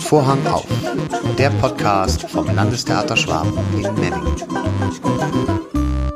Vorhang 0.00 0.46
auf, 0.46 0.66
der 1.36 1.50
Podcast 1.50 2.22
vom 2.30 2.46
Landestheater 2.54 3.14
Schwaben 3.14 3.52
in 3.74 3.82
Memmingen. 3.82 4.36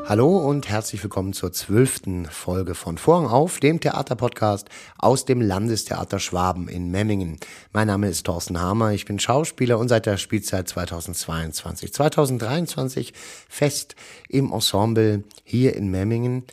Hallo 0.07 0.39
und 0.39 0.67
herzlich 0.67 1.03
willkommen 1.03 1.35
zur 1.35 1.53
zwölften 1.53 2.25
Folge 2.25 2.75
von 2.75 2.97
Vorhang 2.97 3.27
auf, 3.27 3.61
dem 3.61 3.81
Theaterpodcast 3.81 4.71
aus 4.97 5.27
dem 5.27 5.43
Landestheater 5.43 6.19
Schwaben 6.19 6.69
in 6.69 6.91
Memmingen. 6.91 7.39
Mein 7.75 7.89
Name 7.89 8.09
ist 8.09 8.25
Thorsten 8.25 8.59
Hamer, 8.59 8.93
ich 8.93 9.05
bin 9.05 9.19
Schauspieler 9.19 9.79
und 9.79 9.89
seit 9.89 10.07
der 10.07 10.17
Spielzeit 10.17 10.69
2022, 10.69 11.93
2023 11.93 13.13
fest 13.47 13.95
im 14.31 14.53
Ensemble 14.53 15.23
hier 15.45 15.77
in 15.77 15.91
Memmingen. 15.91 16.45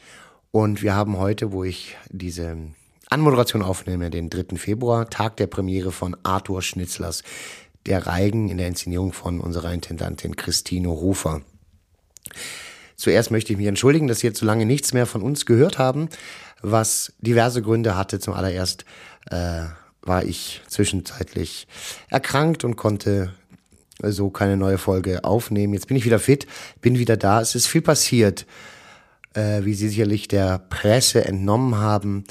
Und 0.51 0.81
wir 0.81 0.93
haben 0.93 1.17
heute, 1.17 1.53
wo 1.53 1.63
ich 1.63 1.95
diese 2.09 2.57
Anmoderation 3.13 3.61
aufnehme, 3.61 4.09
den 4.09 4.31
3. 4.31 4.57
Februar, 4.57 5.07
Tag 5.07 5.37
der 5.37 5.45
Premiere 5.45 5.91
von 5.91 6.17
Arthur 6.23 6.63
Schnitzlers 6.63 7.21
Der 7.85 8.07
Reigen 8.07 8.49
in 8.49 8.57
der 8.57 8.67
Inszenierung 8.67 9.13
von 9.13 9.39
unserer 9.39 9.71
Intendantin 9.71 10.35
Christine 10.35 10.87
Rufer. 10.87 11.41
Zuerst 12.95 13.29
möchte 13.29 13.53
ich 13.53 13.59
mich 13.59 13.67
entschuldigen, 13.67 14.07
dass 14.07 14.21
Sie 14.21 14.27
jetzt 14.27 14.39
so 14.39 14.47
lange 14.47 14.65
nichts 14.65 14.93
mehr 14.93 15.05
von 15.05 15.21
uns 15.21 15.45
gehört 15.45 15.77
haben, 15.77 16.09
was 16.63 17.13
diverse 17.19 17.61
Gründe 17.61 17.95
hatte. 17.95 18.17
Zum 18.17 18.33
allererst 18.33 18.83
äh, 19.29 19.65
war 20.01 20.23
ich 20.23 20.63
zwischenzeitlich 20.67 21.67
erkrankt 22.09 22.63
und 22.63 22.77
konnte 22.77 23.31
so 24.01 24.31
keine 24.31 24.57
neue 24.57 24.79
Folge 24.79 25.23
aufnehmen. 25.23 25.75
Jetzt 25.75 25.87
bin 25.87 25.97
ich 25.97 26.05
wieder 26.05 26.17
fit, 26.17 26.47
bin 26.81 26.97
wieder 26.97 27.15
da. 27.15 27.41
Es 27.41 27.53
ist 27.53 27.67
viel 27.67 27.83
passiert. 27.83 28.47
Äh, 29.35 29.65
wie 29.65 29.75
Sie 29.75 29.89
sicherlich 29.89 30.27
der 30.27 30.57
Presse 30.57 31.25
entnommen 31.25 31.77
haben, 31.77 32.23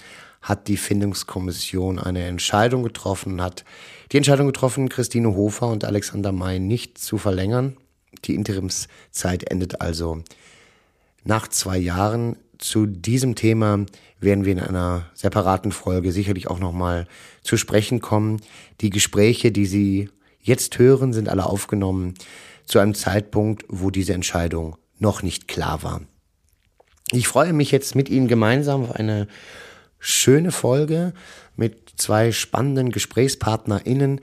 hat 0.42 0.69
die 0.69 0.77
Findungskommission 0.77 1.98
eine 1.98 2.24
Entscheidung 2.24 2.82
getroffen, 2.82 3.41
hat 3.41 3.64
die 4.10 4.16
Entscheidung 4.16 4.46
getroffen, 4.46 4.88
Christine 4.88 5.35
Hofer 5.35 5.68
und 5.68 5.85
Alexander 5.85 6.32
May 6.32 6.59
nicht 6.59 6.98
zu 6.98 7.16
verlängern. 7.16 7.76
Die 8.24 8.35
Interimszeit 8.35 9.51
endet 9.51 9.80
also 9.80 10.23
nach 11.24 11.48
zwei 11.48 11.79
Jahren. 11.79 12.37
Zu 12.59 12.87
diesem 12.87 13.35
Thema 13.35 13.87
werden 14.20 14.45
wir 14.45 14.52
in 14.52 14.60
einer 14.60 15.07
separaten 15.15 15.73
Folge 15.73 16.13
sicherlich 16.13 16.48
auch 16.48 16.59
nochmal 16.59 17.07
zu 17.43 17.57
sprechen 17.57 18.01
kommen. 18.01 18.40
Die 18.80 18.90
Gespräche, 18.90 19.51
die 19.51 19.66
Sie 19.66 20.10
jetzt 20.40 20.79
hören, 20.79 21.13
sind 21.13 21.29
alle 21.29 21.46
aufgenommen 21.46 22.15
zu 22.66 22.79
einem 22.79 22.95
Zeitpunkt, 22.95 23.65
wo 23.68 23.90
diese 23.90 24.13
Entscheidung 24.13 24.76
noch 24.98 25.23
nicht 25.23 25.48
klar 25.48 25.82
war. 25.82 26.02
Ich 27.10 27.29
freue 27.29 27.52
mich 27.52 27.70
jetzt 27.70 27.95
mit 27.95 28.09
Ihnen 28.09 28.29
gemeinsam 28.29 28.85
auf 28.85 28.93
eine 28.93 29.26
schöne 30.02 30.50
Folge 30.50 31.14
mit 31.56 31.92
zwei 31.96 32.32
spannenden 32.32 32.90
GesprächspartnerInnen. 32.90 34.20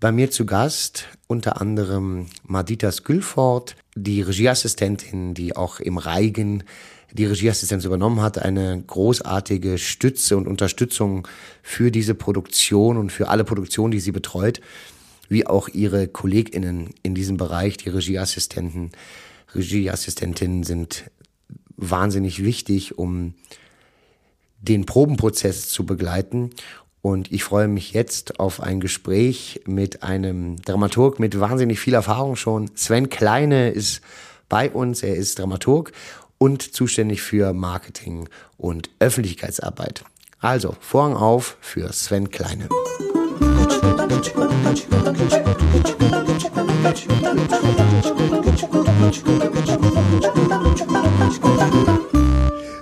Bei 0.00 0.12
mir 0.12 0.30
zu 0.30 0.46
Gast 0.46 1.08
unter 1.26 1.60
anderem 1.60 2.26
Madita 2.44 2.92
Skülfort, 2.92 3.74
die 3.96 4.22
Regieassistentin, 4.22 5.34
die 5.34 5.56
auch 5.56 5.80
im 5.80 5.98
Reigen 5.98 6.62
die 7.10 7.24
Regieassistenz 7.24 7.84
übernommen 7.84 8.20
hat, 8.20 8.38
eine 8.38 8.82
großartige 8.86 9.78
Stütze 9.78 10.36
und 10.36 10.46
Unterstützung 10.46 11.26
für 11.62 11.90
diese 11.90 12.14
Produktion 12.14 12.96
und 12.96 13.10
für 13.10 13.28
alle 13.28 13.44
Produktionen, 13.44 13.90
die 13.90 14.00
sie 14.00 14.12
betreut, 14.12 14.60
wie 15.28 15.46
auch 15.46 15.68
ihre 15.68 16.06
KollegInnen 16.06 16.90
in 17.02 17.14
diesem 17.14 17.36
Bereich, 17.36 17.76
die 17.76 17.88
Regieassistenten. 17.88 18.92
Regieassistentinnen 19.54 20.62
sind 20.62 21.10
wahnsinnig 21.76 22.44
wichtig, 22.44 22.98
um 22.98 23.34
den 24.60 24.86
Probenprozess 24.86 25.68
zu 25.68 25.86
begleiten. 25.86 26.50
Und 27.00 27.30
ich 27.32 27.44
freue 27.44 27.68
mich 27.68 27.92
jetzt 27.92 28.40
auf 28.40 28.60
ein 28.60 28.80
Gespräch 28.80 29.60
mit 29.66 30.02
einem 30.02 30.60
Dramaturg 30.62 31.20
mit 31.20 31.38
wahnsinnig 31.38 31.78
viel 31.78 31.94
Erfahrung 31.94 32.36
schon. 32.36 32.70
Sven 32.74 33.08
Kleine 33.08 33.70
ist 33.70 34.00
bei 34.48 34.70
uns. 34.70 35.02
Er 35.02 35.14
ist 35.14 35.38
Dramaturg 35.38 35.92
und 36.38 36.74
zuständig 36.74 37.22
für 37.22 37.52
Marketing 37.52 38.28
und 38.56 38.90
Öffentlichkeitsarbeit. 38.98 40.04
Also, 40.40 40.76
Vorhang 40.80 41.14
auf 41.14 41.56
für 41.60 41.92
Sven 41.92 42.30
Kleine. 42.30 42.68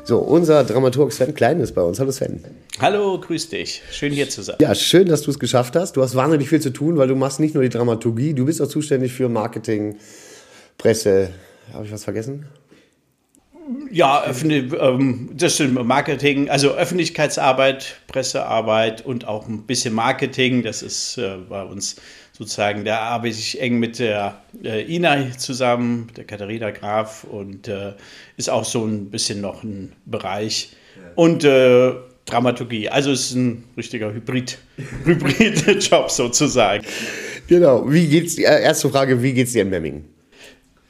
So, 0.07 0.19
unser 0.19 0.63
Dramaturg 0.63 1.13
Sven 1.13 1.35
Klein 1.35 1.59
ist 1.59 1.75
bei 1.75 1.83
uns. 1.83 1.99
Hallo 1.99 2.13
Sven. 2.13 2.45
Hallo, 2.79 3.19
grüß 3.19 3.49
dich. 3.49 3.83
Schön 3.91 4.13
hier 4.13 4.29
zu 4.31 4.41
sein. 4.43 4.55
Ja, 4.61 4.73
schön, 4.77 5.09
dass 5.09 5.23
du 5.23 5.33
es 5.33 5.41
geschafft 5.41 5.75
hast. 5.75 5.97
Du 5.97 6.03
hast 6.03 6.15
wahnsinnig 6.15 6.49
viel 6.49 6.61
zu 6.61 6.71
tun, 6.71 6.97
weil 6.97 7.09
du 7.09 7.17
machst 7.17 7.41
nicht 7.41 7.55
nur 7.55 7.65
die 7.65 7.71
Dramaturgie, 7.71 8.33
du 8.33 8.47
bist 8.47 8.63
auch 8.63 8.69
zuständig 8.69 9.13
für 9.13 9.29
Marketing, 9.29 9.97
Presse. 10.79 11.31
Habe 11.73 11.87
ich 11.87 11.93
was 11.93 12.05
vergessen? 12.05 12.47
Ja, 13.91 14.25
ähm, 14.45 15.31
das 15.35 15.55
stimmt, 15.57 15.85
Marketing, 15.85 16.51
also 16.51 16.77
Öffentlichkeitsarbeit, 16.77 17.97
Pressearbeit 18.07 19.05
und 19.05 19.27
auch 19.27 19.49
ein 19.49 19.63
bisschen 19.63 19.93
Marketing. 19.93 20.63
Das 20.63 20.83
ist 20.83 21.19
äh, 21.19 21.37
bei 21.49 21.65
uns 21.65 21.97
sozusagen, 22.37 22.85
da 22.85 22.99
arbeite 22.99 23.39
ich 23.39 23.61
eng 23.61 23.79
mit 23.79 23.99
der 23.99 24.41
äh, 24.63 24.83
Ina 24.95 25.37
zusammen, 25.39 26.09
der 26.17 26.25
Katharina 26.25 26.71
Graf 26.71 27.25
und 27.25 27.69
äh, 27.69 27.95
ist 28.37 28.51
auch 28.51 28.65
so 28.65 28.85
ein 28.85 29.11
bisschen 29.11 29.41
noch 29.41 29.63
ein 29.63 29.93
Bereich. 30.05 30.71
Und 31.15 31.45
äh, 31.45 31.93
Dramaturgie. 32.27 32.89
Also 32.89 33.13
es 33.13 33.31
ist 33.31 33.37
ein 33.37 33.65
richtiger 33.77 34.13
Hybrid, 34.13 34.59
Hybrid-Job 35.05 36.11
sozusagen. 36.11 36.85
Genau. 37.47 37.91
Wie 37.91 38.07
geht's? 38.09 38.37
Äh, 38.37 38.63
erste 38.63 38.91
Frage, 38.91 39.23
wie 39.23 39.33
geht's 39.33 39.53
dir 39.53 39.63
in 39.63 39.71
Memmingen? 39.71 40.05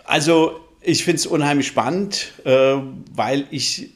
Also 0.04 0.60
ich 0.80 1.04
finde 1.04 1.18
es 1.18 1.26
unheimlich 1.26 1.66
spannend, 1.66 2.32
äh, 2.44 2.76
weil 3.14 3.46
ich 3.50 3.90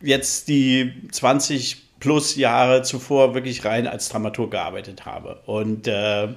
jetzt 0.00 0.48
die 0.48 0.92
20 1.10 1.84
plus 1.98 2.36
Jahre 2.36 2.82
zuvor 2.82 3.34
wirklich 3.34 3.64
rein 3.64 3.86
als 3.86 4.08
Dramaturg 4.10 4.52
gearbeitet 4.52 5.06
habe. 5.06 5.40
Und 5.46 5.88
äh, 5.88 6.28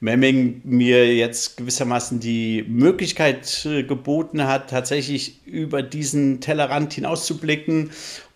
Memming 0.00 0.60
mir 0.64 1.14
jetzt 1.14 1.56
gewissermaßen 1.56 2.20
die 2.20 2.64
Möglichkeit 2.68 3.66
äh, 3.66 3.82
geboten 3.82 4.46
hat, 4.46 4.70
tatsächlich 4.70 5.46
über 5.46 5.82
diesen 5.82 6.40
Tellerrand 6.40 6.92
hinauszublicken 6.92 7.90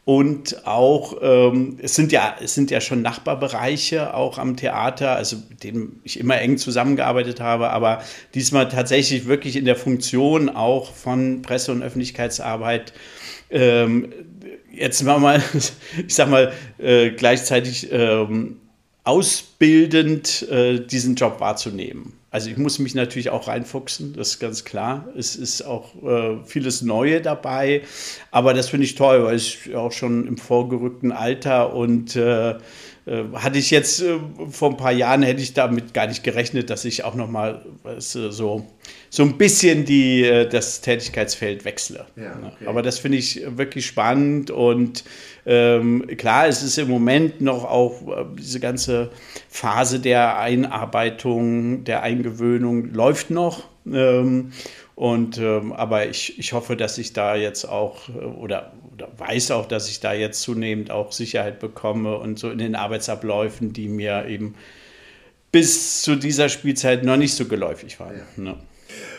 und 0.09 0.67
auch, 0.67 1.19
ähm, 1.21 1.77
es, 1.83 1.95
sind 1.95 2.13
ja, 2.13 2.35
es 2.43 2.55
sind 2.55 2.71
ja 2.71 2.81
schon 2.81 3.03
Nachbarbereiche 3.03 4.15
auch 4.15 4.39
am 4.39 4.57
Theater, 4.57 5.15
also 5.15 5.37
mit 5.51 5.63
denen 5.65 6.01
ich 6.03 6.19
immer 6.19 6.41
eng 6.41 6.57
zusammengearbeitet 6.57 7.41
habe, 7.41 7.69
aber 7.69 8.03
diesmal 8.35 8.71
tatsächlich 8.71 9.27
wirklich 9.27 9.55
in 9.57 9.67
der 9.67 9.77
Funktion 9.77 10.49
auch 10.49 10.95
von 10.95 11.43
Presse- 11.43 11.73
und 11.73 11.83
Öffentlichkeitsarbeit. 11.83 12.95
Ähm, 13.51 14.11
jetzt 14.73 15.03
mal, 15.03 15.43
ich 16.07 16.15
sag 16.15 16.31
mal, 16.31 16.55
äh, 16.79 17.11
gleichzeitig 17.11 17.93
ähm, 17.93 18.57
ausbildend 19.09 20.47
äh, 20.51 20.81
diesen 20.81 21.15
Job 21.15 21.41
wahrzunehmen. 21.41 22.13
Also 22.31 22.51
ich 22.51 22.59
muss 22.59 22.79
mich 22.79 22.95
natürlich 22.95 23.31
auch 23.31 23.49
reinfuchsen, 23.49 24.13
das 24.13 24.33
ist 24.33 24.39
ganz 24.39 24.67
klar. 24.67 25.09
Es 25.17 25.35
ist 25.35 25.63
auch 25.63 25.95
äh, 26.03 26.45
vieles 26.45 26.83
Neue 26.83 27.23
dabei, 27.23 27.81
aber 28.31 28.53
das 28.53 28.69
finde 28.69 28.85
ich 28.85 28.97
toll, 28.97 29.25
weil 29.25 29.37
ich 29.37 29.75
auch 29.75 29.93
schon 29.93 30.27
im 30.27 30.37
vorgerückten 30.37 31.11
Alter 31.11 31.73
und 31.73 32.17
äh, 32.17 32.59
äh, 33.09 33.25
hatte 33.33 33.59
ich 33.59 33.71
jetzt 33.71 34.03
äh, 34.03 34.19
vor 34.51 34.71
ein 34.71 34.77
paar 34.77 34.93
Jahren 34.93 35.23
hätte 35.23 35.41
ich 35.41 35.55
damit 35.55 35.95
gar 35.95 36.07
nicht 36.07 36.23
gerechnet, 36.23 36.69
dass 36.69 36.85
ich 36.85 37.05
auch 37.05 37.15
noch 37.15 37.31
mal 37.31 37.65
weißt, 37.85 38.13
so 38.13 38.67
so 39.09 39.23
ein 39.23 39.39
bisschen 39.39 39.87
die 39.87 40.25
äh, 40.25 40.47
das 40.47 40.83
Tätigkeitsfeld 40.83 41.65
wechsle. 41.65 42.05
Ja, 42.17 42.39
okay. 42.39 42.67
Aber 42.67 42.83
das 42.83 42.99
finde 42.99 43.17
ich 43.17 43.41
wirklich 43.57 43.87
spannend 43.87 44.51
und 44.51 45.05
ähm, 45.51 46.07
klar, 46.19 46.47
es 46.47 46.63
ist 46.63 46.77
im 46.77 46.89
Moment 46.89 47.41
noch 47.41 47.65
auch 47.65 48.03
äh, 48.07 48.25
diese 48.39 48.61
ganze 48.61 49.11
Phase 49.49 49.99
der 49.99 50.39
Einarbeitung, 50.39 51.85
der 51.85 52.03
Eingewöhnung 52.03 52.93
läuft 52.93 53.31
noch. 53.31 53.67
Ähm, 53.91 54.53
und 54.95 55.39
ähm, 55.39 55.73
aber 55.73 56.07
ich, 56.07 56.39
ich 56.39 56.53
hoffe, 56.53 56.77
dass 56.77 56.99
ich 56.99 57.15
da 57.15 57.35
jetzt 57.35 57.65
auch 57.65 58.11
äh, 58.11 58.25
oder, 58.25 58.75
oder 58.93 59.09
weiß 59.17 59.53
auch, 59.53 59.65
dass 59.65 59.89
ich 59.89 60.01
da 60.01 60.13
jetzt 60.13 60.43
zunehmend 60.43 60.91
auch 60.91 61.13
Sicherheit 61.13 61.61
bekomme 61.61 62.19
und 62.19 62.39
so 62.39 62.51
in 62.51 62.59
den 62.59 62.75
Arbeitsabläufen, 62.75 63.73
die 63.73 63.89
mir 63.89 64.27
eben 64.27 64.55
bis 65.51 66.03
zu 66.03 66.17
dieser 66.17 66.51
Spielzeit 66.51 67.05
noch 67.05 67.17
nicht 67.17 67.33
so 67.33 67.47
geläufig 67.47 67.99
waren. 68.01 68.17
Ja. 68.17 68.43
Ne? 68.43 68.57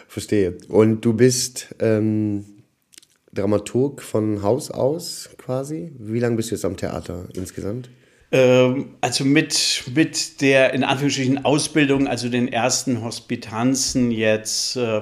Verstehe. 0.08 0.60
Und 0.68 1.02
du 1.02 1.14
bist 1.14 1.74
ähm, 1.80 2.59
Dramaturg 3.34 4.02
von 4.02 4.42
Haus 4.42 4.72
aus 4.72 5.30
quasi. 5.38 5.92
Wie 6.00 6.20
lange 6.20 6.36
bist 6.36 6.52
du 6.52 6.56
jetzt 6.56 6.66
am 6.66 6.78
Theater 6.78 7.28
insgesamt? 7.34 7.90
Ähm, 8.32 8.96
also 9.02 9.26
mit, 9.26 9.84
mit 9.94 10.42
der 10.42 10.74
in 10.74 10.84
Anführungsstrichen 10.84 11.46
Ausbildung, 11.46 12.08
also 12.08 12.30
den 12.30 12.48
ersten 12.48 13.04
Hospitanzen 13.04 14.12
jetzt 14.12 14.76
äh, 14.76 15.02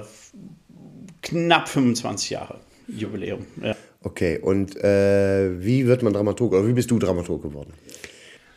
knapp 1.21 1.67
25 1.67 2.29
Jahre 2.29 2.59
Jubiläum. 2.87 3.45
Ja. 3.61 3.75
Okay, 4.03 4.39
und 4.39 4.77
äh, 4.77 5.61
wie 5.61 5.87
wird 5.87 6.03
man 6.03 6.13
Dramaturg 6.13 6.53
oder 6.53 6.67
wie 6.67 6.73
bist 6.73 6.89
du 6.91 6.99
Dramaturg 6.99 7.41
geworden? 7.43 7.73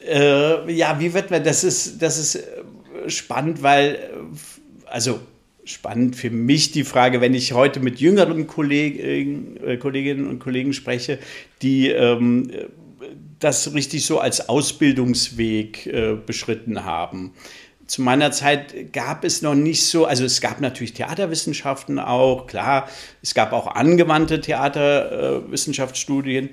Äh, 0.06 0.72
ja, 0.72 0.98
wie 1.00 1.12
wird 1.12 1.30
man, 1.30 1.42
das 1.42 1.64
ist, 1.64 2.00
das 2.00 2.18
ist 2.18 2.36
äh, 2.36 3.10
spannend, 3.10 3.62
weil, 3.62 3.94
äh, 3.94 3.98
also 4.86 5.20
spannend 5.70 6.16
für 6.16 6.30
mich 6.30 6.72
die 6.72 6.84
Frage, 6.84 7.20
wenn 7.20 7.34
ich 7.34 7.52
heute 7.52 7.80
mit 7.80 8.00
jüngeren 8.00 8.46
Kollegen, 8.46 9.58
äh, 9.64 9.76
Kolleginnen 9.76 10.26
und 10.26 10.38
Kollegen 10.38 10.72
spreche, 10.72 11.18
die 11.62 11.88
ähm, 11.88 12.50
das 13.38 13.74
richtig 13.74 14.04
so 14.04 14.20
als 14.20 14.48
Ausbildungsweg 14.48 15.86
äh, 15.86 16.14
beschritten 16.14 16.84
haben. 16.84 17.32
Zu 17.86 18.02
meiner 18.02 18.30
Zeit 18.30 18.92
gab 18.92 19.24
es 19.24 19.42
noch 19.42 19.56
nicht 19.56 19.84
so, 19.84 20.04
also 20.04 20.24
es 20.24 20.40
gab 20.40 20.60
natürlich 20.60 20.92
Theaterwissenschaften 20.92 21.98
auch, 21.98 22.46
klar, 22.46 22.88
es 23.20 23.34
gab 23.34 23.52
auch 23.52 23.66
angewandte 23.66 24.40
Theaterwissenschaftsstudien, 24.40 26.50
äh, 26.50 26.52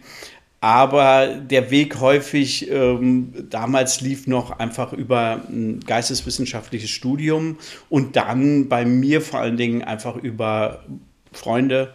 aber 0.60 1.28
der 1.28 1.70
Weg 1.70 2.00
häufig 2.00 2.70
ähm, 2.72 3.34
damals 3.50 4.02
lief 4.02 4.26
noch 4.26 4.58
einfach 4.58 4.92
über 4.92 5.44
ein 5.48 5.82
geisteswissenschaftliches 5.82 6.90
Studium 6.90 7.58
und 7.90 8.16
dann 8.16 8.68
bei 8.68 8.84
mir 8.84 9.22
vor 9.22 9.40
allen 9.40 9.58
Dingen 9.58 9.84
einfach 9.84 10.16
über 10.16 10.84
Freunde, 11.32 11.94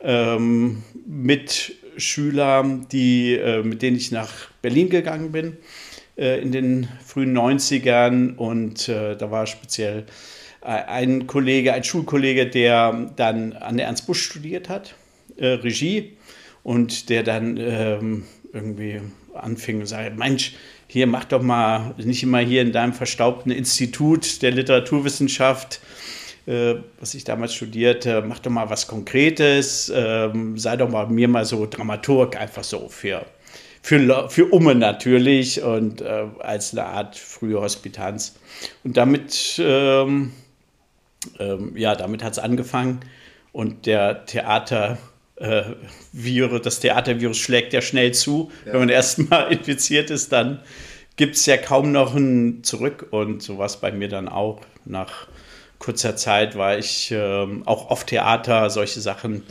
ähm, 0.00 0.82
Mitschüler, 1.06 2.80
die, 2.90 3.34
äh, 3.34 3.62
mit 3.62 3.82
denen 3.82 3.98
ich 3.98 4.10
nach 4.12 4.32
Berlin 4.62 4.88
gegangen 4.88 5.30
bin 5.30 5.58
äh, 6.16 6.40
in 6.40 6.52
den 6.52 6.88
frühen 7.04 7.36
90ern 7.36 8.36
und 8.36 8.88
äh, 8.88 9.14
da 9.14 9.30
war 9.30 9.46
speziell 9.46 10.06
äh, 10.62 10.68
ein 10.68 11.26
Kollege, 11.26 11.74
ein 11.74 11.84
Schulkollege, 11.84 12.46
der 12.46 13.12
dann 13.16 13.52
an 13.52 13.76
der 13.76 13.86
Ernst 13.86 14.06
Busch 14.06 14.22
studiert 14.22 14.70
hat, 14.70 14.94
äh, 15.36 15.48
Regie 15.48 16.16
und 16.62 17.08
der 17.08 17.22
dann 17.22 17.56
ähm, 17.56 18.24
irgendwie 18.52 19.00
anfing 19.34 19.80
und 19.80 19.86
sagte, 19.86 20.16
Mensch, 20.16 20.54
hier 20.86 21.06
mach 21.06 21.24
doch 21.24 21.42
mal, 21.42 21.94
nicht 21.98 22.22
immer 22.22 22.40
hier 22.40 22.62
in 22.62 22.72
deinem 22.72 22.92
verstaubten 22.92 23.52
Institut 23.52 24.42
der 24.42 24.50
Literaturwissenschaft, 24.50 25.80
äh, 26.46 26.74
was 26.98 27.14
ich 27.14 27.24
damals 27.24 27.54
studierte, 27.54 28.22
mach 28.26 28.40
doch 28.40 28.50
mal 28.50 28.70
was 28.70 28.88
Konkretes, 28.88 29.88
äh, 29.88 30.30
sei 30.56 30.76
doch 30.76 30.90
mal 30.90 31.06
mir 31.06 31.28
mal 31.28 31.44
so 31.44 31.66
Dramaturg, 31.66 32.36
einfach 32.36 32.64
so 32.64 32.88
für, 32.88 33.24
für, 33.82 34.28
für 34.28 34.46
Umme 34.46 34.74
natürlich 34.74 35.62
und 35.62 36.02
äh, 36.02 36.26
als 36.40 36.72
eine 36.72 36.86
Art 36.86 37.16
frühe 37.16 37.60
Hospitanz. 37.60 38.34
Und 38.82 38.96
damit, 38.96 39.60
ähm, 39.64 40.32
ähm 41.38 41.76
ja, 41.76 41.94
damit 41.94 42.24
hat 42.24 42.32
es 42.32 42.38
angefangen 42.38 43.00
und 43.52 43.86
der 43.86 44.26
Theater 44.26 44.98
äh, 45.40 45.62
Virus, 46.12 46.62
das 46.62 46.80
Theatervirus 46.80 47.38
schlägt 47.38 47.72
ja 47.72 47.80
schnell 47.80 48.12
zu. 48.12 48.50
Ja. 48.64 48.74
Wenn 48.74 48.80
man 48.80 48.88
erstmal 48.90 49.52
infiziert 49.52 50.10
ist, 50.10 50.32
dann 50.32 50.60
gibt 51.16 51.36
es 51.36 51.46
ja 51.46 51.56
kaum 51.56 51.92
noch 51.92 52.14
ein 52.14 52.62
Zurück. 52.62 53.08
Und 53.10 53.42
so 53.42 53.58
war 53.58 53.66
es 53.66 53.78
bei 53.78 53.90
mir 53.90 54.08
dann 54.08 54.28
auch. 54.28 54.60
Nach 54.84 55.26
kurzer 55.80 56.14
Zeit 56.14 56.56
war 56.56 56.78
ich 56.78 57.10
äh, 57.10 57.46
auch 57.64 57.90
auf 57.90 58.04
Theater, 58.04 58.70
solche 58.70 59.00
Sachen 59.00 59.42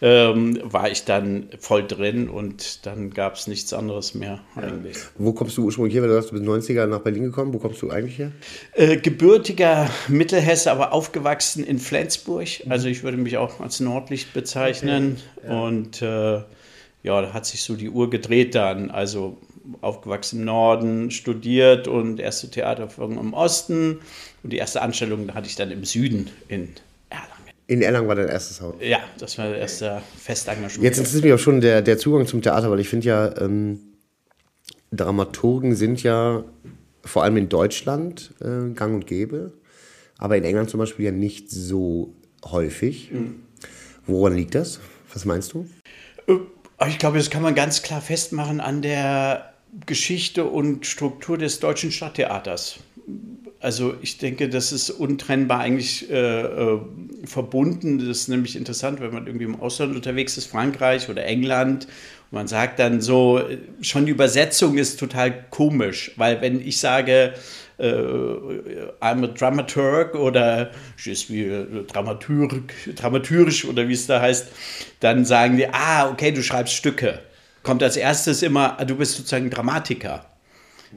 ähm, 0.00 0.60
war 0.62 0.90
ich 0.90 1.04
dann 1.04 1.48
voll 1.58 1.86
drin 1.86 2.28
und 2.28 2.86
dann 2.86 3.10
gab 3.10 3.34
es 3.34 3.46
nichts 3.46 3.72
anderes 3.72 4.14
mehr 4.14 4.40
eigentlich. 4.54 4.96
Wo 5.16 5.32
kommst 5.32 5.56
du 5.56 5.64
ursprünglich 5.64 5.94
her? 5.94 6.06
Du 6.06 6.16
hast 6.16 6.30
bis 6.30 6.40
90er 6.40 6.86
nach 6.86 7.00
Berlin 7.00 7.24
gekommen. 7.24 7.52
Wo 7.52 7.58
kommst 7.58 7.82
du 7.82 7.90
eigentlich 7.90 8.18
her? 8.18 8.30
Äh, 8.74 8.98
gebürtiger 8.98 9.90
Mittelhesse, 10.06 10.70
aber 10.70 10.92
aufgewachsen 10.92 11.64
in 11.64 11.78
Flensburg. 11.78 12.64
Mhm. 12.64 12.70
Also 12.70 12.88
ich 12.88 13.02
würde 13.02 13.16
mich 13.16 13.38
auch 13.38 13.60
als 13.60 13.80
Nordlicht 13.80 14.32
bezeichnen. 14.32 15.16
Okay. 15.36 15.48
Ja. 15.48 15.60
Und 15.60 16.02
äh, 16.02 16.34
ja, 17.02 17.22
da 17.22 17.32
hat 17.32 17.46
sich 17.46 17.62
so 17.62 17.74
die 17.74 17.90
Uhr 17.90 18.10
gedreht 18.10 18.54
dann. 18.54 18.90
Also 18.90 19.38
aufgewachsen 19.80 20.40
im 20.40 20.44
Norden, 20.46 21.10
studiert 21.10 21.88
und 21.88 22.20
erste 22.20 22.50
Theaterfolgen 22.50 23.18
im 23.18 23.34
Osten. 23.34 23.98
Und 24.42 24.52
die 24.52 24.58
erste 24.58 24.82
Anstellung 24.82 25.34
hatte 25.34 25.48
ich 25.48 25.56
dann 25.56 25.70
im 25.70 25.84
Süden 25.84 26.30
in 26.48 26.68
in 27.68 27.82
Erlangen 27.82 28.08
war 28.08 28.16
dein 28.16 28.28
erstes 28.28 28.62
Haus? 28.62 28.76
Ja, 28.80 29.00
das 29.18 29.36
war 29.36 29.50
der 29.50 29.58
erste 29.58 30.00
Festengagement. 30.16 30.82
Jetzt 30.82 30.96
interessiert 30.96 31.24
mich 31.24 31.34
auch 31.34 31.38
schon 31.38 31.60
der, 31.60 31.82
der 31.82 31.98
Zugang 31.98 32.26
zum 32.26 32.40
Theater, 32.40 32.70
weil 32.70 32.80
ich 32.80 32.88
finde 32.88 33.06
ja, 33.06 33.38
ähm, 33.42 33.80
Dramaturgen 34.90 35.76
sind 35.76 36.02
ja 36.02 36.44
vor 37.04 37.24
allem 37.24 37.36
in 37.36 37.50
Deutschland 37.50 38.32
äh, 38.40 38.72
gang 38.72 38.94
und 38.94 39.06
gäbe, 39.06 39.52
aber 40.16 40.38
in 40.38 40.44
England 40.44 40.70
zum 40.70 40.78
Beispiel 40.78 41.04
ja 41.04 41.12
nicht 41.12 41.50
so 41.50 42.14
häufig. 42.46 43.10
Mhm. 43.12 43.42
Woran 44.06 44.34
liegt 44.34 44.54
das? 44.54 44.80
Was 45.12 45.26
meinst 45.26 45.52
du? 45.52 45.68
Äh, 46.26 46.88
ich 46.88 46.98
glaube, 46.98 47.18
das 47.18 47.28
kann 47.28 47.42
man 47.42 47.54
ganz 47.54 47.82
klar 47.82 48.00
festmachen 48.00 48.62
an 48.62 48.80
der 48.80 49.52
Geschichte 49.84 50.44
und 50.44 50.86
Struktur 50.86 51.36
des 51.36 51.60
deutschen 51.60 51.92
Stadttheaters 51.92 52.78
also 53.60 53.94
ich 54.02 54.18
denke, 54.18 54.48
das 54.48 54.72
ist 54.72 54.90
untrennbar 54.90 55.60
eigentlich 55.60 56.10
äh, 56.10 56.42
äh, 56.42 56.80
verbunden. 57.24 57.98
Das 57.98 58.08
ist 58.08 58.28
nämlich 58.28 58.56
interessant, 58.56 59.00
wenn 59.00 59.12
man 59.12 59.26
irgendwie 59.26 59.46
im 59.46 59.60
Ausland 59.60 59.96
unterwegs 59.96 60.36
ist, 60.36 60.46
Frankreich 60.46 61.08
oder 61.08 61.24
England, 61.24 61.86
und 62.30 62.36
man 62.36 62.46
sagt 62.46 62.78
dann 62.78 63.00
so, 63.00 63.40
schon 63.80 64.06
die 64.06 64.12
Übersetzung 64.12 64.76
ist 64.76 65.00
total 65.00 65.46
komisch, 65.50 66.12
weil 66.16 66.40
wenn 66.40 66.60
ich 66.60 66.78
sage, 66.78 67.32
äh, 67.78 67.84
I'm 67.84 69.24
a 69.24 69.28
dramaturg 69.28 70.14
oder 70.14 70.70
je 70.98 71.14
suis 71.14 71.28
dramaturg, 71.86 72.72
dramaturgisch 72.94 73.64
oder 73.64 73.88
wie 73.88 73.94
es 73.94 74.06
da 74.06 74.20
heißt, 74.20 74.48
dann 75.00 75.24
sagen 75.24 75.56
die, 75.56 75.68
ah, 75.68 76.10
okay, 76.10 76.32
du 76.32 76.42
schreibst 76.42 76.74
Stücke. 76.74 77.20
Kommt 77.62 77.82
als 77.82 77.96
erstes 77.96 78.42
immer, 78.42 78.78
ah, 78.78 78.84
du 78.84 78.96
bist 78.96 79.16
sozusagen 79.16 79.50
Dramatiker. 79.50 80.26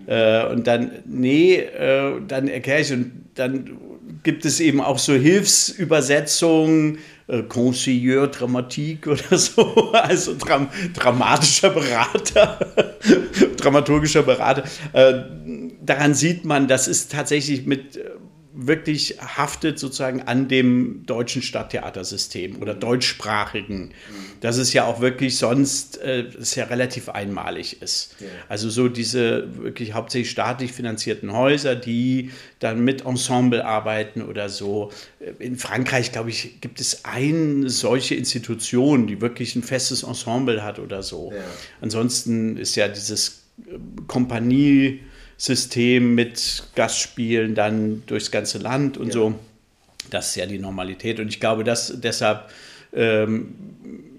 Äh, 0.08 0.46
und 0.48 0.68
dann, 0.68 0.92
nee, 1.06 1.56
äh, 1.56 2.22
dann 2.28 2.48
erkläre 2.48 2.82
ich 2.82 2.92
und 2.92 3.12
dann 3.36 3.78
gibt 4.24 4.46
es 4.46 4.60
eben 4.60 4.82
auch 4.82 5.00
so 5.00 5.14
Hilfsübersetzungen, 5.14 7.00
äh, 7.28 7.44
Conseilleur 7.44 8.28
Dramatique 8.28 9.08
oder 9.08 9.38
so, 9.38 9.92
also 9.94 10.36
dram 10.38 10.70
dramatischer 10.94 11.70
Berater, 11.70 12.60
dramaturgischer 13.58 14.24
Berater. 14.24 14.64
Äh, 14.94 15.24
daran 15.82 16.14
sieht 16.14 16.46
man, 16.46 16.68
das 16.68 16.88
ist 16.88 17.12
tatsächlich 17.12 17.66
mit 17.66 17.98
äh, 17.98 18.12
wirklich 18.54 19.18
haftet 19.20 19.80
sozusagen 19.80 20.24
an 20.24 20.48
dem 20.48 21.06
deutschen 21.06 21.42
Stadttheatersystem 21.42 22.62
oder 22.62 22.74
deutschsprachigen, 22.74 23.94
dass 24.42 24.58
es 24.58 24.74
ja 24.74 24.86
auch 24.86 25.00
wirklich 25.00 25.38
sonst 25.38 26.02
äh, 26.02 26.26
es 26.40 26.56
ja 26.56 26.66
relativ 26.66 27.10
einmalig 27.10 27.82
ist. 27.82 28.16
Ja. 28.20 28.28
Also 28.50 28.70
so 28.70 28.90
diese 28.90 29.64
wirklich 29.64 29.94
hauptsächlich 29.94 30.32
staatlich 30.32 30.74
finanzierten 30.74 31.32
Häuser, 31.34 31.76
die 31.76 32.32
dann 32.60 32.84
mit 32.84 33.06
Ensemble 33.06 33.66
arbeiten 33.66 34.22
oder 34.22 34.50
so. 34.50 34.92
In 35.40 35.58
Frankreich, 35.58 36.12
glaube 36.12 36.30
ich, 36.30 36.60
gibt 36.62 36.82
es 36.82 37.06
eine 37.06 37.70
solche 37.70 38.16
Institution, 38.16 39.08
die 39.08 39.22
wirklich 39.22 39.56
ein 39.56 39.64
festes 39.64 40.04
Ensemble 40.04 40.64
hat 40.64 40.80
oder 40.80 41.04
so. 41.04 41.32
Ja. 41.34 41.42
Ansonsten 41.80 42.58
ist 42.58 42.76
ja 42.76 42.88
dieses 42.88 43.44
äh, 43.66 43.78
Kompanie 44.08 45.02
System 45.42 46.14
mit 46.14 46.64
Gastspielen 46.76 47.56
dann 47.56 48.04
durchs 48.06 48.30
ganze 48.30 48.60
Land 48.60 49.00
und 49.00 49.08
ja. 49.08 49.14
so. 49.14 49.40
Das 50.12 50.30
ist 50.30 50.36
ja 50.36 50.46
die 50.46 50.60
Normalität. 50.60 51.20
Und 51.20 51.30
ich 51.30 51.40
glaube, 51.40 51.64
dass 51.64 52.00
deshalb 52.00 52.52
ähm, 52.94 53.56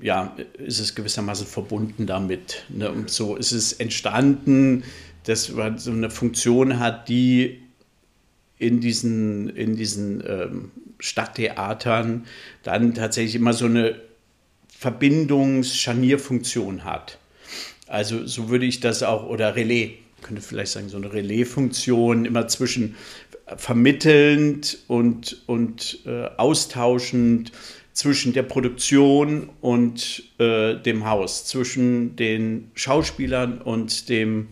ja, 0.01 0.37
ist 0.59 0.81
es 0.81 0.97
gewissermaßen 0.97 1.47
verbunden 1.47 2.07
damit. 2.07 2.65
Ne? 2.71 2.91
Und 2.91 3.09
so 3.09 3.37
ist 3.37 3.53
es 3.53 3.73
entstanden, 3.75 4.83
dass 5.23 5.53
man 5.53 5.79
so 5.79 5.93
eine 5.93 6.11
Funktion 6.11 6.81
hat, 6.81 7.09
die 7.09 7.61
in 8.59 8.81
diesen, 8.81 9.49
in 9.51 9.77
diesen 9.77 10.25
ähm, 10.27 10.73
Stadttheatern 10.99 12.27
dann 12.65 12.95
tatsächlich 12.95 13.37
immer 13.37 13.53
so 13.53 13.67
eine 13.67 13.95
Verbindungs-Scharnierfunktion 14.77 16.83
hat. 16.83 17.19
Also 17.87 18.27
so 18.27 18.49
würde 18.49 18.67
ich 18.67 18.81
das 18.81 19.05
auch, 19.05 19.29
oder 19.29 19.55
Relais, 19.55 20.02
könnte 20.23 20.43
vielleicht 20.43 20.73
sagen, 20.73 20.89
so 20.89 20.97
eine 20.97 21.13
Relaisfunktion 21.13 22.25
immer 22.25 22.49
zwischen 22.49 22.97
vermittelnd 23.57 24.79
und, 24.89 25.43
und 25.47 26.01
äh, 26.07 26.29
austauschend 26.37 27.53
zwischen 27.93 28.33
der 28.33 28.43
Produktion 28.43 29.51
und 29.61 30.23
äh, 30.39 30.77
dem 30.77 31.05
Haus, 31.05 31.45
zwischen 31.47 32.17
den 32.17 32.71
Schauspielern 32.75 33.61
und 33.61 34.09
dem 34.09 34.49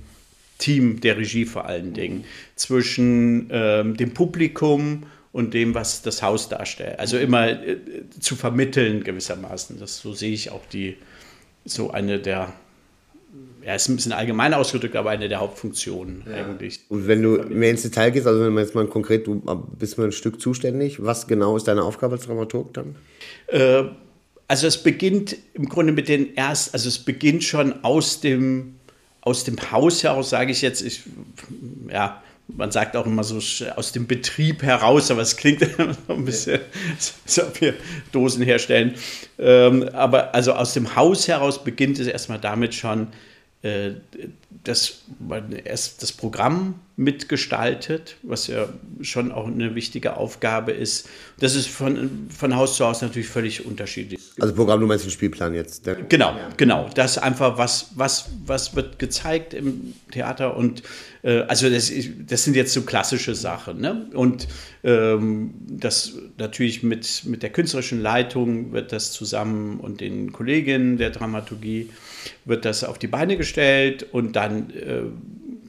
Team 0.59 1.00
der 1.00 1.17
Regie 1.17 1.47
vor 1.47 1.65
allen 1.65 1.95
Dingen, 1.95 2.25
zwischen 2.55 3.50
äh, 3.50 3.83
dem 3.85 4.12
Publikum 4.12 5.05
und 5.33 5.55
dem, 5.55 5.75
was 5.75 6.03
das 6.03 6.23
Haus 6.23 6.49
darstellt. 6.49 6.99
Also 6.99 7.17
immer 7.17 7.49
äh, 7.49 7.79
zu 8.19 8.37
vermitteln 8.37 9.05
gewissermaßen. 9.05 9.79
Das 9.79 10.00
so 10.00 10.12
sehe 10.12 10.33
ich 10.33 10.50
auch 10.50 10.67
die 10.67 10.97
so 11.65 11.91
eine 11.91 12.19
der 12.19 12.53
ja, 13.65 13.75
ist 13.75 13.89
ein 13.89 13.97
bisschen 13.97 14.13
allgemein 14.13 14.55
ausgedrückt, 14.55 14.97
aber 14.97 15.11
eine 15.11 15.29
der 15.29 15.41
Hauptfunktionen 15.41 16.25
ja. 16.27 16.45
eigentlich. 16.45 16.81
Und 16.89 17.07
wenn 17.07 17.23
du 17.23 17.43
mehr 17.49 17.71
ins 17.71 17.83
Detail 17.83 18.11
gehst, 18.11 18.27
also 18.27 18.41
wenn 18.41 18.53
man 18.53 18.65
jetzt 18.65 18.75
mal 18.75 18.87
konkret, 18.87 19.27
du 19.27 19.43
bist 19.79 19.99
mal 19.99 20.05
ein 20.05 20.13
Stück 20.13 20.41
zuständig, 20.41 21.03
was 21.03 21.27
genau 21.27 21.57
ist 21.57 21.69
deine 21.69 21.83
Aufgabe 21.83 22.15
als 22.15 22.27
Dramaturg 22.27 22.73
dann? 22.75 22.97
Äh, 23.49 23.85
also 24.49 24.67
es 24.67 24.83
beginnt 24.83 25.37
im 25.55 25.69
Grunde 25.69 25.93
mit 25.93 26.09
den 26.09 26.35
erst, 26.35 26.75
also 26.75 26.89
es 26.89 26.99
beginnt 26.99 27.45
schon 27.45 27.85
aus 27.85 28.21
dem 28.21 28.77
aus 29.23 29.45
dem 29.45 29.57
Haus 29.71 30.03
heraus, 30.03 30.31
sage 30.31 30.51
ich 30.51 30.63
jetzt, 30.63 30.81
ich, 30.81 31.03
ja, 31.93 32.23
man 32.57 32.71
sagt 32.71 32.97
auch 32.97 33.07
immer 33.07 33.25
so 33.25 33.40
aus 33.76 33.92
dem 33.92 34.07
Betrieb 34.07 34.62
heraus, 34.62 35.11
aber 35.11 35.23
es 35.23 35.37
klingt 35.37 35.61
so 36.07 36.14
ein 36.14 36.25
bisschen, 36.25 36.61
als 36.97 37.38
ob 37.38 37.61
wir 37.61 37.75
Dosen 38.12 38.42
herstellen. 38.42 38.95
Ähm, 39.38 39.88
aber 39.92 40.35
also 40.35 40.52
aus 40.52 40.75
dem 40.75 40.97
Haus 40.97 41.28
heraus 41.28 41.62
beginnt 41.64 41.99
es 41.99 42.07
erstmal 42.07 42.38
damit 42.38 42.75
schon, 42.75 43.09
äh, 43.62 43.93
dass 44.64 45.02
man 45.19 45.52
erst 45.52 46.02
das 46.02 46.12
Programm 46.12 46.76
mitgestaltet, 46.97 48.17
was 48.23 48.47
ja 48.47 48.69
schon 49.02 49.33
auch 49.33 49.47
eine 49.47 49.75
wichtige 49.75 50.17
Aufgabe 50.17 50.73
ist. 50.73 51.09
Das 51.38 51.55
ist 51.55 51.69
von, 51.69 52.29
von 52.31 52.57
Haus 52.57 52.76
zu 52.76 52.87
Haus 52.87 53.02
natürlich 53.02 53.29
völlig 53.29 53.67
unterschiedlich. 53.67 54.19
Also 54.38 54.55
Programm, 54.55 54.81
du 54.81 54.87
meinst 54.87 55.05
den 55.05 55.11
Spielplan 55.11 55.55
jetzt? 55.55 55.87
Der 55.87 55.95
genau, 55.95 56.35
genau. 56.57 56.88
Das 56.95 57.12
ist 57.12 57.19
einfach, 57.19 57.59
was, 57.59 57.90
was, 57.97 58.31
was 58.47 58.75
wird 58.76 58.99
gezeigt 58.99 59.52
im 59.52 59.95
Theater 60.11 60.57
und 60.57 60.83
äh, 61.23 61.40
also 61.43 61.69
das, 61.69 61.93
das 62.26 62.45
sind 62.45 62.57
jetzt 62.57 62.73
so 62.73 62.83
klassische 62.83 63.35
Sachen. 63.35 63.81
Ne? 63.81 64.07
Und 64.14 64.49
ähm, 64.85 65.52
das 65.69 66.14
natürlich 66.38 66.83
mit, 66.83 67.25
mit 67.26 67.43
der 67.43 67.50
künstlerischen 67.50 68.00
Leitung 68.00 68.73
wird 68.73 68.93
das 68.93 69.12
zusammen 69.12 69.81
und 69.81 70.00
den 70.00 70.33
Kolleginnen 70.33 70.97
der 70.97 71.11
Dramaturgie 71.11 71.90
wird 72.45 72.65
das 72.65 72.85
auf 72.85 72.99
die 72.99 73.07
Beine 73.07 73.37
gestellt 73.37 74.07
und 74.12 74.37
dann, 74.37 74.71
äh, 74.71 75.03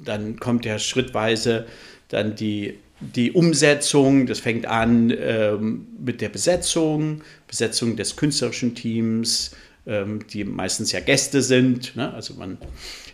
dann 0.03 0.39
kommt 0.39 0.65
ja 0.65 0.79
schrittweise 0.79 1.65
dann 2.09 2.35
die, 2.35 2.77
die 2.99 3.31
Umsetzung. 3.31 4.27
Das 4.27 4.39
fängt 4.39 4.65
an 4.65 5.13
ähm, 5.17 5.87
mit 5.99 6.21
der 6.21 6.29
Besetzung, 6.29 7.21
Besetzung 7.47 7.95
des 7.95 8.15
künstlerischen 8.15 8.75
Teams, 8.75 9.51
ähm, 9.87 10.25
die 10.27 10.43
meistens 10.43 10.91
ja 10.91 10.99
Gäste 10.99 11.41
sind. 11.41 11.95
Ne? 11.95 12.13
Also 12.13 12.35
man, 12.35 12.57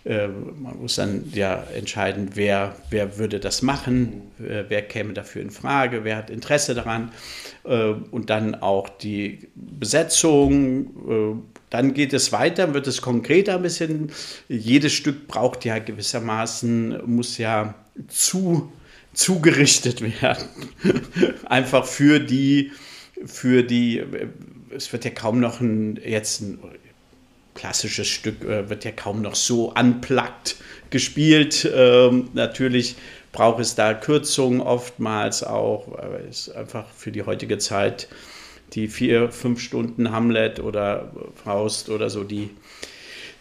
äh, 0.04 0.28
man 0.28 0.78
muss 0.80 0.96
dann 0.96 1.32
ja 1.34 1.64
entscheiden, 1.76 2.32
wer, 2.34 2.76
wer 2.90 3.18
würde 3.18 3.40
das 3.40 3.62
machen, 3.62 4.24
wer 4.38 4.82
käme 4.82 5.14
dafür 5.14 5.42
in 5.42 5.52
Frage, 5.52 6.04
wer 6.04 6.18
hat 6.18 6.30
Interesse 6.30 6.76
daran. 6.76 7.12
Äh, 7.64 7.94
und 8.12 8.30
dann 8.30 8.56
auch 8.56 8.90
die 8.90 9.48
Besetzung, 9.56 11.44
dann 11.70 11.94
geht 11.94 12.14
es 12.14 12.32
weiter, 12.32 12.74
wird 12.74 12.88
es 12.88 13.02
konkreter 13.02 13.56
ein 13.56 13.62
bisschen. 13.62 14.12
Jedes 14.48 14.94
Stück 14.94 15.28
braucht 15.28 15.66
ja 15.66 15.80
gewissermaßen, 15.80 17.02
muss 17.06 17.38
ja 17.38 17.76
zu, 18.08 18.72
zugerichtet 19.14 20.02
werden. 20.02 20.48
Einfach 21.46 21.86
für 21.86 22.20
die, 22.20 22.72
für 23.26 23.64
die, 23.64 24.04
es 24.70 24.92
wird 24.94 25.04
ja 25.06 25.12
kaum 25.12 25.40
noch 25.40 25.60
ein, 25.60 26.00
jetzt 26.04 26.42
ein 26.42 26.60
klassisches 27.54 28.08
Stück, 28.08 28.44
äh, 28.44 28.70
wird 28.70 28.86
ja 28.86 28.92
kaum 28.92 29.22
noch 29.22 29.36
so 29.36 29.74
unplugged 29.74 30.56
gespielt. 30.90 31.70
Ähm, 31.76 32.30
natürlich 32.34 32.96
braucht 33.34 33.60
es 33.60 33.76
da 33.76 33.94
Kürzungen 33.94 34.62
oftmals 34.62 35.44
auch, 35.44 35.88
weil 35.98 36.28
es 36.30 36.50
einfach 36.50 36.86
für 36.96 37.12
die 37.12 37.24
heutige 37.24 37.58
Zeit 37.58 38.08
die 38.74 38.88
vier, 38.88 39.32
fünf 39.32 39.60
Stunden 39.60 40.12
Hamlet 40.12 40.60
oder 40.60 41.12
Faust 41.44 41.90
oder 41.90 42.10
so, 42.10 42.24
die 42.24 42.50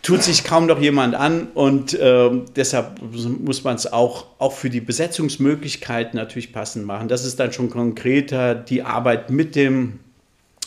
tut 0.02 0.23
sich 0.23 0.45
kaum 0.45 0.66
noch 0.66 0.80
jemand 0.80 1.16
an 1.16 1.49
und 1.54 1.95
äh, 1.95 2.30
deshalb 2.54 3.00
muss 3.40 3.64
man 3.64 3.75
es 3.75 3.92
auch, 3.92 4.26
auch 4.38 4.52
für 4.52 4.71
die 4.71 4.80
Besetzungsmöglichkeiten 4.80 6.16
natürlich 6.16 6.52
passend 6.52 6.87
machen. 6.87 7.09
Das 7.09 7.25
ist 7.25 7.40
dann 7.40 7.52
schon 7.52 7.71
konkreter 7.71 8.54
die 8.54 8.83
Arbeit 8.83 9.30
mit 9.30 9.56
dem 9.56 9.99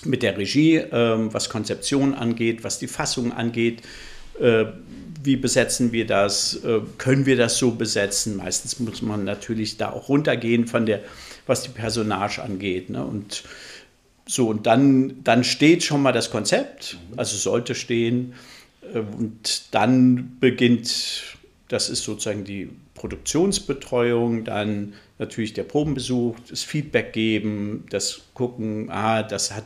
mit 0.05 0.23
der 0.23 0.37
Regie, 0.37 0.77
äh, 0.77 1.33
was 1.33 1.49
Konzeption 1.49 2.13
angeht, 2.13 2.63
was 2.63 2.79
die 2.79 2.87
Fassung 2.87 3.33
angeht. 3.33 3.81
Äh, 4.39 4.65
wie 5.21 5.35
besetzen 5.35 5.91
wir 5.91 6.05
das? 6.07 6.63
Äh, 6.63 6.79
können 6.97 7.25
wir 7.25 7.35
das 7.35 7.57
so 7.57 7.71
besetzen? 7.71 8.37
Meistens 8.37 8.79
muss 8.79 9.01
man 9.01 9.25
natürlich 9.25 9.77
da 9.77 9.91
auch 9.91 10.09
runtergehen 10.09 10.67
von 10.67 10.85
der, 10.85 11.01
was 11.45 11.63
die 11.63 11.69
Personage 11.69 12.41
angeht. 12.41 12.89
Ne? 12.89 13.03
Und 13.03 13.43
so, 14.29 14.47
und 14.47 14.67
dann, 14.67 15.23
dann 15.23 15.43
steht 15.43 15.83
schon 15.83 16.03
mal 16.03 16.11
das 16.11 16.29
Konzept, 16.29 16.99
also 17.17 17.35
sollte 17.35 17.73
stehen. 17.73 18.35
Äh, 18.93 18.99
und 18.99 19.73
dann 19.73 20.37
beginnt, 20.39 21.35
das 21.67 21.89
ist 21.89 22.03
sozusagen 22.03 22.43
die 22.43 22.69
Produktionsbetreuung, 22.93 24.43
dann 24.43 24.93
natürlich 25.17 25.53
der 25.53 25.63
Probenbesuch, 25.63 26.35
das 26.47 26.61
Feedback 26.61 27.11
geben, 27.11 27.85
das 27.89 28.21
Gucken, 28.35 28.91
ah, 28.91 29.23
das 29.23 29.51
hat, 29.51 29.65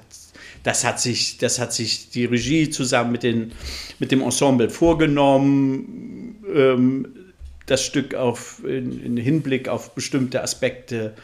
das 0.64 0.86
hat, 0.86 1.02
sich, 1.02 1.38
das 1.40 1.60
hat 1.60 1.74
sich 1.74 2.12
die 2.12 2.24
Regie 2.24 2.70
zusammen 2.70 3.12
mit, 3.12 3.24
den, 3.24 3.52
mit 4.00 4.14
dem 4.14 4.22
Ensemble 4.22 4.70
vorgenommen, 4.70 6.38
ähm, 6.56 7.08
das 7.66 7.84
Stück 7.84 8.16
auf, 8.16 8.64
in, 8.64 9.04
in 9.04 9.18
Hinblick 9.18 9.68
auf 9.68 9.94
bestimmte 9.94 10.42
Aspekte 10.42 11.16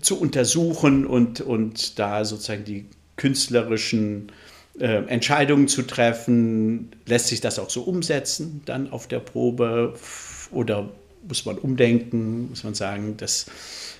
zu 0.00 0.20
untersuchen 0.20 1.06
und, 1.06 1.40
und 1.40 1.98
da 1.98 2.24
sozusagen 2.24 2.64
die 2.64 2.86
künstlerischen 3.16 4.32
äh, 4.78 5.04
Entscheidungen 5.06 5.68
zu 5.68 5.82
treffen. 5.82 6.90
Lässt 7.06 7.28
sich 7.28 7.40
das 7.40 7.58
auch 7.58 7.70
so 7.70 7.82
umsetzen 7.82 8.62
dann 8.64 8.90
auf 8.90 9.06
der 9.06 9.20
Probe 9.20 9.94
oder 10.50 10.90
muss 11.26 11.46
man 11.46 11.58
umdenken, 11.58 12.50
muss 12.50 12.64
man 12.64 12.74
sagen, 12.74 13.16
dass 13.16 13.46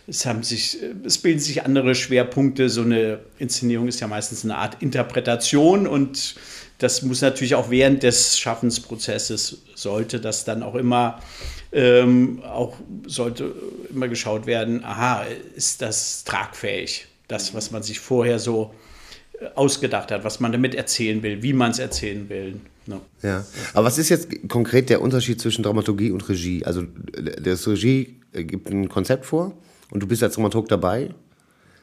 es 0.06 0.26
haben 0.26 0.42
sich, 0.42 0.78
es 1.04 1.16
bilden 1.16 1.40
sich 1.40 1.64
andere 1.64 1.94
Schwerpunkte. 1.94 2.68
So 2.68 2.82
eine 2.82 3.20
Inszenierung 3.38 3.88
ist 3.88 4.00
ja 4.00 4.06
meistens 4.06 4.44
eine 4.44 4.56
Art 4.56 4.82
Interpretation 4.82 5.86
und 5.86 6.34
das 6.78 7.02
muss 7.02 7.22
natürlich 7.22 7.54
auch 7.54 7.70
während 7.70 8.02
des 8.02 8.38
Schaffensprozesses 8.38 9.62
sollte 9.74 10.20
das 10.20 10.44
dann 10.44 10.62
auch 10.62 10.74
immer 10.74 11.20
ähm, 11.74 12.40
auch 12.44 12.76
sollte 13.06 13.52
immer 13.90 14.08
geschaut 14.08 14.46
werden, 14.46 14.84
aha, 14.84 15.24
ist 15.56 15.82
das 15.82 16.24
tragfähig? 16.24 17.08
Das, 17.26 17.52
was 17.54 17.70
man 17.70 17.82
sich 17.82 18.00
vorher 18.00 18.38
so 18.38 18.72
äh, 19.40 19.46
ausgedacht 19.56 20.10
hat, 20.12 20.24
was 20.24 20.40
man 20.40 20.52
damit 20.52 20.74
erzählen 20.74 21.22
will, 21.22 21.42
wie 21.42 21.52
man 21.52 21.72
es 21.72 21.78
erzählen 21.78 22.28
will. 22.28 22.60
No. 22.86 23.00
Ja, 23.22 23.44
aber 23.72 23.86
was 23.86 23.98
ist 23.98 24.10
jetzt 24.10 24.28
konkret 24.48 24.90
der 24.90 25.00
Unterschied 25.00 25.40
zwischen 25.40 25.62
Dramaturgie 25.62 26.10
und 26.10 26.28
Regie? 26.28 26.64
Also 26.64 26.84
das 27.42 27.66
Regie 27.66 28.20
äh, 28.32 28.44
gibt 28.44 28.70
ein 28.70 28.88
Konzept 28.88 29.26
vor 29.26 29.56
und 29.90 30.00
du 30.00 30.06
bist 30.06 30.22
als 30.22 30.34
Dramaturg 30.34 30.68
dabei. 30.68 31.10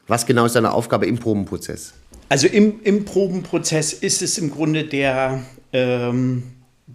Was 0.06 0.24
genau 0.26 0.46
ist 0.46 0.54
deine 0.54 0.72
Aufgabe 0.72 1.06
im 1.06 1.18
Probenprozess? 1.18 1.92
Also 2.28 2.46
im, 2.46 2.80
im 2.82 3.04
Probenprozess 3.04 3.92
ist 3.92 4.22
es 4.22 4.38
im 4.38 4.50
Grunde 4.50 4.84
der, 4.84 5.42
ähm, 5.72 6.44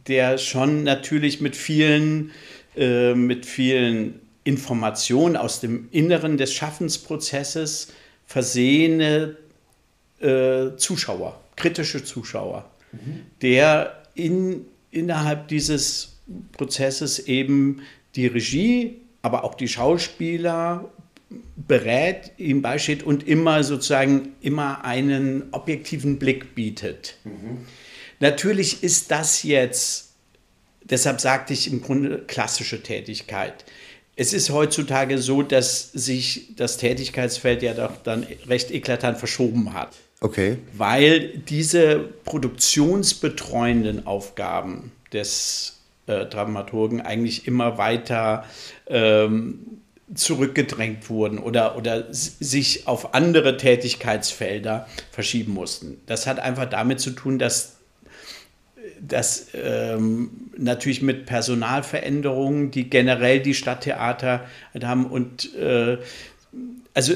der 0.08 0.38
schon 0.38 0.84
natürlich 0.84 1.42
mit 1.42 1.56
vielen 1.56 2.32
äh, 2.78 3.14
mit 3.16 3.46
vielen 3.46 4.20
Informationen 4.44 5.36
aus 5.36 5.60
dem 5.60 5.90
Inneren 5.92 6.38
des 6.38 6.54
Schaffensprozesses 6.54 7.90
versehene 8.26 9.36
äh, 10.20 10.76
Zuschauer, 10.78 11.40
kritische 11.56 12.04
Zuschauer, 12.04 12.70
mhm. 12.92 13.22
der 13.42 14.04
in, 14.16 14.66
innerhalb 14.92 15.48
dieses 15.48 16.18
Prozesses 16.54 17.20
eben 17.20 17.82
die 18.16 18.28
Regie, 18.28 18.98
aber 19.22 19.44
auch 19.44 19.56
die 19.56 19.68
Schauspieler 19.68 20.90
berät, 21.56 22.32
ihm 22.38 22.62
beisteht 22.62 23.04
und 23.04 23.28
immer 23.28 23.64
sozusagen 23.64 24.34
immer 24.42 24.86
einen 24.86 25.44
objektiven 25.52 26.20
Blick 26.20 26.56
bietet. 26.56 27.18
Mhm. 27.24 27.66
Natürlich 28.20 28.84
ist 28.84 29.12
das 29.12 29.44
jetzt 29.44 30.07
Deshalb 30.90 31.22
sagte 31.22 31.54
ich 31.54 31.72
im 31.72 31.82
Grunde 31.82 32.20
klassische 32.20 32.82
Tätigkeit. 32.82 33.66
Es 34.16 34.34
ist 34.34 34.50
heutzutage 34.50 35.20
so, 35.20 35.44
dass 35.44 35.92
sich 35.92 36.56
das 36.56 36.78
Tätigkeitsfeld 36.78 37.62
ja 37.62 37.74
doch 37.74 37.98
dann 38.04 38.26
recht 38.48 38.72
eklatant 38.72 39.20
verschoben 39.20 39.74
hat. 39.74 39.90
Okay. 40.22 40.58
Weil 40.74 41.38
diese 41.38 42.00
produktionsbetreuenden 42.26 44.08
Aufgaben 44.08 44.92
des 45.14 45.78
äh, 46.08 46.26
Dramaturgen 46.26 47.02
eigentlich 47.02 47.48
immer 47.48 47.78
weiter 47.78 48.46
ähm, 48.88 49.60
zurückgedrängt 50.16 51.10
wurden 51.10 51.38
oder, 51.38 51.78
oder 51.78 52.06
sich 52.12 52.88
auf 52.88 53.14
andere 53.14 53.58
Tätigkeitsfelder 53.58 54.88
verschieben 55.12 55.54
mussten. 55.54 56.02
Das 56.06 56.26
hat 56.26 56.40
einfach 56.40 56.66
damit 56.66 57.00
zu 57.00 57.12
tun, 57.12 57.38
dass 57.38 57.77
das 59.02 59.48
ähm, 59.54 60.30
natürlich 60.58 61.02
mit 61.02 61.26
Personalveränderungen, 61.26 62.72
die 62.72 62.90
generell 62.90 63.40
die 63.40 63.54
Stadttheater 63.54 64.46
haben 64.82 65.06
und 65.06 65.54
äh, 65.56 65.98
also 66.94 67.14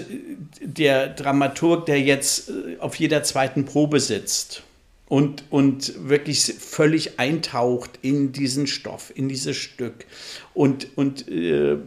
der 0.61 1.07
Dramaturg, 1.07 1.87
der 1.87 1.99
jetzt 1.99 2.49
äh, 2.49 2.77
auf 2.79 2.95
jeder 2.95 3.23
zweiten 3.23 3.65
Probe 3.65 3.99
sitzt 3.99 4.63
und, 5.07 5.43
und 5.49 6.07
wirklich 6.07 6.41
völlig 6.41 7.19
eintaucht 7.19 7.91
in 8.01 8.31
diesen 8.31 8.67
Stoff, 8.67 9.11
in 9.15 9.27
dieses 9.27 9.57
Stück 9.57 10.05
und, 10.53 10.87
und 10.95 11.27
äh, 11.27 11.77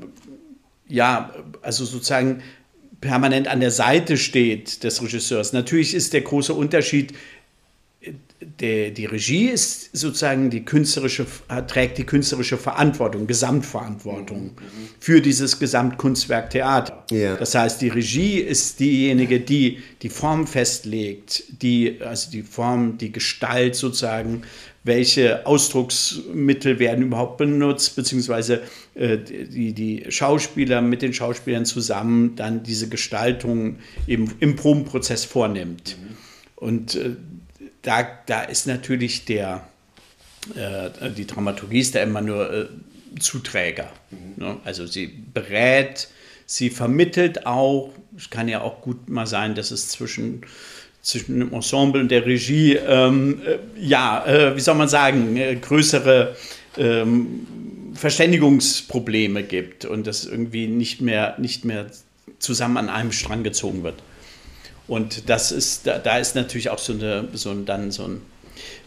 ja, 0.89 1.35
also 1.63 1.85
sozusagen 1.85 2.43
permanent 3.01 3.49
an 3.49 3.61
der 3.61 3.71
Seite 3.71 4.17
steht 4.17 4.83
des 4.83 5.03
Regisseurs. 5.03 5.53
Natürlich 5.53 5.95
ist 5.95 6.13
der 6.13 6.23
große 6.23 6.53
Unterschied, 6.53 7.13
die, 8.61 8.93
die 8.93 9.07
Regie 9.07 9.49
ist 9.49 9.97
sozusagen 9.97 10.51
die 10.51 10.65
künstlerische, 10.65 11.27
trägt 11.67 11.99
die 11.99 12.05
künstlerische 12.05 12.57
Verantwortung, 12.57 13.27
Gesamtverantwortung 13.27 14.53
für 15.01 15.21
dieses 15.21 15.59
Gesamtkunstwerk 15.59 16.51
Theater. 16.51 17.05
Ja. 17.11 17.37
Das 17.37 17.55
heißt, 17.55 17.81
die 17.81 17.89
Regie 17.89 18.39
ist 18.39 18.81
diejenige, 18.81 19.41
die 19.41 19.79
die 20.03 20.09
Form 20.09 20.47
festlegt, 20.47 21.45
die, 21.63 21.99
also 22.01 22.31
die 22.31 22.43
Form, 22.43 22.99
die 22.99 23.13
Gestalt 23.13 23.75
sozusagen, 23.75 24.43
welche 24.85 25.47
Ausdrucksmittel 25.47 26.79
werden 26.79 27.07
überhaupt 27.07 27.39
benutzt, 27.39 27.97
beziehungsweise 27.97 28.61
äh, 28.95 29.17
die, 29.17 29.73
die 29.73 30.05
Schauspieler 30.11 30.83
mit 30.83 31.01
den 31.01 31.15
Schauspielern 31.15 31.65
zusammen 31.65 32.37
dann 32.37 32.63
diese 32.63 32.89
Gestaltung 32.89 33.77
eben 34.07 34.31
im 34.41 34.57
Probenprozess 34.57 35.25
vornimmt. 35.25 35.97
Mhm. 35.99 36.17
Und 36.57 36.95
äh, 36.95 37.17
da, 37.85 38.07
da 38.27 38.43
ist 38.43 38.67
natürlich 38.67 39.25
der, 39.25 39.67
äh, 40.57 41.11
die 41.11 41.27
Dramaturgie 41.27 41.81
ist 41.81 41.95
da 41.95 42.03
immer 42.03 42.21
nur 42.21 42.53
äh, 42.53 42.67
Zuträger. 43.21 43.91
Mhm. 44.11 44.45
Ne? 44.45 44.57
Also 44.65 44.87
sie 44.87 45.07
berät, 45.07 46.09
sie 46.47 46.71
vermittelt 46.71 47.47
auch. 47.47 47.93
Es 48.17 48.31
kann 48.31 48.49
ja 48.49 48.61
auch 48.61 48.81
gut 48.81 49.09
mal 49.09 49.27
sein, 49.27 49.55
dass 49.55 49.71
es 49.71 49.89
zwischen 49.89 50.43
zwischen 51.05 51.39
dem 51.39 51.53
Ensemble 51.53 52.01
und 52.01 52.11
der 52.11 52.25
Regie, 52.25 52.77
ähm, 52.77 53.43
äh, 53.45 53.59
ja, 53.79 54.25
äh, 54.25 54.57
wie 54.57 54.61
soll 54.61 54.75
man 54.75 54.89
sagen, 54.89 55.37
äh, 55.37 55.55
größere 55.55 56.35
ähm, 56.79 57.47
Verständigungsprobleme 57.95 59.43
gibt 59.43 59.85
und 59.85 60.07
das 60.07 60.25
irgendwie 60.25 60.67
nicht 60.67 61.03
mehr, 61.03 61.35
nicht 61.39 61.67
mehr 61.67 61.87
zusammen 62.39 62.79
an 62.79 62.89
einem 62.89 63.13
Strang 63.13 63.43
gezogen 63.43 63.85
wird. 63.85 63.97
Und 64.87 65.29
das 65.29 65.53
ist, 65.53 65.87
da, 65.87 65.99
da 65.99 66.19
ist 66.19 66.35
natürlich 66.35 66.71
auch 66.71 66.79
so, 66.79 66.93
eine, 66.93 67.29
so 67.33 67.51
ein, 67.51 67.65
dann 67.65 67.91
so 67.91 68.05
ein, 68.05 68.23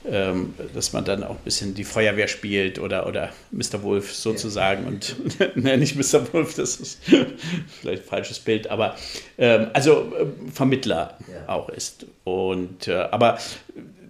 ähm, 0.05 0.53
dass 0.73 0.93
man 0.93 1.03
dann 1.05 1.23
auch 1.23 1.31
ein 1.31 1.43
bisschen 1.43 1.73
die 1.73 1.83
Feuerwehr 1.83 2.27
spielt 2.27 2.79
oder, 2.79 3.07
oder 3.07 3.31
Mr. 3.51 3.81
Wolf 3.83 4.13
sozusagen. 4.13 4.83
Ja. 4.83 4.89
Und 4.89 5.15
ne, 5.55 5.77
nicht 5.77 5.95
Mr. 5.95 6.33
Wolf, 6.33 6.55
das 6.55 6.77
ist 6.77 6.99
vielleicht 7.81 8.03
ein 8.03 8.07
falsches 8.07 8.39
Bild, 8.39 8.69
aber 8.69 8.95
ähm, 9.37 9.67
also 9.73 10.13
äh, 10.15 10.51
Vermittler 10.51 11.17
ja. 11.31 11.49
auch 11.53 11.69
ist. 11.69 12.05
Und 12.23 12.87
äh, 12.87 13.07
aber 13.11 13.39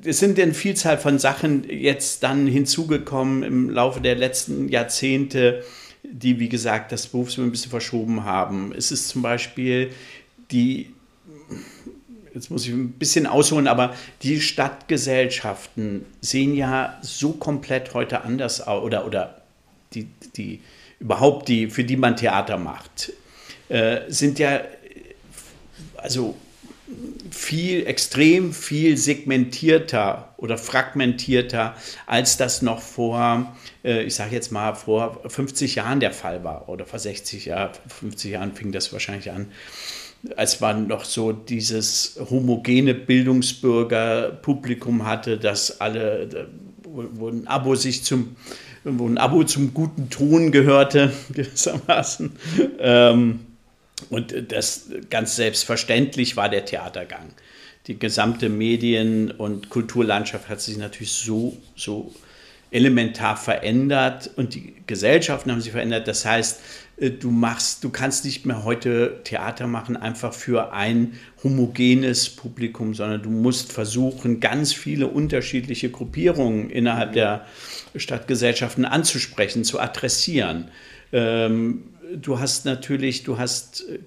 es 0.03 0.19
sind 0.19 0.39
eine 0.39 0.53
Vielzahl 0.53 0.97
von 0.97 1.19
Sachen 1.19 1.67
jetzt 1.69 2.23
dann 2.23 2.47
hinzugekommen 2.47 3.43
im 3.43 3.69
Laufe 3.69 4.01
der 4.01 4.15
letzten 4.15 4.69
Jahrzehnte, 4.69 5.63
die, 6.03 6.39
wie 6.39 6.49
gesagt, 6.49 6.91
das 6.91 7.07
Berufsleben 7.07 7.49
ein 7.49 7.51
bisschen 7.51 7.71
verschoben 7.71 8.23
haben. 8.23 8.73
Es 8.75 8.91
ist 8.91 9.09
zum 9.09 9.21
Beispiel 9.21 9.89
die 10.51 10.93
jetzt 12.37 12.51
muss 12.51 12.65
ich 12.65 12.71
ein 12.71 12.91
bisschen 12.91 13.25
ausholen, 13.25 13.67
aber 13.67 13.95
die 14.21 14.39
Stadtgesellschaften 14.39 16.05
sehen 16.21 16.55
ja 16.55 16.97
so 17.01 17.31
komplett 17.31 17.93
heute 17.93 18.21
anders 18.21 18.61
aus 18.61 18.83
oder, 18.83 19.05
oder 19.05 19.41
die, 19.93 20.07
die 20.35 20.61
überhaupt 20.99 21.47
die, 21.47 21.69
für 21.69 21.83
die 21.83 21.97
man 21.97 22.15
Theater 22.15 22.57
macht, 22.57 23.11
äh, 23.69 24.01
sind 24.07 24.37
ja 24.39 24.61
also 25.97 26.37
viel, 27.31 27.85
extrem 27.87 28.53
viel 28.53 28.97
segmentierter 28.97 30.33
oder 30.37 30.57
fragmentierter, 30.57 31.75
als 32.05 32.37
das 32.37 32.61
noch 32.61 32.81
vor, 32.81 33.57
äh, 33.83 34.03
ich 34.03 34.15
sage 34.15 34.35
jetzt 34.35 34.51
mal, 34.51 34.75
vor 34.75 35.21
50 35.27 35.75
Jahren 35.75 35.99
der 35.99 36.13
Fall 36.13 36.43
war 36.43 36.69
oder 36.69 36.85
vor 36.85 36.99
60 36.99 37.45
Jahren, 37.45 37.71
50 37.87 38.31
Jahren 38.31 38.53
fing 38.53 38.71
das 38.71 38.93
wahrscheinlich 38.93 39.31
an 39.31 39.51
als 40.35 40.59
man 40.59 40.87
noch 40.87 41.05
so 41.05 41.31
dieses 41.31 42.19
homogene 42.29 42.93
Bildungsbürgerpublikum 42.93 45.05
hatte, 45.05 45.37
dass 45.37 45.79
alle, 45.79 46.49
wo 46.83 47.29
ein 47.29 47.47
Abo 47.47 47.75
sich 47.75 48.03
zum, 48.03 48.35
wo 48.83 49.07
ein 49.07 49.17
Abo 49.17 49.43
zum 49.43 49.73
guten 49.73 50.09
Ton 50.09 50.51
gehörte, 50.51 51.13
gewissermaßen. 51.33 52.31
Ähm, 52.79 53.39
und 54.09 54.51
das 54.51 54.89
ganz 55.09 55.35
selbstverständlich 55.35 56.37
war 56.37 56.49
der 56.49 56.65
Theatergang. 56.65 57.29
Die 57.87 57.97
gesamte 57.97 58.49
Medien- 58.49 59.31
und 59.31 59.69
Kulturlandschaft 59.69 60.49
hat 60.49 60.61
sich 60.61 60.77
natürlich 60.77 61.13
so, 61.13 61.57
so 61.75 62.13
elementar 62.69 63.37
verändert 63.37 64.29
und 64.35 64.53
die 64.53 64.75
Gesellschaften 64.85 65.51
haben 65.51 65.61
sich 65.61 65.71
verändert. 65.71 66.07
Das 66.07 66.25
heißt, 66.25 66.59
du 66.97 67.29
machst, 67.29 67.83
du 67.83 67.91
kannst 67.91 68.25
nicht 68.25 68.45
mehr 68.45 68.63
heute 68.63 69.21
Theater 69.23 69.67
machen 69.67 69.97
einfach 69.97 70.33
für 70.33 70.73
ein 70.73 71.13
homogenes 71.43 72.29
Publikum, 72.29 72.95
sondern 72.95 73.21
du 73.21 73.29
musst 73.29 73.71
versuchen, 73.71 74.39
ganz 74.39 74.73
viele 74.73 75.07
unterschiedliche 75.07 75.91
Gruppierungen 75.91 76.71
innerhalb 76.71 77.13
der 77.13 77.45
Stadtgesellschaften 77.95 78.83
anzusprechen, 78.85 79.63
zu 79.63 79.79
adressieren. 79.79 80.69
Ähm, 81.13 81.83
du 82.15 82.39
hast 82.39 82.65
natürlich, 82.65 83.23
du 83.23 83.37
hast 83.37 83.85
äh, 83.87 83.99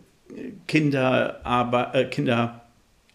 Kinder, 0.67 1.41
aber 1.45 1.95
äh, 1.95 2.07
Kinder, 2.07 2.63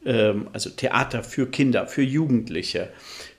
ähm, 0.05 0.47
also 0.53 0.69
Theater 0.69 1.21
für 1.21 1.47
Kinder, 1.47 1.85
für 1.85 2.01
Jugendliche, 2.01 2.89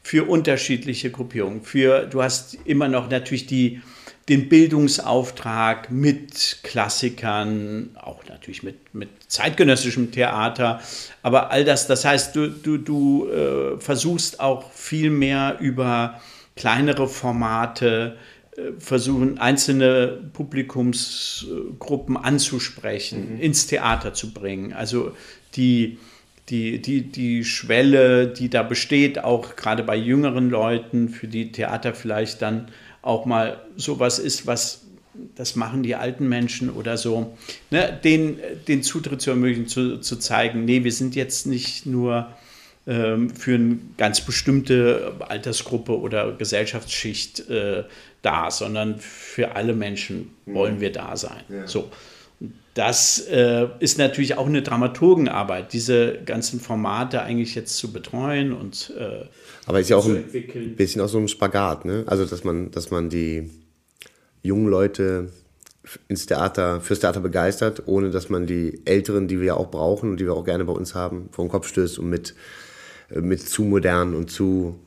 für 0.02 0.28
unterschiedliche 0.28 1.10
Gruppierungen. 1.10 1.62
Für, 1.62 2.06
du 2.06 2.22
hast 2.22 2.58
immer 2.66 2.88
noch 2.88 3.08
natürlich 3.08 3.46
die 3.46 3.80
den 4.28 4.48
Bildungsauftrag 4.48 5.90
mit 5.90 6.58
Klassikern, 6.64 7.90
auch 7.94 8.24
natürlich 8.28 8.62
mit, 8.62 8.92
mit 8.92 9.08
zeitgenössischem 9.28 10.10
Theater, 10.10 10.80
aber 11.22 11.50
all 11.52 11.64
das, 11.64 11.86
das 11.86 12.04
heißt, 12.04 12.34
du, 12.34 12.48
du, 12.48 12.78
du 12.78 13.28
äh, 13.28 13.80
versuchst 13.80 14.40
auch 14.40 14.72
viel 14.72 15.10
mehr 15.10 15.58
über 15.60 16.20
kleinere 16.56 17.06
Formate, 17.06 18.16
äh, 18.56 18.72
versuchen 18.80 19.38
einzelne 19.38 20.18
Publikumsgruppen 20.32 22.16
anzusprechen, 22.16 23.36
mhm. 23.36 23.40
ins 23.40 23.68
Theater 23.68 24.12
zu 24.12 24.32
bringen. 24.32 24.72
Also 24.72 25.12
die, 25.54 25.98
die, 26.48 26.82
die, 26.82 27.02
die 27.02 27.44
Schwelle, 27.44 28.26
die 28.26 28.50
da 28.50 28.64
besteht, 28.64 29.22
auch 29.22 29.54
gerade 29.54 29.84
bei 29.84 29.96
jüngeren 29.96 30.50
Leuten, 30.50 31.10
für 31.10 31.28
die 31.28 31.52
Theater 31.52 31.94
vielleicht 31.94 32.42
dann 32.42 32.68
auch 33.06 33.24
mal 33.24 33.60
sowas 33.76 34.18
ist, 34.18 34.46
was 34.46 34.82
das 35.34 35.56
machen 35.56 35.82
die 35.82 35.94
alten 35.94 36.28
Menschen 36.28 36.68
oder 36.70 36.98
so, 36.98 37.36
ne, 37.70 37.98
den, 38.04 38.38
den 38.68 38.82
Zutritt 38.82 39.22
zu 39.22 39.30
ermöglichen, 39.30 39.66
zu, 39.66 39.98
zu 39.98 40.16
zeigen, 40.16 40.64
nee, 40.66 40.84
wir 40.84 40.92
sind 40.92 41.14
jetzt 41.14 41.46
nicht 41.46 41.86
nur 41.86 42.28
ähm, 42.86 43.30
für 43.30 43.54
eine 43.54 43.78
ganz 43.96 44.20
bestimmte 44.20 45.14
Altersgruppe 45.20 45.98
oder 45.98 46.32
Gesellschaftsschicht 46.32 47.48
äh, 47.48 47.84
da, 48.20 48.50
sondern 48.50 48.98
für 48.98 49.56
alle 49.56 49.72
Menschen 49.72 50.34
wollen 50.44 50.76
mhm. 50.76 50.80
wir 50.80 50.92
da 50.92 51.16
sein. 51.16 51.42
Ja. 51.48 51.66
So. 51.66 51.90
Das 52.76 53.20
äh, 53.20 53.68
ist 53.80 53.96
natürlich 53.96 54.36
auch 54.36 54.46
eine 54.46 54.60
Dramaturgenarbeit, 54.60 55.72
diese 55.72 56.18
ganzen 56.26 56.60
Formate 56.60 57.22
eigentlich 57.22 57.54
jetzt 57.54 57.78
zu 57.78 57.90
betreuen 57.90 58.52
und 58.52 58.92
äh, 58.98 59.24
aber 59.64 59.80
ist 59.80 59.88
ja 59.88 59.96
auch 59.96 60.04
ein 60.04 60.16
entwickeln. 60.16 60.76
bisschen 60.76 61.00
auch 61.00 61.08
so 61.08 61.16
ein 61.16 61.26
Spagat, 61.26 61.86
ne? 61.86 62.04
Also 62.06 62.26
dass 62.26 62.44
man, 62.44 62.70
dass 62.72 62.90
man 62.90 63.08
die 63.08 63.48
jungen 64.42 64.68
Leute 64.68 65.30
ins 66.08 66.26
Theater, 66.26 66.82
fürs 66.82 67.00
Theater 67.00 67.20
begeistert, 67.20 67.84
ohne 67.86 68.10
dass 68.10 68.28
man 68.28 68.46
die 68.46 68.82
Älteren, 68.84 69.26
die 69.26 69.40
wir 69.40 69.46
ja 69.46 69.54
auch 69.54 69.70
brauchen 69.70 70.10
und 70.10 70.20
die 70.20 70.26
wir 70.26 70.34
auch 70.34 70.44
gerne 70.44 70.66
bei 70.66 70.74
uns 70.74 70.94
haben, 70.94 71.30
vor 71.32 71.46
den 71.46 71.50
Kopf 71.50 71.68
stößt 71.68 71.98
und 71.98 72.10
mit, 72.10 72.34
äh, 73.08 73.22
mit 73.22 73.40
zu 73.40 73.62
modern 73.62 74.14
und 74.14 74.30
zu 74.30 74.78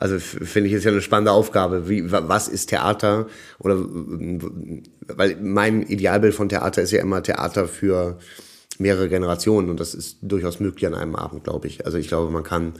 also 0.00 0.20
finde 0.20 0.68
ich 0.68 0.74
ist 0.74 0.84
ja 0.84 0.92
eine 0.92 1.00
spannende 1.00 1.32
Aufgabe. 1.32 1.88
Wie, 1.88 2.12
was 2.12 2.46
ist 2.46 2.66
Theater? 2.66 3.26
Oder 3.58 3.84
weil 5.08 5.36
mein 5.40 5.82
Idealbild 5.82 6.34
von 6.34 6.48
Theater 6.48 6.82
ist 6.82 6.92
ja 6.92 7.00
immer 7.00 7.22
Theater 7.22 7.68
für 7.68 8.18
mehrere 8.78 9.08
Generationen 9.08 9.70
und 9.70 9.80
das 9.80 9.94
ist 9.94 10.18
durchaus 10.22 10.60
möglich 10.60 10.86
an 10.86 10.94
einem 10.94 11.16
Abend, 11.16 11.44
glaube 11.44 11.66
ich. 11.66 11.84
Also 11.84 11.98
ich 11.98 12.08
glaube, 12.08 12.30
man 12.30 12.44
kann 12.44 12.74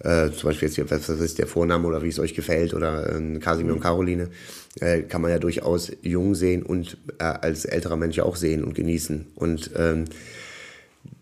äh, 0.00 0.30
zum 0.30 0.50
Beispiel 0.50 0.68
jetzt, 0.68 0.90
was 0.90 1.08
ist 1.08 1.38
der 1.38 1.46
Vorname 1.46 1.86
oder 1.86 2.02
wie 2.02 2.08
es 2.08 2.18
euch 2.18 2.34
gefällt 2.34 2.74
oder 2.74 3.14
äh, 3.14 3.38
Kasimir 3.38 3.74
und 3.74 3.80
Caroline, 3.80 4.28
äh, 4.80 5.02
kann 5.02 5.22
man 5.22 5.30
ja 5.30 5.38
durchaus 5.38 5.92
jung 6.02 6.34
sehen 6.34 6.62
und 6.62 6.98
äh, 7.18 7.24
als 7.24 7.64
älterer 7.64 7.96
Mensch 7.96 8.18
auch 8.18 8.36
sehen 8.36 8.64
und 8.64 8.74
genießen. 8.74 9.26
Und 9.34 9.70
ähm, 9.76 10.04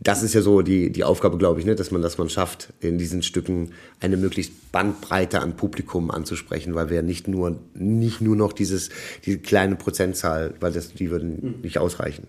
das 0.02 0.22
ist 0.22 0.34
ja 0.34 0.40
so 0.42 0.62
die, 0.62 0.90
die 0.90 1.04
Aufgabe, 1.04 1.38
glaube 1.38 1.60
ich, 1.60 1.66
ne? 1.66 1.74
dass, 1.74 1.90
man, 1.90 2.02
dass 2.02 2.18
man 2.18 2.28
schafft, 2.28 2.72
in 2.80 2.98
diesen 2.98 3.22
Stücken 3.22 3.72
eine 4.00 4.16
möglichst 4.16 4.72
Bandbreite 4.72 5.40
an 5.40 5.54
Publikum 5.56 6.10
anzusprechen, 6.10 6.74
weil 6.74 6.88
wir 6.88 6.96
ja 6.96 7.02
nicht 7.02 7.28
nur, 7.28 7.58
nicht 7.74 8.20
nur 8.20 8.34
noch 8.34 8.52
dieses, 8.52 8.90
diese 9.24 9.38
kleine 9.38 9.76
Prozentzahl, 9.76 10.54
weil 10.60 10.72
das, 10.72 10.92
die 10.92 11.10
würden 11.10 11.38
mhm. 11.40 11.60
nicht 11.62 11.78
ausreichen. 11.78 12.26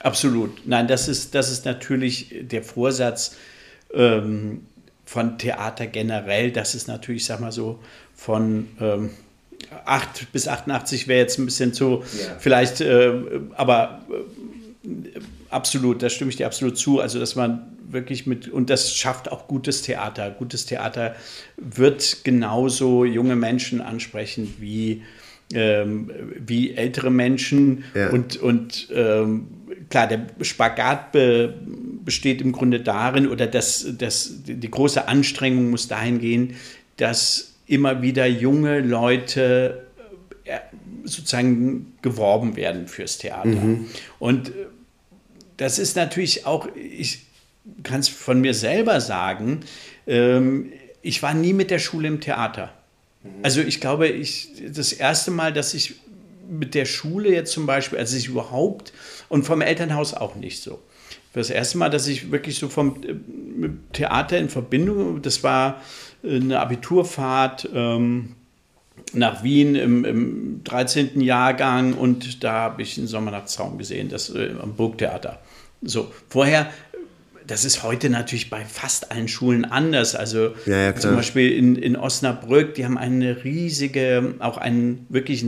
Absolut. 0.00 0.66
Nein, 0.66 0.86
das 0.86 1.08
ist, 1.08 1.34
das 1.34 1.50
ist 1.50 1.64
natürlich 1.64 2.34
der 2.42 2.62
Vorsatz, 2.62 3.34
ähm, 3.92 4.62
von 5.04 5.38
Theater 5.38 5.86
generell, 5.86 6.52
das 6.52 6.74
ist 6.74 6.86
natürlich, 6.86 7.24
sag 7.24 7.40
mal 7.40 7.50
so, 7.50 7.78
von 8.14 8.68
ähm, 8.78 9.10
8 9.86 10.30
bis 10.32 10.46
88 10.46 11.08
wäre 11.08 11.20
jetzt 11.20 11.38
ein 11.38 11.46
bisschen 11.46 11.72
zu, 11.72 12.02
ja. 12.02 12.36
vielleicht, 12.38 12.82
äh, 12.82 13.12
aber 13.56 14.02
äh, 14.84 15.20
absolut, 15.50 16.02
da 16.02 16.08
stimme 16.08 16.30
ich 16.30 16.36
dir 16.36 16.46
absolut 16.46 16.78
zu. 16.78 17.00
Also, 17.00 17.18
dass 17.18 17.36
man 17.36 17.76
wirklich 17.90 18.26
mit, 18.26 18.48
und 18.48 18.70
das 18.70 18.94
schafft 18.94 19.30
auch 19.30 19.48
gutes 19.48 19.82
Theater. 19.82 20.30
Gutes 20.30 20.66
Theater 20.66 21.14
wird 21.56 22.24
genauso 22.24 23.04
junge 23.04 23.36
Menschen 23.36 23.80
ansprechen 23.80 24.54
wie, 24.58 25.02
ähm, 25.54 26.10
wie 26.38 26.74
ältere 26.74 27.10
Menschen. 27.10 27.84
Ja. 27.94 28.10
Und, 28.10 28.36
und 28.36 28.88
ähm, 28.92 29.48
klar, 29.90 30.06
der 30.06 30.26
Spagat 30.42 31.12
be, 31.12 31.54
besteht 32.04 32.40
im 32.42 32.52
Grunde 32.52 32.80
darin, 32.80 33.28
oder 33.28 33.46
das, 33.46 33.86
das, 33.96 34.42
die 34.44 34.70
große 34.70 35.08
Anstrengung 35.08 35.70
muss 35.70 35.88
dahin 35.88 36.20
gehen, 36.20 36.54
dass 36.96 37.54
immer 37.66 38.02
wieder 38.02 38.26
junge 38.26 38.80
Leute 38.80 39.86
äh, 40.44 40.58
sozusagen 41.04 41.94
geworben 42.02 42.56
werden 42.56 42.86
fürs 42.86 43.18
Theater. 43.18 43.48
Mhm. 43.48 43.86
Und 44.18 44.52
das 45.58 45.78
ist 45.78 45.96
natürlich 45.96 46.46
auch, 46.46 46.68
ich 46.74 47.26
kann 47.82 48.00
es 48.00 48.08
von 48.08 48.40
mir 48.40 48.54
selber 48.54 49.00
sagen, 49.00 49.60
ähm, 50.06 50.72
ich 51.02 51.22
war 51.22 51.34
nie 51.34 51.52
mit 51.52 51.70
der 51.70 51.78
Schule 51.78 52.08
im 52.08 52.20
Theater. 52.20 52.72
Mhm. 53.22 53.30
Also 53.42 53.60
ich 53.60 53.80
glaube, 53.80 54.08
ich, 54.08 54.48
das 54.74 54.92
erste 54.92 55.30
Mal, 55.30 55.52
dass 55.52 55.74
ich 55.74 55.96
mit 56.48 56.74
der 56.74 56.86
Schule 56.86 57.30
jetzt 57.30 57.52
zum 57.52 57.66
Beispiel, 57.66 57.98
also 57.98 58.16
ich 58.16 58.28
überhaupt, 58.28 58.92
und 59.28 59.44
vom 59.44 59.60
Elternhaus 59.60 60.14
auch 60.14 60.34
nicht 60.34 60.62
so. 60.62 60.80
Das 61.34 61.50
erste 61.50 61.76
Mal, 61.76 61.90
dass 61.90 62.06
ich 62.06 62.30
wirklich 62.30 62.58
so 62.58 62.68
vom 62.68 63.02
äh, 63.02 63.68
Theater 63.92 64.38
in 64.38 64.48
Verbindung, 64.48 65.20
das 65.22 65.42
war 65.42 65.82
eine 66.24 66.58
Abiturfahrt 66.58 67.68
ähm, 67.74 68.34
nach 69.12 69.42
Wien 69.42 69.74
im, 69.74 70.04
im 70.04 70.64
13. 70.64 71.20
Jahrgang 71.20 71.94
und 71.94 72.42
da 72.44 72.52
habe 72.52 72.82
ich 72.82 72.98
einen 72.98 73.06
Sommernachtsraum 73.06 73.78
gesehen, 73.78 74.08
das 74.08 74.30
äh, 74.30 74.54
am 74.60 74.74
Burgtheater. 74.74 75.38
So, 75.82 76.12
vorher, 76.28 76.70
das 77.46 77.64
ist 77.64 77.82
heute 77.82 78.10
natürlich 78.10 78.50
bei 78.50 78.64
fast 78.64 79.10
allen 79.10 79.26
Schulen 79.26 79.64
anders. 79.64 80.14
Also 80.14 80.52
ja, 80.66 80.76
ja, 80.76 80.94
zum 80.94 81.16
Beispiel 81.16 81.50
in, 81.52 81.76
in 81.76 81.96
Osnabrück, 81.96 82.74
die 82.74 82.84
haben 82.84 82.98
eine 82.98 83.42
riesige, 83.42 84.34
auch 84.38 84.58
einen 84.58 85.06
wirklich, 85.08 85.46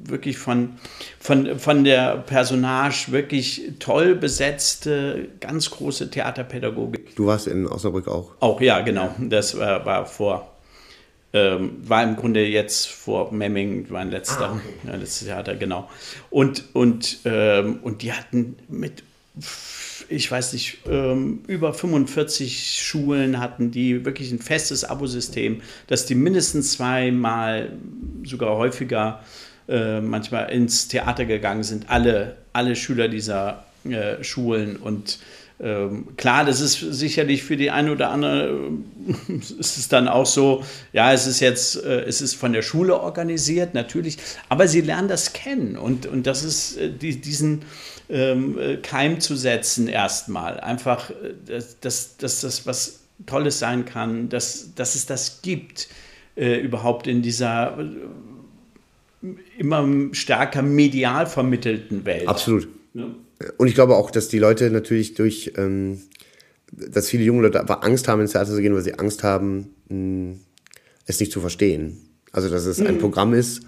wirklich 0.00 0.36
von, 0.36 0.74
von, 1.18 1.58
von 1.58 1.84
der 1.84 2.18
Personage 2.18 3.06
wirklich 3.08 3.72
toll 3.78 4.14
besetzte, 4.14 5.28
ganz 5.40 5.70
große 5.70 6.10
Theaterpädagogik. 6.10 7.16
Du 7.16 7.26
warst 7.26 7.46
in 7.46 7.66
Osnabrück 7.66 8.06
auch? 8.06 8.32
Auch, 8.40 8.60
ja, 8.60 8.80
genau. 8.82 9.14
Das 9.18 9.58
war, 9.58 9.84
war 9.86 10.04
vor 10.04 10.52
ähm, 11.32 11.76
war 11.82 12.02
im 12.02 12.16
Grunde 12.16 12.46
jetzt 12.46 12.88
vor 12.88 13.32
Memming, 13.32 13.86
mein 13.90 14.10
letzter, 14.10 14.48
ah, 14.48 14.52
okay. 14.54 14.88
ja, 14.90 14.96
letztes 14.96 15.26
Theater, 15.26 15.56
genau. 15.56 15.90
Und, 16.30 16.74
und, 16.74 17.18
ähm, 17.26 17.80
und 17.82 18.00
die 18.00 18.14
hatten 18.14 18.56
mit 18.68 19.02
ich 20.08 20.30
weiß 20.30 20.54
nicht, 20.54 20.78
ähm, 20.88 21.40
über 21.46 21.74
45 21.74 22.80
Schulen 22.82 23.40
hatten 23.40 23.70
die 23.70 24.04
wirklich 24.04 24.32
ein 24.32 24.38
festes 24.38 24.84
Abosystem, 24.84 25.60
dass 25.86 26.06
die 26.06 26.14
mindestens 26.14 26.72
zweimal, 26.72 27.72
sogar 28.24 28.56
häufiger, 28.56 29.20
äh, 29.68 30.00
manchmal 30.00 30.50
ins 30.50 30.88
Theater 30.88 31.26
gegangen 31.26 31.62
sind, 31.62 31.90
alle, 31.90 32.36
alle 32.54 32.74
Schüler 32.74 33.08
dieser 33.08 33.64
äh, 33.84 34.24
Schulen. 34.24 34.76
Und 34.76 35.18
ähm, 35.60 36.16
klar, 36.16 36.46
das 36.46 36.60
ist 36.60 36.78
sicherlich 36.78 37.42
für 37.42 37.58
die 37.58 37.70
eine 37.70 37.92
oder 37.92 38.08
andere, 38.08 38.70
äh, 39.28 39.32
ist 39.58 39.76
es 39.76 39.88
dann 39.88 40.08
auch 40.08 40.24
so, 40.24 40.64
ja, 40.94 41.12
es 41.12 41.26
ist 41.26 41.40
jetzt, 41.40 41.76
es 41.76 42.22
ist 42.22 42.34
von 42.34 42.54
der 42.54 42.62
Schule 42.62 42.98
organisiert, 42.98 43.74
natürlich, 43.74 44.16
aber 44.48 44.68
sie 44.68 44.80
lernen 44.80 45.08
das 45.08 45.34
kennen. 45.34 45.76
Und, 45.76 46.06
und 46.06 46.26
das 46.26 46.44
ist 46.44 46.78
die, 47.02 47.20
diesen 47.20 47.62
ähm, 48.08 48.58
äh, 48.58 48.76
Keim 48.76 49.20
zu 49.20 49.36
setzen 49.36 49.88
erstmal. 49.88 50.60
Einfach, 50.60 51.10
äh, 51.10 51.34
dass, 51.46 51.78
dass, 51.80 52.16
dass 52.16 52.40
das 52.40 52.66
was 52.66 53.00
Tolles 53.26 53.58
sein 53.58 53.84
kann, 53.84 54.28
dass, 54.28 54.74
dass 54.74 54.94
es 54.94 55.06
das 55.06 55.42
gibt, 55.42 55.88
äh, 56.36 56.60
überhaupt 56.60 57.06
in 57.06 57.22
dieser 57.22 57.78
immer 59.58 59.88
stärker 60.12 60.62
medial 60.62 61.26
vermittelten 61.26 62.04
Welt. 62.04 62.28
Absolut. 62.28 62.68
Ja. 62.94 63.06
Und 63.56 63.68
ich 63.68 63.74
glaube 63.74 63.96
auch, 63.96 64.10
dass 64.10 64.28
die 64.28 64.38
Leute 64.38 64.70
natürlich 64.70 65.14
durch, 65.14 65.52
ähm, 65.56 66.00
dass 66.70 67.08
viele 67.08 67.24
junge 67.24 67.42
Leute 67.42 67.60
einfach 67.60 67.82
Angst 67.82 68.08
haben, 68.08 68.20
ins 68.20 68.32
Theater 68.32 68.52
zu 68.52 68.60
gehen, 68.60 68.74
weil 68.74 68.82
sie 68.82 68.94
Angst 68.94 69.22
haben, 69.22 69.74
mh, 69.88 69.94
hm, 69.94 70.40
es 71.06 71.20
nicht 71.20 71.32
zu 71.32 71.40
verstehen. 71.40 71.98
Also, 72.32 72.50
dass 72.50 72.66
es 72.66 72.78
mhm. 72.78 72.86
ein 72.86 72.98
Programm 72.98 73.34
ist, 73.34 73.62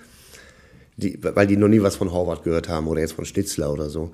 die, 1.01 1.19
weil 1.23 1.47
die 1.47 1.57
noch 1.57 1.69
nie 1.69 1.83
was 1.83 1.97
von 1.97 2.13
Horvath 2.13 2.45
gehört 2.45 2.69
haben 2.69 2.87
oder 2.87 3.01
jetzt 3.01 3.13
von 3.13 3.25
Schnitzler 3.25 3.73
oder 3.73 3.91
so. 3.91 4.13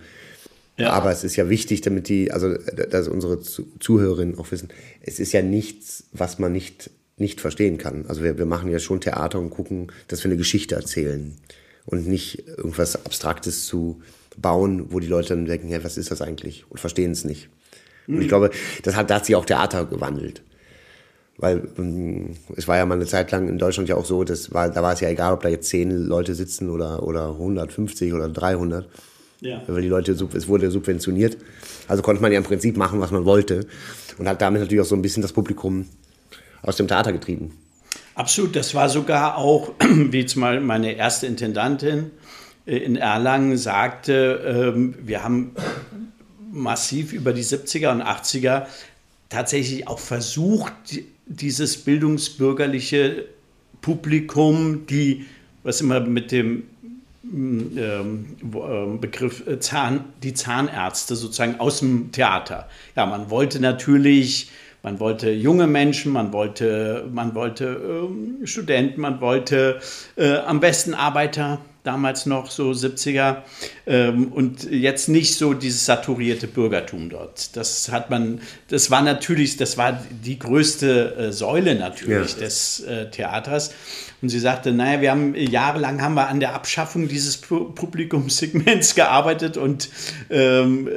Ja. 0.78 0.90
Aber 0.92 1.10
es 1.10 1.24
ist 1.24 1.36
ja 1.36 1.48
wichtig, 1.48 1.80
damit 1.80 2.08
die, 2.08 2.32
also 2.32 2.54
dass 2.54 3.08
unsere 3.08 3.40
Zuhörerinnen 3.40 4.38
auch 4.38 4.50
wissen, 4.50 4.68
es 5.00 5.18
ist 5.18 5.32
ja 5.32 5.42
nichts, 5.42 6.04
was 6.12 6.38
man 6.38 6.52
nicht, 6.52 6.90
nicht 7.16 7.40
verstehen 7.40 7.78
kann. 7.78 8.04
Also 8.08 8.22
wir, 8.22 8.36
wir 8.36 8.46
machen 8.46 8.70
ja 8.70 8.78
schon 8.78 9.00
Theater 9.00 9.38
und 9.38 9.50
gucken, 9.50 9.90
dass 10.08 10.22
wir 10.22 10.30
eine 10.30 10.36
Geschichte 10.36 10.74
erzählen 10.74 11.36
und 11.86 12.06
nicht 12.06 12.46
irgendwas 12.46 12.96
Abstraktes 13.06 13.64
zu 13.64 14.02
bauen, 14.36 14.92
wo 14.92 15.00
die 15.00 15.06
Leute 15.06 15.30
dann 15.30 15.46
denken, 15.46 15.68
hey, 15.68 15.82
was 15.82 15.96
ist 15.96 16.10
das 16.10 16.20
eigentlich? 16.20 16.64
Und 16.68 16.78
verstehen 16.78 17.12
es 17.12 17.24
nicht. 17.24 17.48
Und 18.06 18.18
ich 18.18 18.24
mhm. 18.24 18.28
glaube, 18.28 18.50
das 18.82 18.96
hat, 18.96 19.10
da 19.10 19.16
hat 19.16 19.26
sich 19.26 19.34
auch 19.34 19.46
Theater 19.46 19.86
gewandelt. 19.86 20.42
Weil 21.38 21.68
ähm, 21.78 22.36
es 22.56 22.66
war 22.66 22.76
ja 22.76 22.86
mal 22.86 22.94
eine 22.94 23.06
Zeit 23.06 23.30
lang 23.30 23.48
in 23.48 23.58
Deutschland 23.58 23.88
ja 23.88 23.96
auch 23.96 24.06
so, 24.06 24.24
das 24.24 24.52
war, 24.54 24.70
da 24.70 24.82
war 24.82 24.94
es 24.94 25.00
ja 25.00 25.08
egal, 25.08 25.34
ob 25.34 25.42
da 25.42 25.48
jetzt 25.48 25.68
zehn 25.68 25.90
Leute 25.90 26.34
sitzen 26.34 26.70
oder, 26.70 27.02
oder 27.02 27.30
150 27.30 28.14
oder 28.14 28.28
300. 28.28 28.88
Ja. 29.40 29.62
Weil 29.66 29.82
die 29.82 29.88
Leute, 29.88 30.12
es 30.12 30.48
wurde 30.48 30.70
subventioniert. 30.70 31.36
Also 31.88 32.02
konnte 32.02 32.22
man 32.22 32.32
ja 32.32 32.38
im 32.38 32.44
Prinzip 32.44 32.76
machen, 32.76 33.00
was 33.00 33.10
man 33.10 33.26
wollte. 33.26 33.66
Und 34.18 34.28
hat 34.28 34.40
damit 34.40 34.62
natürlich 34.62 34.80
auch 34.80 34.88
so 34.88 34.96
ein 34.96 35.02
bisschen 35.02 35.22
das 35.22 35.32
Publikum 35.32 35.86
aus 36.62 36.76
dem 36.76 36.88
Theater 36.88 37.12
getrieben. 37.12 37.52
Absolut, 38.14 38.56
das 38.56 38.74
war 38.74 38.88
sogar 38.88 39.36
auch, 39.36 39.72
wie 39.80 40.20
jetzt 40.20 40.36
mal 40.36 40.60
meine 40.60 40.92
erste 40.92 41.26
Intendantin, 41.26 42.10
in 42.64 42.96
Erlangen 42.96 43.56
sagte, 43.58 44.72
ähm, 44.74 44.94
wir 45.00 45.22
haben 45.22 45.52
massiv 46.50 47.12
über 47.12 47.32
die 47.32 47.44
70er 47.44 47.92
und 47.92 48.02
80er 48.02 48.66
tatsächlich 49.28 49.88
auch 49.88 49.98
versucht, 49.98 50.72
dieses 51.26 51.76
bildungsbürgerliche 51.78 53.26
Publikum, 53.80 54.86
die, 54.86 55.26
was 55.62 55.80
immer 55.80 56.00
mit 56.00 56.32
dem 56.32 56.64
ähm, 57.24 58.36
ähm, 58.54 59.00
Begriff 59.00 59.46
äh, 59.46 59.58
Zahn, 59.58 60.04
die 60.22 60.34
Zahnärzte 60.34 61.16
sozusagen 61.16 61.58
aus 61.58 61.80
dem 61.80 62.12
Theater. 62.12 62.68
Ja, 62.94 63.06
man 63.06 63.30
wollte 63.30 63.58
natürlich, 63.58 64.50
man 64.82 65.00
wollte 65.00 65.32
junge 65.32 65.66
Menschen, 65.66 66.12
man 66.12 66.32
wollte, 66.32 67.08
man 67.12 67.34
wollte 67.34 67.64
ähm, 67.66 68.46
Studenten, 68.46 69.00
man 69.00 69.20
wollte 69.20 69.80
äh, 70.16 70.36
am 70.36 70.60
besten 70.60 70.94
Arbeiter 70.94 71.58
damals 71.86 72.26
noch 72.26 72.50
so 72.50 72.70
70er 72.70 73.42
ähm, 73.86 74.32
und 74.32 74.64
jetzt 74.64 75.08
nicht 75.08 75.36
so 75.36 75.54
dieses 75.54 75.86
saturierte 75.86 76.48
Bürgertum 76.48 77.10
dort. 77.10 77.56
Das 77.56 77.90
hat 77.92 78.10
man, 78.10 78.40
das 78.68 78.90
war 78.90 79.02
natürlich, 79.02 79.56
das 79.56 79.78
war 79.78 80.02
die 80.24 80.38
größte 80.38 81.16
äh, 81.16 81.32
Säule 81.32 81.76
natürlich 81.76 82.32
ja. 82.32 82.38
des 82.38 82.80
äh, 82.80 83.10
Theaters. 83.10 83.72
Und 84.22 84.30
sie 84.30 84.40
sagte, 84.40 84.72
naja, 84.72 85.00
wir 85.00 85.10
haben 85.10 85.34
jahrelang 85.34 86.02
haben 86.02 86.14
wir 86.14 86.28
an 86.28 86.40
der 86.40 86.54
Abschaffung 86.54 87.06
dieses 87.06 87.36
Publikumssegments 87.36 88.94
gearbeitet 88.96 89.56
und 89.56 89.88
ähm, 90.30 90.88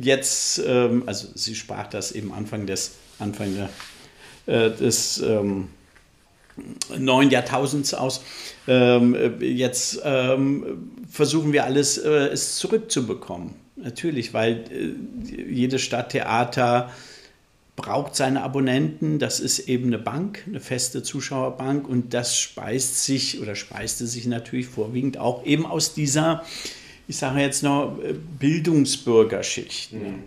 jetzt, 0.00 0.60
ähm, 0.66 1.04
also 1.06 1.28
sie 1.34 1.54
sprach 1.54 1.86
das 1.86 2.12
eben 2.12 2.32
Anfang 2.32 2.66
des 2.66 2.92
Anfang 3.18 3.54
der, 3.54 3.70
äh, 4.54 4.70
des 4.70 5.18
ähm, 5.18 5.68
neuen 6.98 7.30
Jahrtausends 7.30 7.94
aus. 7.94 8.22
Ähm, 8.66 9.16
jetzt 9.40 10.00
ähm, 10.04 10.90
versuchen 11.10 11.52
wir 11.52 11.64
alles, 11.64 11.98
äh, 11.98 12.08
es 12.08 12.56
zurückzubekommen. 12.56 13.54
Natürlich, 13.76 14.32
weil 14.32 14.64
äh, 14.70 15.52
jedes 15.52 15.82
Stadttheater 15.82 16.90
braucht 17.76 18.16
seine 18.16 18.42
Abonnenten. 18.42 19.18
Das 19.18 19.38
ist 19.38 19.68
eben 19.68 19.86
eine 19.86 19.98
Bank, 19.98 20.42
eine 20.46 20.60
feste 20.60 21.02
Zuschauerbank 21.02 21.86
und 21.88 22.14
das 22.14 22.38
speist 22.38 23.04
sich 23.04 23.40
oder 23.40 23.54
speiste 23.54 24.06
sich 24.06 24.26
natürlich 24.26 24.66
vorwiegend 24.66 25.18
auch 25.18 25.44
eben 25.44 25.66
aus 25.66 25.94
dieser, 25.94 26.42
ich 27.06 27.18
sage 27.18 27.40
jetzt 27.40 27.62
noch, 27.62 27.98
äh, 28.02 28.14
Bildungsbürgerschicht. 28.14 29.92
Mhm. 29.92 30.24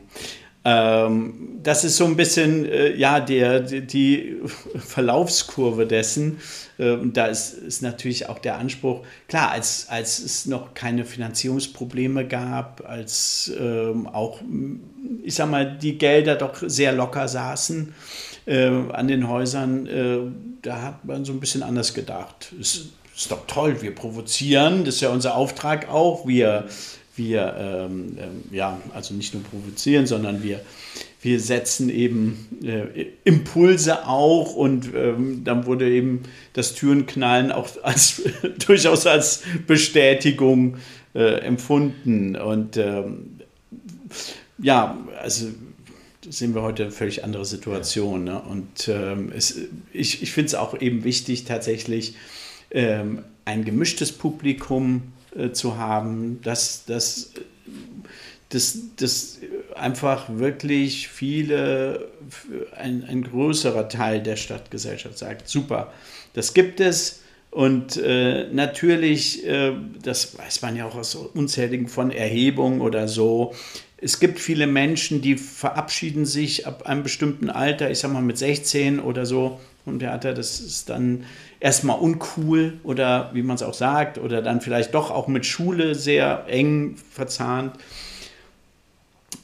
Ähm, 0.69 1.59
das 1.63 1.83
ist 1.83 1.97
so 1.97 2.05
ein 2.05 2.15
bisschen 2.15 2.65
äh, 2.65 2.95
ja, 2.95 3.19
der, 3.19 3.59
die 3.59 4.37
Verlaufskurve 4.77 5.87
dessen. 5.87 6.39
Äh, 6.77 6.91
und 6.91 7.17
da 7.17 7.25
ist, 7.25 7.53
ist 7.53 7.81
natürlich 7.81 8.29
auch 8.29 8.37
der 8.37 8.57
Anspruch, 8.57 9.03
klar, 9.27 9.51
als, 9.51 9.87
als 9.89 10.19
es 10.19 10.45
noch 10.45 10.75
keine 10.75 11.05
Finanzierungsprobleme 11.05 12.27
gab, 12.27 12.87
als 12.87 13.51
ähm, 13.59 14.07
auch, 14.07 14.41
ich 15.23 15.35
sag 15.35 15.49
mal, 15.49 15.77
die 15.77 15.97
Gelder 15.97 16.35
doch 16.35 16.61
sehr 16.61 16.91
locker 16.91 17.27
saßen 17.27 17.93
äh, 18.45 18.67
an 18.67 19.07
den 19.07 19.27
Häusern, 19.27 19.87
äh, 19.87 20.19
da 20.61 20.81
hat 20.83 21.05
man 21.05 21.25
so 21.25 21.33
ein 21.33 21.39
bisschen 21.39 21.63
anders 21.63 21.95
gedacht. 21.95 22.53
Es 22.59 22.89
ist 23.15 23.31
doch 23.31 23.47
toll, 23.47 23.81
wir 23.81 23.95
provozieren, 23.95 24.85
das 24.85 24.95
ist 24.95 25.01
ja 25.01 25.09
unser 25.09 25.35
Auftrag 25.35 25.89
auch, 25.89 26.27
wir 26.27 26.67
wir 27.19 27.55
ähm, 27.59 28.17
ähm, 28.19 28.43
ja, 28.51 28.81
also 28.95 29.13
nicht 29.13 29.35
nur 29.35 29.43
provozieren, 29.43 30.07
sondern 30.07 30.41
wir, 30.41 30.61
wir 31.21 31.39
setzen 31.39 31.91
eben 31.91 32.47
äh, 32.63 33.05
Impulse 33.23 34.07
auch 34.07 34.55
und 34.55 34.89
ähm, 34.95 35.43
dann 35.43 35.67
wurde 35.67 35.87
eben 35.87 36.23
das 36.53 36.73
Türenknallen 36.73 37.51
auch 37.51 37.69
als, 37.83 38.23
durchaus 38.65 39.05
als 39.05 39.43
Bestätigung 39.67 40.77
äh, 41.13 41.41
empfunden. 41.41 42.35
Und 42.35 42.77
ähm, 42.77 43.41
ja, 44.57 44.97
also 45.21 45.47
sehen 46.27 46.55
wir 46.55 46.61
heute 46.61 46.83
eine 46.83 46.91
völlig 46.91 47.23
andere 47.23 47.45
Situation. 47.45 48.23
Ne? 48.23 48.41
Und 48.41 48.87
ähm, 48.87 49.31
es, 49.35 49.57
ich, 49.93 50.23
ich 50.23 50.31
finde 50.31 50.47
es 50.47 50.55
auch 50.55 50.79
eben 50.79 51.03
wichtig, 51.03 51.45
tatsächlich 51.45 52.15
ähm, 52.71 53.23
ein 53.45 53.65
gemischtes 53.65 54.11
Publikum 54.11 55.13
äh, 55.35 55.51
zu 55.51 55.77
haben, 55.77 56.41
dass 56.41 56.85
das 56.85 57.33
dass, 58.49 58.79
dass 58.95 59.39
einfach 59.75 60.25
wirklich 60.29 61.07
viele, 61.07 62.09
ein, 62.75 63.03
ein 63.03 63.23
größerer 63.23 63.89
Teil 63.89 64.21
der 64.21 64.35
Stadtgesellschaft 64.35 65.17
sagt, 65.17 65.47
super, 65.47 65.93
das 66.33 66.53
gibt 66.53 66.79
es. 66.79 67.21
Und 67.51 67.97
äh, 67.97 68.47
natürlich, 68.51 69.45
äh, 69.45 69.73
das 70.03 70.37
weiß 70.37 70.61
man 70.61 70.75
ja 70.75 70.85
auch 70.85 70.95
aus 70.95 71.15
unzähligen 71.15 71.87
von 71.87 72.11
Erhebungen 72.11 72.81
oder 72.81 73.07
so, 73.07 73.53
es 74.01 74.19
gibt 74.19 74.39
viele 74.39 74.65
Menschen, 74.65 75.21
die 75.21 75.35
verabschieden 75.35 76.25
sich 76.25 76.65
ab 76.65 76.85
einem 76.85 77.03
bestimmten 77.03 77.49
Alter, 77.49 77.91
ich 77.91 77.99
sag 77.99 78.13
mal 78.13 78.21
mit 78.21 78.37
16 78.37 78.99
oder 78.99 79.25
so 79.25 79.59
vom 79.83 79.99
Theater. 79.99 80.33
Das 80.33 80.61
ist 80.61 80.89
dann 80.89 81.25
erstmal 81.59 81.99
uncool 81.99 82.79
oder 82.83 83.31
wie 83.33 83.43
man 83.43 83.55
es 83.55 83.63
auch 83.63 83.73
sagt, 83.73 84.17
oder 84.17 84.41
dann 84.41 84.61
vielleicht 84.61 84.93
doch 84.93 85.11
auch 85.11 85.27
mit 85.27 85.45
Schule 85.45 85.95
sehr 85.95 86.45
eng 86.47 86.95
verzahnt. 87.11 87.75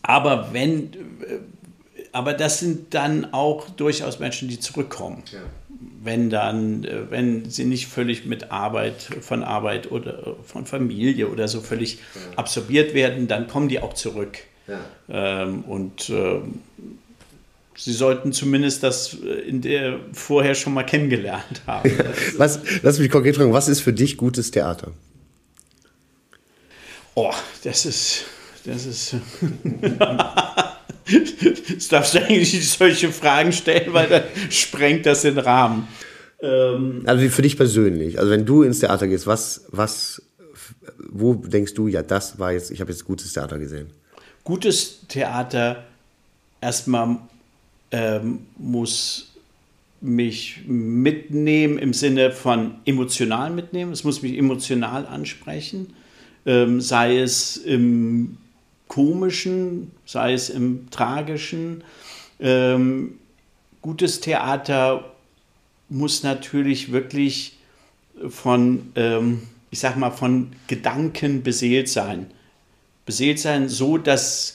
Aber 0.01 0.53
wenn, 0.53 0.93
äh, 0.93 1.39
aber 2.11 2.33
das 2.33 2.59
sind 2.59 2.93
dann 2.93 3.33
auch 3.33 3.69
durchaus 3.69 4.19
Menschen, 4.19 4.47
die 4.47 4.59
zurückkommen. 4.59 5.23
Ja. 5.31 5.39
Wenn 6.01 6.29
dann, 6.29 6.83
äh, 6.83 7.11
wenn 7.11 7.49
sie 7.49 7.65
nicht 7.65 7.87
völlig 7.87 8.25
mit 8.25 8.51
Arbeit, 8.51 9.01
von 9.21 9.43
Arbeit 9.43 9.91
oder 9.91 10.35
von 10.45 10.65
Familie 10.65 11.27
oder 11.27 11.47
so 11.47 11.59
völlig 11.61 11.95
ja. 11.95 12.37
absorbiert 12.37 12.93
werden, 12.93 13.27
dann 13.27 13.47
kommen 13.47 13.67
die 13.67 13.79
auch 13.79 13.93
zurück. 13.93 14.39
Ja. 14.67 14.79
Ähm, 15.09 15.63
und 15.63 16.09
ähm, 16.09 16.61
Sie 17.77 17.91
sollten 17.91 18.31
zumindest 18.31 18.83
das 18.83 19.17
äh, 19.21 19.47
in 19.47 19.61
der 19.61 19.99
vorher 20.13 20.55
schon 20.55 20.73
mal 20.73 20.83
kennengelernt 20.83 21.61
haben. 21.67 21.91
was, 22.37 22.59
lass 22.81 22.99
mich 22.99 23.11
konkret 23.11 23.35
fragen, 23.35 23.53
was 23.53 23.67
ist 23.67 23.81
für 23.81 23.93
dich 23.93 24.17
gutes 24.17 24.51
Theater? 24.51 24.91
Oh, 27.13 27.33
das 27.63 27.85
ist, 27.85 28.25
das 28.65 28.85
ist. 28.85 29.15
das 31.73 31.87
darfst 31.89 32.13
du 32.13 32.19
eigentlich 32.19 32.53
nicht 32.53 32.69
solche 32.69 33.11
Fragen 33.11 33.51
stellen, 33.53 33.93
weil 33.93 34.07
dann 34.07 34.23
sprengt 34.49 35.05
das 35.05 35.21
den 35.21 35.37
Rahmen. 35.37 35.87
Ähm, 36.41 37.03
also 37.05 37.27
für 37.29 37.41
dich 37.41 37.55
persönlich, 37.55 38.19
also 38.19 38.31
wenn 38.31 38.45
du 38.45 38.63
ins 38.63 38.79
Theater 38.79 39.07
gehst, 39.07 39.27
was, 39.27 39.65
was, 39.69 40.21
wo 40.97 41.35
denkst 41.35 41.73
du, 41.73 41.87
ja, 41.87 42.03
das 42.03 42.37
war 42.39 42.51
jetzt, 42.51 42.71
ich 42.71 42.81
habe 42.81 42.91
jetzt 42.91 43.05
gutes 43.05 43.31
Theater 43.33 43.59
gesehen? 43.59 43.91
Gutes 44.43 45.07
Theater 45.07 45.85
erstmal 46.59 47.17
ähm, 47.95 48.39
muss 48.57 49.31
mich 50.01 50.63
mitnehmen 50.67 51.79
im 51.79 51.93
Sinne 51.93 52.31
von 52.31 52.75
emotional 52.83 53.49
mitnehmen. 53.51 53.93
Es 53.93 54.03
muss 54.03 54.21
mich 54.21 54.37
emotional 54.37 55.05
ansprechen, 55.05 55.93
ähm, 56.45 56.81
sei 56.81 57.19
es 57.19 57.55
im 57.55 58.37
komischen, 58.89 59.91
sei 60.05 60.33
es 60.33 60.49
im 60.49 60.89
tragischen. 60.91 61.85
Ähm, 62.41 63.13
gutes 63.81 64.19
Theater 64.19 65.13
muss 65.87 66.21
natürlich 66.21 66.91
wirklich 66.91 67.57
von, 68.27 68.91
ähm, 68.95 69.43
ich 69.71 69.79
sag 69.79 69.95
mal, 69.95 70.11
von 70.11 70.51
Gedanken 70.67 71.43
beseelt 71.43 71.87
sein. 71.87 72.27
Beseelt 73.05 73.39
sein, 73.39 73.69
so 73.69 73.97
dass 73.97 74.54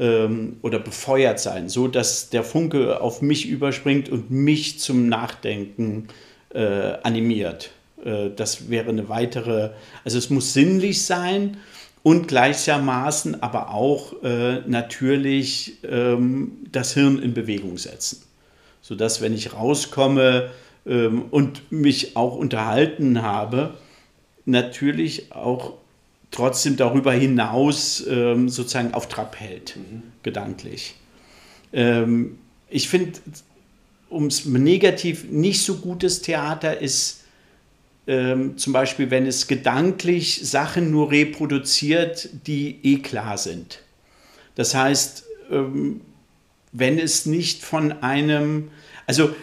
ähm, 0.00 0.56
oder 0.62 0.80
befeuert 0.80 1.38
sein, 1.38 1.68
so 1.68 1.86
dass 1.86 2.30
der 2.30 2.42
Funke 2.42 3.00
auf 3.00 3.22
mich 3.22 3.46
überspringt 3.46 4.08
und 4.08 4.30
mich 4.30 4.80
zum 4.80 5.08
Nachdenken 5.08 6.08
äh, 6.54 6.94
animiert. 7.02 7.70
Äh, 8.04 8.30
das 8.34 8.70
wäre 8.70 8.88
eine 8.88 9.08
weitere, 9.08 9.70
also 10.02 10.18
es 10.18 10.30
muss 10.30 10.54
sinnlich 10.54 11.04
sein 11.04 11.58
und 12.02 12.28
gleichermaßen 12.28 13.42
aber 13.42 13.74
auch 13.74 14.22
äh, 14.22 14.60
natürlich 14.66 15.84
ähm, 15.84 16.52
das 16.72 16.94
Hirn 16.94 17.20
in 17.20 17.34
Bewegung 17.34 17.76
setzen, 17.76 18.22
sodass 18.80 19.20
wenn 19.20 19.34
ich 19.34 19.52
rauskomme 19.52 20.50
ähm, 20.86 21.26
und 21.30 21.70
mich 21.70 22.16
auch 22.16 22.36
unterhalten 22.36 23.20
habe, 23.20 23.74
natürlich 24.46 25.32
auch 25.32 25.74
trotzdem 26.30 26.76
darüber 26.76 27.12
hinaus 27.12 28.04
ähm, 28.08 28.48
sozusagen 28.48 28.94
auf 28.94 29.08
Trab 29.08 29.36
hält, 29.38 29.76
mhm. 29.76 30.02
gedanklich. 30.22 30.94
Ähm, 31.72 32.38
ich 32.68 32.88
finde, 32.88 33.18
ums 34.10 34.44
negativ 34.44 35.24
nicht 35.30 35.62
so 35.62 35.76
gutes 35.76 36.22
Theater 36.22 36.80
ist 36.80 37.24
ähm, 38.06 38.56
zum 38.58 38.72
Beispiel, 38.72 39.10
wenn 39.10 39.26
es 39.26 39.46
gedanklich 39.46 40.40
Sachen 40.42 40.90
nur 40.90 41.10
reproduziert, 41.10 42.28
die 42.46 42.78
eh 42.82 42.98
klar 42.98 43.38
sind. 43.38 43.80
Das 44.54 44.74
heißt, 44.74 45.24
ähm, 45.50 46.00
wenn 46.72 46.98
es 46.98 47.26
nicht 47.26 47.62
von 47.62 48.02
einem, 48.02 48.70
also 49.06 49.34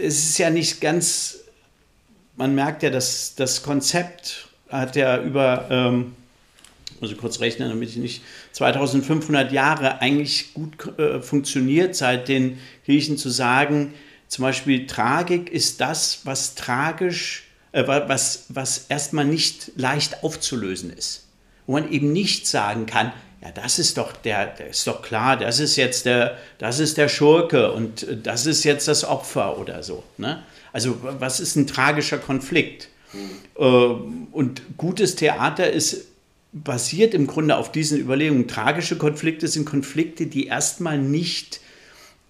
es 0.00 0.30
ist 0.30 0.38
ja 0.38 0.50
nicht 0.50 0.80
ganz, 0.80 1.40
man 2.36 2.54
merkt 2.54 2.82
ja, 2.82 2.90
dass 2.90 3.34
das 3.34 3.62
Konzept 3.62 4.48
hat 4.68 4.96
ja 4.96 5.22
über 5.22 5.66
ähm, 5.70 6.12
muss 7.02 7.10
ich 7.10 7.18
kurz 7.18 7.40
rechnen, 7.40 7.68
damit 7.68 7.90
ich 7.90 7.96
nicht 7.96 8.22
2500 8.52 9.50
Jahre 9.52 10.00
eigentlich 10.00 10.54
gut 10.54 10.98
äh, 10.98 11.20
funktioniert, 11.20 11.96
seit 11.96 12.28
den 12.28 12.58
Griechen 12.86 13.18
zu 13.18 13.28
sagen, 13.28 13.92
zum 14.28 14.44
Beispiel 14.44 14.86
Tragik 14.86 15.50
ist 15.50 15.80
das, 15.80 16.20
was 16.24 16.54
tragisch, 16.54 17.42
äh, 17.72 17.86
was, 17.86 18.46
was 18.48 18.86
erstmal 18.88 19.24
nicht 19.24 19.72
leicht 19.76 20.22
aufzulösen 20.22 20.90
ist. 20.90 21.26
Wo 21.66 21.72
man 21.72 21.90
eben 21.90 22.12
nicht 22.12 22.46
sagen 22.46 22.86
kann, 22.86 23.12
ja, 23.42 23.50
das 23.50 23.80
ist 23.80 23.98
doch 23.98 24.12
der, 24.12 24.46
der 24.46 24.68
ist 24.68 24.86
doch 24.86 25.02
klar, 25.02 25.36
das 25.36 25.58
ist 25.58 25.74
jetzt 25.74 26.06
der, 26.06 26.38
das 26.58 26.78
ist 26.78 26.98
der 26.98 27.08
Schurke 27.08 27.72
und 27.72 28.04
äh, 28.04 28.16
das 28.16 28.46
ist 28.46 28.62
jetzt 28.62 28.86
das 28.86 29.04
Opfer 29.04 29.58
oder 29.58 29.82
so. 29.82 30.04
Ne? 30.18 30.44
Also 30.72 30.98
was 31.02 31.40
ist 31.40 31.56
ein 31.56 31.66
tragischer 31.66 32.18
Konflikt? 32.18 32.88
Mhm. 33.12 34.28
Und 34.32 34.62
gutes 34.78 35.16
Theater 35.16 35.70
ist 35.70 36.11
basiert 36.52 37.14
im 37.14 37.26
Grunde 37.26 37.56
auf 37.56 37.72
diesen 37.72 37.98
Überlegungen. 37.98 38.46
Tragische 38.46 38.96
Konflikte 38.96 39.48
sind 39.48 39.64
Konflikte, 39.64 40.26
die 40.26 40.46
erstmal 40.46 40.98
nicht, 40.98 41.60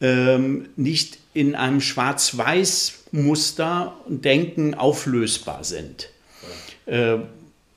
ähm, 0.01 0.69
nicht 0.77 1.19
in 1.35 1.55
einem 1.55 1.81
Schwarz-Weiß-Muster 1.81 3.97
und 4.07 4.25
Denken 4.25 4.75
auflösbar 4.75 5.65
sind. 5.65 6.09
Äh, 6.87 7.19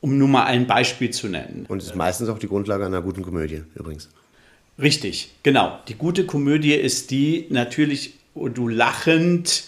um 0.01 0.17
nur 0.19 0.27
mal 0.27 0.45
ein 0.45 0.67
Beispiel 0.67 1.09
zu 1.09 1.27
nennen. 1.27 1.65
Und 1.67 1.81
es 1.81 1.87
ist 1.87 1.95
meistens 1.95 2.29
auch 2.29 2.37
die 2.37 2.47
Grundlage 2.47 2.85
einer 2.85 3.01
guten 3.01 3.23
Komödie 3.23 3.63
übrigens. 3.73 4.09
Richtig, 4.79 5.31
genau. 5.41 5.79
Die 5.87 5.95
gute 5.95 6.27
Komödie 6.27 6.75
ist 6.75 7.09
die 7.09 7.47
natürlich, 7.49 8.13
wo 8.35 8.49
du 8.49 8.67
lachend, 8.67 9.63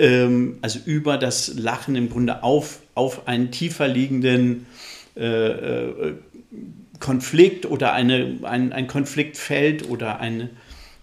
ähm, 0.00 0.58
also 0.62 0.80
über 0.86 1.18
das 1.18 1.54
Lachen 1.54 1.94
im 1.94 2.10
Grunde 2.10 2.42
auf, 2.42 2.80
auf 2.94 3.28
einen 3.28 3.52
tiefer 3.52 3.86
liegenden 3.86 4.66
äh, 5.20 5.24
äh, 5.24 6.14
Konflikt 6.98 7.66
oder 7.66 7.92
eine, 7.92 8.38
ein, 8.42 8.72
ein 8.72 8.86
Konfliktfeld 8.86 9.88
oder 9.88 10.18
eine, 10.20 10.50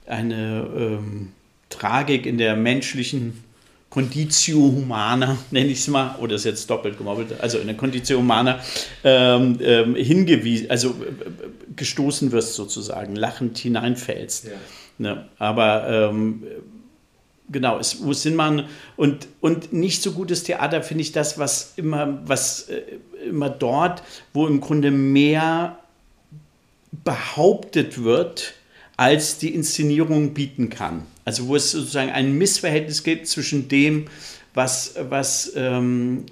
eine 0.07 0.67
ähm, 0.75 1.33
Tragik 1.69 2.25
in 2.25 2.37
der 2.37 2.55
menschlichen 2.55 3.43
Conditio 3.89 4.57
Humana, 4.57 5.37
nenne 5.51 5.69
ich 5.69 5.79
es 5.79 5.87
mal, 5.87 6.15
oder 6.19 6.35
ist 6.35 6.45
jetzt 6.45 6.69
doppelt 6.69 6.97
gemobbelt, 6.97 7.39
also 7.39 7.57
in 7.59 7.67
der 7.67 7.77
Conditio 7.77 8.17
Humana 8.19 8.59
ähm, 9.03 9.59
ähm, 9.61 9.95
hingewiesen, 9.95 10.69
also 10.69 10.89
äh, 10.89 11.73
gestoßen 11.75 12.31
wirst 12.31 12.55
sozusagen, 12.55 13.15
lachend 13.15 13.57
hineinfällst. 13.57 14.45
Ja. 14.45 14.51
Ne? 14.97 15.27
Aber 15.37 16.09
ähm, 16.11 16.43
genau, 17.49 17.79
es 17.79 17.99
muss 17.99 18.23
Sinn 18.23 18.35
machen. 18.35 18.65
Und, 18.95 19.27
und 19.41 19.73
nicht 19.73 20.03
so 20.03 20.11
gutes 20.11 20.43
Theater 20.43 20.81
finde 20.81 21.01
ich 21.01 21.11
das, 21.11 21.37
was 21.37 21.73
immer, 21.75 22.19
was 22.25 22.69
äh, 22.69 22.81
immer 23.27 23.49
dort, 23.49 24.03
wo 24.33 24.47
im 24.47 24.61
Grunde 24.61 24.91
mehr 24.91 25.79
behauptet 27.03 28.03
wird, 28.03 28.53
als 28.95 29.37
die 29.37 29.53
Inszenierung 29.53 30.33
bieten 30.33 30.69
kann. 30.69 31.03
Also 31.23 31.47
wo 31.47 31.55
es 31.55 31.71
sozusagen 31.71 32.09
ein 32.09 32.33
Missverhältnis 32.33 33.03
gibt 33.03 33.27
zwischen 33.27 33.67
dem, 33.67 34.07
was, 34.53 34.95
was 35.09 35.51
ähm, 35.55 36.25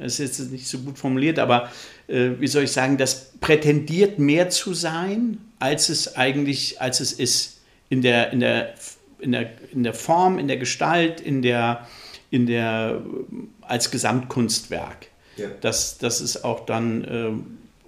ist 0.00 0.18
jetzt 0.18 0.38
nicht 0.50 0.66
so 0.66 0.78
gut 0.78 0.98
formuliert, 0.98 1.38
aber 1.38 1.70
äh, 2.08 2.30
wie 2.38 2.46
soll 2.46 2.64
ich 2.64 2.72
sagen, 2.72 2.96
das 2.96 3.32
prätendiert 3.40 4.18
mehr 4.18 4.48
zu 4.48 4.72
sein, 4.72 5.38
als 5.58 5.90
es 5.90 6.16
eigentlich, 6.16 6.80
als 6.80 7.00
es 7.00 7.12
ist 7.12 7.60
in 7.90 8.00
der, 8.00 8.32
in 8.32 8.40
der, 8.40 8.74
in 9.22 9.32
der, 9.32 9.50
in 9.72 9.82
der 9.82 9.94
Form, 9.94 10.38
in 10.38 10.48
der 10.48 10.56
Gestalt, 10.56 11.20
in 11.20 11.42
der, 11.42 11.86
in 12.30 12.46
der, 12.46 13.00
als 13.62 13.90
Gesamtkunstwerk. 13.90 15.06
Ja. 15.36 15.48
Das, 15.60 15.98
das 15.98 16.20
ist 16.20 16.44
auch 16.44 16.66
dann, 16.66 17.04
äh, 17.04 17.30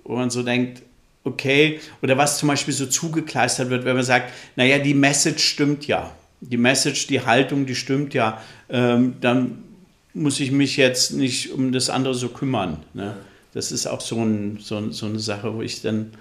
wo 0.05 0.17
man 0.17 0.31
so 0.31 0.43
denkt, 0.43 0.83
okay, 1.25 1.81
oder 2.03 2.17
was 2.17 2.39
zum 2.39 2.49
Beispiel 2.49 2.75
so 2.75 2.87
zugekleistert 2.87 3.71
wird, 3.71 3.85
wenn 3.85 3.97
man 3.97 4.05
sagt, 4.05 4.33
naja, 4.57 4.79
die 4.79 4.95
Message 4.95 5.43
stimmt 5.43 5.87
ja. 5.87 6.15
Die 6.41 6.59
Message, 6.59 7.07
die 7.07 7.23
Haltung, 7.23 7.65
die 7.67 7.75
stimmt 7.75 8.13
ja. 8.13 8.43
Ähm, 8.69 9.15
dann 9.21 9.65
muss 10.13 10.41
ich 10.41 10.53
mich 10.53 10.77
jetzt 10.77 11.13
nicht 11.13 11.53
um 11.53 11.73
das 11.73 11.91
andere 11.91 12.15
so 12.15 12.29
kümmern. 12.29 12.83
Ne? 12.93 13.17
Das 13.55 13.73
ist 13.73 13.87
auch 13.87 14.01
so, 14.01 14.23
ein, 14.23 14.59
so, 14.61 14.91
so 14.91 15.07
eine 15.07 15.19
Sache, 15.19 15.55
wo 15.55 15.63
ich 15.63 15.81
dann 15.81 16.13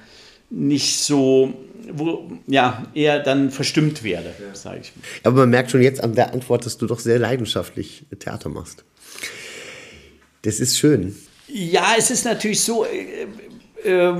nicht 0.53 0.99
so, 0.99 1.53
wo 1.91 2.31
ja, 2.47 2.85
eher 2.93 3.19
dann 3.19 3.49
verstimmt 3.49 4.03
werde, 4.03 4.33
ja. 4.39 4.55
sage 4.55 4.81
ich 4.83 4.95
mal. 4.95 5.03
Aber 5.23 5.41
man 5.41 5.49
merkt 5.49 5.71
schon 5.71 5.81
jetzt 5.81 6.01
an 6.01 6.13
der 6.15 6.33
Antwort, 6.33 6.65
dass 6.65 6.77
du 6.77 6.85
doch 6.85 6.99
sehr 6.99 7.19
leidenschaftlich 7.19 8.05
Theater 8.19 8.49
machst. 8.49 8.85
Das 10.43 10.59
ist 10.59 10.77
schön. 10.77 11.15
Ja, 11.47 11.95
es 11.97 12.11
ist 12.11 12.25
natürlich 12.25 12.61
so, 12.61 12.85
äh, 12.85 13.87
äh, 13.87 14.15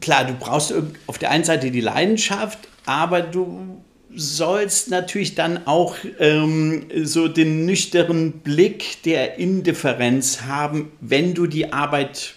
klar, 0.00 0.26
du 0.26 0.34
brauchst 0.34 0.74
auf 1.06 1.18
der 1.18 1.30
einen 1.30 1.44
Seite 1.44 1.70
die 1.70 1.80
Leidenschaft, 1.80 2.58
aber 2.84 3.22
du 3.22 3.82
sollst 4.14 4.90
natürlich 4.90 5.34
dann 5.34 5.66
auch 5.66 5.96
ähm, 6.18 6.86
so 7.04 7.28
den 7.28 7.64
nüchternen 7.64 8.32
Blick 8.32 9.02
der 9.04 9.38
Indifferenz 9.38 10.42
haben, 10.42 10.92
wenn 11.00 11.34
du 11.34 11.46
die 11.46 11.72
Arbeit 11.72 12.34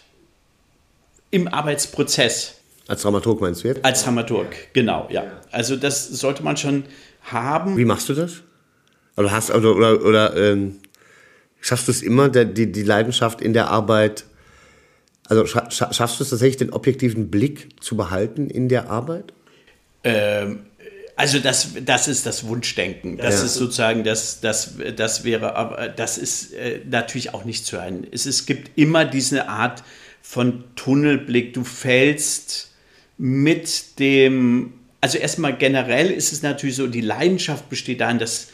im 1.31 1.47
Arbeitsprozess. 1.47 2.60
Als 2.91 3.03
Dramaturg 3.03 3.39
meinst 3.39 3.63
du 3.63 3.69
jetzt? 3.69 3.85
Als 3.85 4.03
Dramaturg, 4.03 4.53
genau, 4.73 5.07
ja. 5.09 5.23
Also 5.49 5.77
das 5.77 6.09
sollte 6.09 6.43
man 6.43 6.57
schon 6.57 6.83
haben. 7.21 7.77
Wie 7.77 7.85
machst 7.85 8.09
du 8.09 8.13
das? 8.13 8.41
Oder 9.15 9.31
hast 9.31 9.49
oder 9.49 9.73
oder, 9.77 10.03
oder 10.03 10.35
ähm, 10.35 10.79
schaffst 11.61 11.87
du 11.87 11.93
es 11.93 12.01
immer, 12.01 12.27
der, 12.27 12.43
die, 12.43 12.69
die 12.69 12.83
Leidenschaft 12.83 13.39
in 13.39 13.53
der 13.53 13.69
Arbeit? 13.69 14.25
Also 15.29 15.45
schaffst 15.45 16.19
du 16.19 16.23
es 16.25 16.31
tatsächlich, 16.31 16.57
den 16.57 16.73
objektiven 16.73 17.31
Blick 17.31 17.81
zu 17.81 17.95
behalten 17.95 18.49
in 18.49 18.67
der 18.67 18.89
Arbeit? 18.89 19.31
Ähm, 20.03 20.65
also 21.15 21.39
das, 21.39 21.69
das 21.85 22.09
ist 22.09 22.25
das 22.25 22.45
Wunschdenken. 22.45 23.15
Das 23.15 23.39
ja. 23.39 23.45
ist 23.45 23.53
sozusagen, 23.53 24.03
das, 24.03 24.41
das, 24.41 24.73
das 24.97 25.23
wäre, 25.23 25.55
aber 25.55 25.87
das 25.87 26.17
ist 26.17 26.53
äh, 26.55 26.81
natürlich 26.89 27.33
auch 27.33 27.45
nicht 27.45 27.65
zu 27.65 27.79
ein. 27.79 28.05
Es, 28.11 28.25
es 28.25 28.45
gibt 28.45 28.77
immer 28.77 29.05
diese 29.05 29.47
Art 29.47 29.81
von 30.21 30.65
Tunnelblick. 30.75 31.53
Du 31.53 31.63
fällst 31.63 32.70
mit 33.23 33.99
dem, 33.99 34.73
also 34.99 35.17
erstmal 35.17 35.55
generell 35.55 36.09
ist 36.09 36.33
es 36.33 36.41
natürlich 36.41 36.75
so, 36.75 36.87
die 36.87 37.01
Leidenschaft 37.01 37.69
besteht 37.69 38.01
darin, 38.01 38.17
dass 38.17 38.47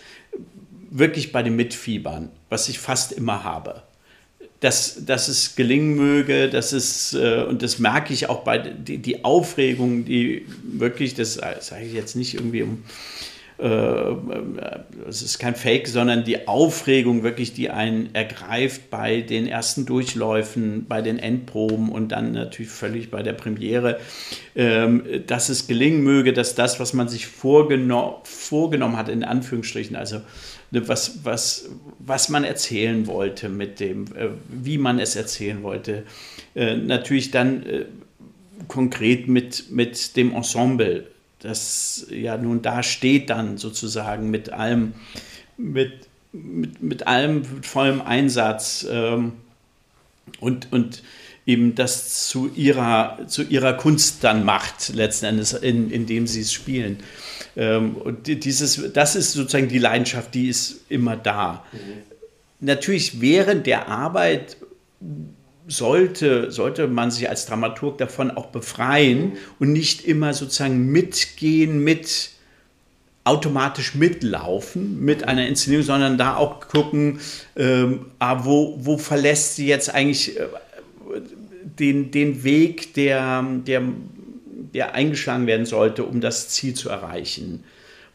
wirklich 0.89 1.31
bei 1.31 1.41
den 1.41 1.55
Mitfiebern, 1.55 2.29
was 2.49 2.67
ich 2.67 2.79
fast 2.79 3.13
immer 3.13 3.43
habe 3.43 3.83
dass, 4.59 5.05
dass 5.05 5.27
es 5.27 5.55
gelingen 5.55 5.95
möge, 5.95 6.49
dass 6.49 6.71
es, 6.71 7.13
äh, 7.13 7.43
und 7.47 7.61
das 7.61 7.79
merke 7.79 8.13
ich 8.13 8.27
auch 8.29 8.43
bei 8.43 8.57
die, 8.57 8.97
die 8.97 9.23
Aufregung, 9.23 10.05
die 10.05 10.45
wirklich, 10.63 11.13
das 11.13 11.35
sage 11.35 11.85
ich 11.85 11.93
jetzt 11.93 12.15
nicht 12.15 12.33
irgendwie 12.33 12.63
um, 12.63 12.83
es 13.59 15.21
ist 15.23 15.39
kein 15.39 15.55
Fake, 15.55 15.87
sondern 15.87 16.23
die 16.23 16.47
Aufregung 16.47 17.23
wirklich, 17.23 17.53
die 17.53 17.71
einen 17.71 18.13
ergreift 18.13 18.91
bei 18.91 19.21
den 19.21 19.47
ersten 19.47 19.87
Durchläufen, 19.87 20.85
bei 20.87 21.01
den 21.01 21.17
Endproben 21.17 21.89
und 21.89 22.09
dann 22.09 22.33
natürlich 22.33 22.71
völlig 22.71 23.09
bei 23.09 23.23
der 23.23 23.33
Premiere, 23.33 23.99
ähm, 24.55 25.03
dass 25.25 25.49
es 25.49 25.65
gelingen 25.65 26.03
möge, 26.03 26.33
dass 26.33 26.53
das, 26.53 26.79
was 26.79 26.93
man 26.93 27.07
sich 27.07 27.25
vorgeno 27.25 28.21
vorgenommen 28.23 28.95
hat, 28.95 29.09
in 29.09 29.23
Anführungsstrichen, 29.23 29.95
also 29.95 30.21
Ne, 30.69 30.85
was, 30.87 31.23
was, 31.23 31.69
was 31.99 32.27
man 32.27 32.43
erzählen 32.43 33.07
wollte 33.07 33.47
mit 33.47 33.79
dem, 33.79 34.05
äh, 34.15 34.29
wie 34.49 34.77
man 34.77 34.99
es 34.99 35.15
erzählen 35.15 35.63
wollte. 35.63 36.03
Äh, 36.55 36.75
natürlich 36.75 37.31
dann 37.31 37.63
äh, 37.63 37.85
konkret 38.67 39.29
mit, 39.29 39.71
mit 39.71 40.17
dem 40.17 40.33
Ensemble, 40.33 41.07
das 41.47 42.07
ja 42.09 42.37
nun 42.37 42.61
da 42.61 42.83
steht 42.83 43.29
dann 43.29 43.57
sozusagen 43.57 44.29
mit 44.29 44.51
allem, 44.51 44.93
mit, 45.57 45.93
mit, 46.33 46.81
mit 46.81 47.07
allem 47.07 47.37
mit 47.55 47.65
vollem 47.65 48.01
Einsatz 48.01 48.85
ähm, 48.89 49.33
und, 50.39 50.71
und 50.71 51.03
eben 51.45 51.75
das 51.75 52.27
zu 52.27 52.51
ihrer, 52.53 53.19
zu 53.27 53.43
ihrer 53.43 53.73
Kunst 53.73 54.23
dann 54.23 54.43
macht, 54.43 54.93
letzten 54.93 55.27
Endes, 55.27 55.53
in, 55.53 55.89
indem 55.89 56.27
sie 56.27 56.41
es 56.41 56.51
spielen. 56.51 56.97
Ähm, 57.55 57.95
und 57.95 58.27
dieses, 58.27 58.91
das 58.91 59.15
ist 59.15 59.31
sozusagen 59.31 59.69
die 59.69 59.79
Leidenschaft, 59.79 60.35
die 60.35 60.49
ist 60.49 60.81
immer 60.89 61.15
da. 61.15 61.65
Mhm. 61.71 61.77
Natürlich 62.59 63.21
während 63.21 63.65
der 63.65 63.87
Arbeit 63.87 64.57
sollte, 65.67 66.51
sollte 66.51 66.87
man 66.87 67.11
sich 67.11 67.29
als 67.29 67.45
Dramaturg 67.45 67.97
davon 67.97 68.31
auch 68.31 68.47
befreien 68.47 69.33
und 69.59 69.73
nicht 69.73 70.05
immer 70.05 70.33
sozusagen 70.33 70.91
mitgehen 70.91 71.83
mit 71.83 72.31
automatisch 73.27 73.93
mitlaufen 73.93 75.03
mit 75.03 75.27
einer 75.27 75.47
Inszenierung, 75.47 75.85
sondern 75.85 76.17
da 76.17 76.37
auch 76.37 76.61
gucken, 76.61 77.19
ähm, 77.57 78.05
ah, 78.19 78.45
wo, 78.45 78.77
wo 78.79 78.97
verlässt 78.97 79.57
sie 79.57 79.67
jetzt 79.67 79.93
eigentlich 79.93 80.39
äh, 80.39 80.47
den, 81.77 82.11
den 82.11 82.45
Weg, 82.45 82.93
der, 82.93 83.45
der, 83.65 83.83
der 84.73 84.95
eingeschlagen 84.95 85.45
werden 85.45 85.65
sollte, 85.65 86.05
um 86.05 86.21
das 86.21 86.47
Ziel 86.49 86.73
zu 86.73 86.87
erreichen. 86.87 87.65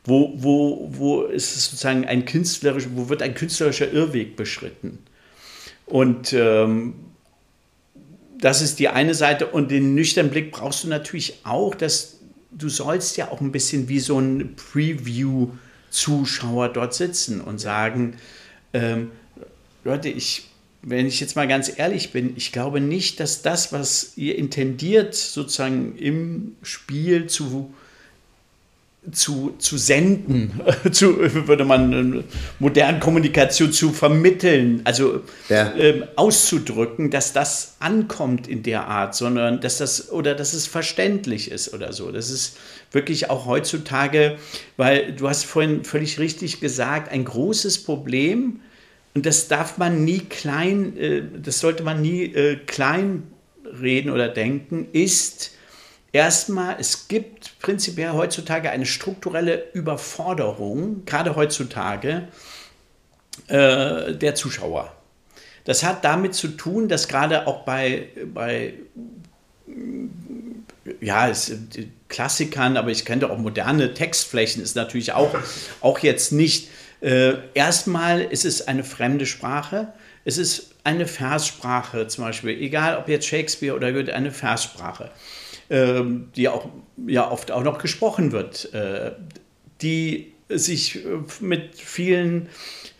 Wo, 0.05 0.33
wo, 0.37 0.88
wo 0.93 1.23
ist 1.25 1.57
es 1.57 1.67
sozusagen 1.67 2.07
ein 2.07 2.25
künstlerischer, 2.25 2.88
wo 2.95 3.11
wird 3.11 3.23
ein 3.23 3.35
künstlerischer 3.35 3.93
Irrweg 3.93 4.35
beschritten? 4.37 4.99
Und 5.85 6.33
ähm, 6.33 6.95
das 8.42 8.61
ist 8.61 8.78
die 8.78 8.88
eine 8.88 9.14
Seite. 9.14 9.46
Und 9.46 9.70
den 9.70 9.94
nüchternen 9.94 10.31
Blick 10.31 10.52
brauchst 10.52 10.85
du 10.85 10.88
natürlich 10.88 11.40
auch, 11.44 11.74
dass 11.74 12.18
du 12.50 12.68
sollst 12.68 13.16
ja 13.16 13.31
auch 13.31 13.40
ein 13.40 13.52
bisschen 13.52 13.88
wie 13.88 14.00
so 14.00 14.18
ein 14.18 14.55
Preview-Zuschauer 14.57 16.68
dort 16.68 16.92
sitzen 16.92 17.40
und 17.40 17.59
sagen, 17.59 18.18
ähm, 18.74 19.11
Leute, 19.85 20.11
ich 20.11 20.50
wenn 20.83 21.07
ich 21.07 21.20
jetzt 21.20 21.37
mal 21.37 21.46
ganz 21.46 21.72
ehrlich 21.78 22.11
bin, 22.11 22.37
ich 22.37 22.50
glaube 22.50 22.81
nicht, 22.81 23.20
dass 23.20 23.42
das, 23.42 23.72
was 23.72 24.16
ihr 24.16 24.37
intendiert, 24.37 25.14
sozusagen 25.14 25.96
im 25.96 26.57
Spiel 26.62 27.28
zu, 27.28 27.72
zu, 29.11 29.55
zu 29.59 29.79
senden, 29.79 30.61
zu, 30.93 31.19
würde 31.47 31.65
man 31.65 32.25
modernen 32.61 33.01
Kommunikation 33.01 33.73
zu 33.73 33.91
vermitteln, 33.91 34.83
also 34.85 35.23
ja. 35.49 35.75
ähm, 35.75 36.05
auszudrücken, 36.15 37.11
dass 37.11 37.33
das 37.33 37.77
ankommt 37.81 38.47
in 38.47 38.62
der 38.62 38.87
Art, 38.87 39.17
sondern 39.17 39.61
dass 39.61 39.79
das 39.79 40.12
oder 40.12 40.37
dass 40.37 40.55
es 40.55 40.69
verständlich 40.69 41.51
ist 41.51 41.75
oder 41.75 41.93
so. 41.93 42.12
Das 42.12 42.31
ist 42.31 42.59
wirklich 42.93 43.29
auch 43.29 43.47
heutzutage, 43.47 44.37
weil 44.77 45.12
du 45.12 45.29
hast 45.29 45.45
vorhin 45.47 45.83
völlig 45.83 46.21
richtig 46.21 46.61
gesagt, 46.61 47.11
ein 47.11 47.25
großes 47.25 47.83
Problem 47.83 48.61
und 49.15 49.27
das 49.27 49.49
darf 49.49 49.79
man 49.79 50.05
nie 50.05 50.21
klein, 50.21 50.97
äh, 50.97 51.23
das 51.43 51.59
sollte 51.59 51.83
man 51.83 52.01
nie 52.01 52.23
äh, 52.23 52.57
klein 52.67 53.25
reden 53.81 54.11
oder 54.11 54.29
denken, 54.29 54.87
ist 54.93 55.53
erstmal, 56.12 56.77
es 56.79 57.09
gibt 57.09 57.59
prinzipiell 57.61 58.12
heutzutage 58.12 58.70
eine 58.70 58.87
strukturelle 58.87 59.72
Überforderung, 59.72 61.05
gerade 61.05 61.35
heutzutage, 61.37 62.29
äh, 63.48 64.12
der 64.12 64.35
Zuschauer. 64.35 64.94
Das 65.64 65.85
hat 65.85 66.05
damit 66.05 66.35
zu 66.35 66.48
tun, 66.48 66.88
dass 66.88 67.09
gerade 67.09 67.46
auch 67.46 67.64
bei, 67.64 68.09
bei 68.33 68.75
ja, 71.01 71.29
es, 71.29 71.53
Klassikern, 72.09 72.77
aber 72.77 72.90
ich 72.90 73.05
kenne 73.05 73.31
auch 73.31 73.38
moderne 73.38 73.94
Textflächen, 73.94 74.62
ist 74.62 74.77
natürlich 74.77 75.12
auch, 75.12 75.35
auch 75.81 76.01
jetzt 76.01 76.33
nicht 76.33 76.68
äh, 77.03 77.35
erstmal 77.55 78.20
ist 78.20 78.44
es 78.44 78.68
eine 78.68 78.85
fremde 78.85 79.27
Sprache. 79.27 79.93
Es 80.24 80.39
ist 80.39 80.76
eine 80.84 81.07
Verssprache 81.07 82.07
zum 82.07 82.24
Beispiel, 82.24 82.61
egal 82.61 82.97
ob 82.97 83.09
jetzt 83.09 83.26
Shakespeare 83.26 83.74
oder 83.74 83.93
Goethe, 83.93 84.14
eine 84.14 84.30
Verssprache, 84.30 85.11
die 86.37 86.49
auch 86.49 86.68
ja 87.07 87.31
oft 87.31 87.51
auch 87.51 87.62
noch 87.62 87.79
gesprochen 87.79 88.33
wird, 88.33 88.73
äh, 88.75 89.12
die 89.81 90.33
sich 90.49 91.05
äh, 91.05 91.09
mit 91.41 91.77
vielen 91.77 92.49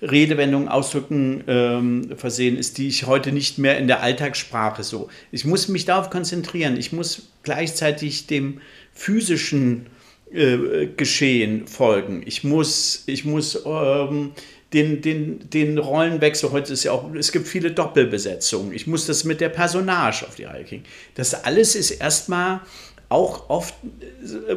Redewendungen, 0.01 0.68
Ausdrücken 0.68 1.45
ähm, 1.47 2.16
versehen 2.16 2.57
ist, 2.57 2.79
die 2.79 2.89
ich 2.89 3.07
heute 3.07 3.31
nicht 3.31 3.59
mehr 3.59 3.79
in 3.79 3.87
der 3.87 4.03
Alltagssprache 4.03 4.83
so. 4.83 5.09
Ich 5.31 5.45
muss 5.45 5.68
mich 5.68 5.85
darauf 5.85 6.11
konzentrieren. 6.11 6.77
Ich 6.77 6.93
muss 6.93 7.29
gleichzeitig 7.43 8.27
dem 8.27 8.61
physischen 8.93 9.87
äh, 10.33 10.87
Geschehen 10.97 11.68
folgen. 11.68 12.23
Ich 12.27 12.43
muss, 12.43 13.05
ich 13.07 13.25
muss 13.25 13.62
ähm, 13.64 14.33
den, 14.73 15.03
den, 15.03 15.51
den 15.51 15.79
Rollenwechsel. 15.79 16.51
Heute 16.53 16.73
ist 16.73 16.85
ja 16.85 16.93
auch, 16.93 17.12
es 17.14 17.33
gibt 17.33 17.47
viele 17.47 17.73
Doppelbesetzungen. 17.73 18.73
Ich 18.73 18.87
muss 18.87 19.07
das 19.07 19.25
mit 19.25 19.41
der 19.41 19.51
Personage 19.51 20.27
auf 20.27 20.35
die 20.35 20.45
Reihe 20.45 20.64
kriegen. 20.64 20.85
Das 21.14 21.45
alles 21.45 21.75
ist 21.75 21.91
erstmal 21.91 22.61
auch 23.09 23.51
oft 23.51 23.75
äh, 24.23 24.57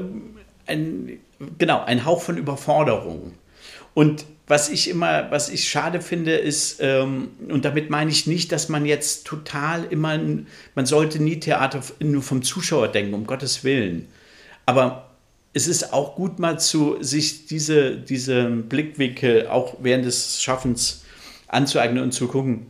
ein, 0.68 1.20
genau, 1.58 1.84
ein 1.84 2.06
Hauch 2.06 2.22
von 2.22 2.38
Überforderung. 2.38 3.34
Und 3.94 4.26
was 4.48 4.70
ich 4.70 4.90
immer, 4.90 5.32
was 5.32 5.50
ich 5.50 5.68
schade 5.68 6.02
finde, 6.02 6.36
ist, 6.36 6.78
ähm, 6.80 7.30
und 7.50 7.66
damit 7.66 7.90
meine 7.90 8.12
ich 8.12 8.28
nicht, 8.28 8.52
dass 8.52 8.70
man 8.70 8.86
jetzt 8.86 9.26
total 9.26 9.86
immer, 9.86 10.20
man 10.76 10.86
sollte 10.86 11.22
nie 11.22 11.40
Theater 11.40 11.82
nur 12.00 12.22
vom 12.22 12.44
Zuschauer 12.44 12.90
denken, 12.90 13.14
um 13.16 13.26
Gottes 13.26 13.64
Willen. 13.64 14.08
Aber 14.66 15.05
es 15.56 15.68
ist 15.68 15.94
auch 15.94 16.16
gut 16.16 16.38
mal 16.38 16.60
zu 16.60 16.98
sich 17.00 17.46
diese, 17.46 17.96
diese 17.96 18.44
Blickwinkel 18.44 19.48
auch 19.48 19.78
während 19.80 20.04
des 20.06 20.44
Schaffens 20.44 21.06
anzueignen 21.48 22.04
und 22.04 22.12
zu 22.12 22.28
gucken, 22.28 22.68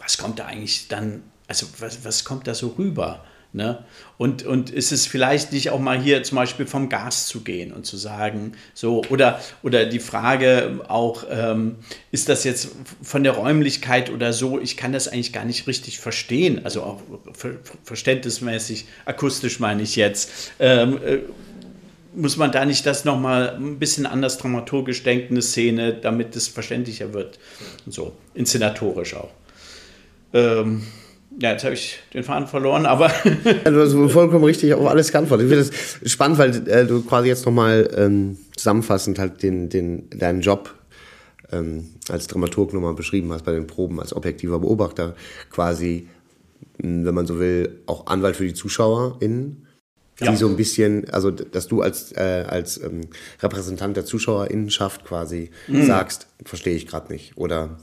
was 0.00 0.18
kommt 0.18 0.40
da 0.40 0.46
eigentlich 0.46 0.88
dann, 0.88 1.22
also 1.46 1.66
was, 1.78 2.04
was 2.04 2.24
kommt 2.24 2.48
da 2.48 2.54
so 2.54 2.74
rüber? 2.76 3.24
Ne? 3.52 3.84
Und, 4.18 4.44
und 4.44 4.70
ist 4.70 4.90
es 4.90 5.06
vielleicht 5.06 5.52
nicht 5.52 5.70
auch 5.70 5.78
mal 5.78 6.00
hier 6.00 6.22
zum 6.24 6.36
Beispiel 6.36 6.66
vom 6.66 6.88
Gas 6.88 7.28
zu 7.28 7.42
gehen 7.42 7.72
und 7.72 7.86
zu 7.86 7.96
sagen, 7.96 8.52
so, 8.74 9.02
oder, 9.08 9.40
oder 9.62 9.86
die 9.86 9.98
Frage 9.98 10.80
auch, 10.88 11.24
ähm, 11.30 11.76
ist 12.10 12.28
das 12.28 12.42
jetzt 12.42 12.70
von 13.02 13.22
der 13.22 13.32
Räumlichkeit 13.32 14.10
oder 14.10 14.32
so, 14.32 14.60
ich 14.60 14.76
kann 14.76 14.92
das 14.92 15.08
eigentlich 15.08 15.32
gar 15.32 15.44
nicht 15.44 15.66
richtig 15.68 15.98
verstehen, 16.00 16.64
also 16.64 16.82
auch 16.82 17.02
ver 17.34 17.54
verständnismäßig, 17.84 18.86
akustisch 19.04 19.58
meine 19.60 19.82
ich 19.82 19.96
jetzt. 19.96 20.30
Ähm, 20.60 21.00
äh, 21.04 21.18
muss 22.14 22.36
man 22.36 22.52
da 22.52 22.64
nicht 22.64 22.86
das 22.86 23.04
nochmal 23.04 23.56
ein 23.56 23.78
bisschen 23.78 24.06
anders 24.06 24.38
dramaturgisch 24.38 25.02
denken, 25.02 25.34
eine 25.34 25.42
Szene, 25.42 25.94
damit 25.94 26.34
es 26.36 26.48
verständlicher 26.48 27.12
wird? 27.12 27.38
Und 27.86 27.92
so, 27.92 28.12
inszenatorisch 28.34 29.14
auch. 29.14 29.30
Ähm, 30.32 30.82
ja, 31.38 31.52
jetzt 31.52 31.64
habe 31.64 31.74
ich 31.74 31.98
den 32.12 32.24
Faden 32.24 32.48
verloren, 32.48 32.86
aber. 32.86 33.06
ja, 33.64 33.70
du 33.70 33.80
hast 33.80 34.12
vollkommen 34.12 34.44
richtig 34.44 34.74
auf 34.74 34.86
alles 34.86 35.12
geantwortet. 35.12 35.46
Ich 35.46 35.56
finde 35.56 35.70
das 35.70 36.12
spannend, 36.12 36.38
weil 36.38 36.68
äh, 36.68 36.86
du 36.86 37.02
quasi 37.02 37.28
jetzt 37.28 37.46
nochmal 37.46 37.88
ähm, 37.96 38.36
zusammenfassend 38.56 39.18
halt 39.18 39.42
den, 39.42 39.68
den, 39.68 40.10
deinen 40.10 40.40
Job 40.40 40.74
ähm, 41.52 41.90
als 42.08 42.26
Dramaturg 42.26 42.72
nochmal 42.72 42.94
beschrieben 42.94 43.32
hast 43.32 43.44
bei 43.44 43.52
den 43.52 43.66
Proben, 43.66 44.00
als 44.00 44.14
objektiver 44.14 44.58
Beobachter 44.58 45.14
quasi, 45.50 46.08
wenn 46.78 47.14
man 47.14 47.26
so 47.26 47.38
will, 47.38 47.80
auch 47.86 48.06
Anwalt 48.06 48.36
für 48.36 48.46
die 48.46 48.54
ZuschauerInnen. 48.54 49.66
Ja. 50.20 50.30
Die 50.30 50.36
so 50.36 50.48
ein 50.48 50.56
bisschen, 50.56 51.08
also 51.10 51.30
dass 51.30 51.66
du 51.66 51.82
als, 51.82 52.12
äh, 52.12 52.44
als 52.46 52.80
ähm, 52.82 53.02
Repräsentant 53.42 53.96
der 53.96 54.04
ZuschauerInnenschaft 54.04 55.04
quasi 55.04 55.50
mhm. 55.66 55.86
sagst, 55.86 56.26
verstehe 56.44 56.74
ich 56.76 56.86
gerade 56.86 57.12
nicht. 57.12 57.36
Oder 57.36 57.78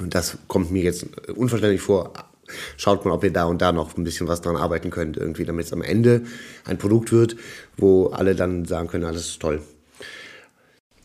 und 0.00 0.14
das 0.14 0.38
kommt 0.46 0.70
mir 0.70 0.82
jetzt 0.82 1.06
unverständlich 1.34 1.82
vor, 1.82 2.12
schaut 2.76 3.04
mal, 3.04 3.12
ob 3.12 3.24
ihr 3.24 3.32
da 3.32 3.44
und 3.44 3.60
da 3.60 3.72
noch 3.72 3.96
ein 3.96 4.04
bisschen 4.04 4.28
was 4.28 4.40
dran 4.40 4.56
arbeiten 4.56 4.90
könnt, 4.90 5.16
irgendwie, 5.16 5.44
damit 5.44 5.66
es 5.66 5.72
am 5.72 5.82
Ende 5.82 6.22
ein 6.64 6.78
Produkt 6.78 7.12
wird, 7.12 7.36
wo 7.76 8.06
alle 8.06 8.34
dann 8.34 8.64
sagen 8.64 8.88
können, 8.88 9.04
alles 9.04 9.26
ist 9.26 9.40
toll. 9.40 9.60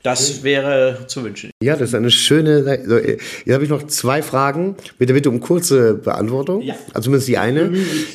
Das 0.04 0.44
wäre 0.44 1.06
zu 1.08 1.24
wünschen. 1.24 1.52
Ja, 1.62 1.78
das 1.78 1.90
ist 1.90 1.96
eine 1.96 2.12
schöne. 2.12 2.66
Also, 2.68 2.98
jetzt 2.98 3.54
habe 3.54 3.64
ich 3.64 3.70
noch 3.70 3.88
zwei 3.88 4.22
Fragen. 4.22 4.76
Bitte, 5.00 5.14
bitte 5.14 5.30
um 5.30 5.40
kurze 5.40 5.94
Beantwortung. 5.94 6.62
Ja. 6.62 6.76
Also 6.94 7.06
zumindest 7.06 7.30
die 7.30 7.38
eine. 7.38 7.72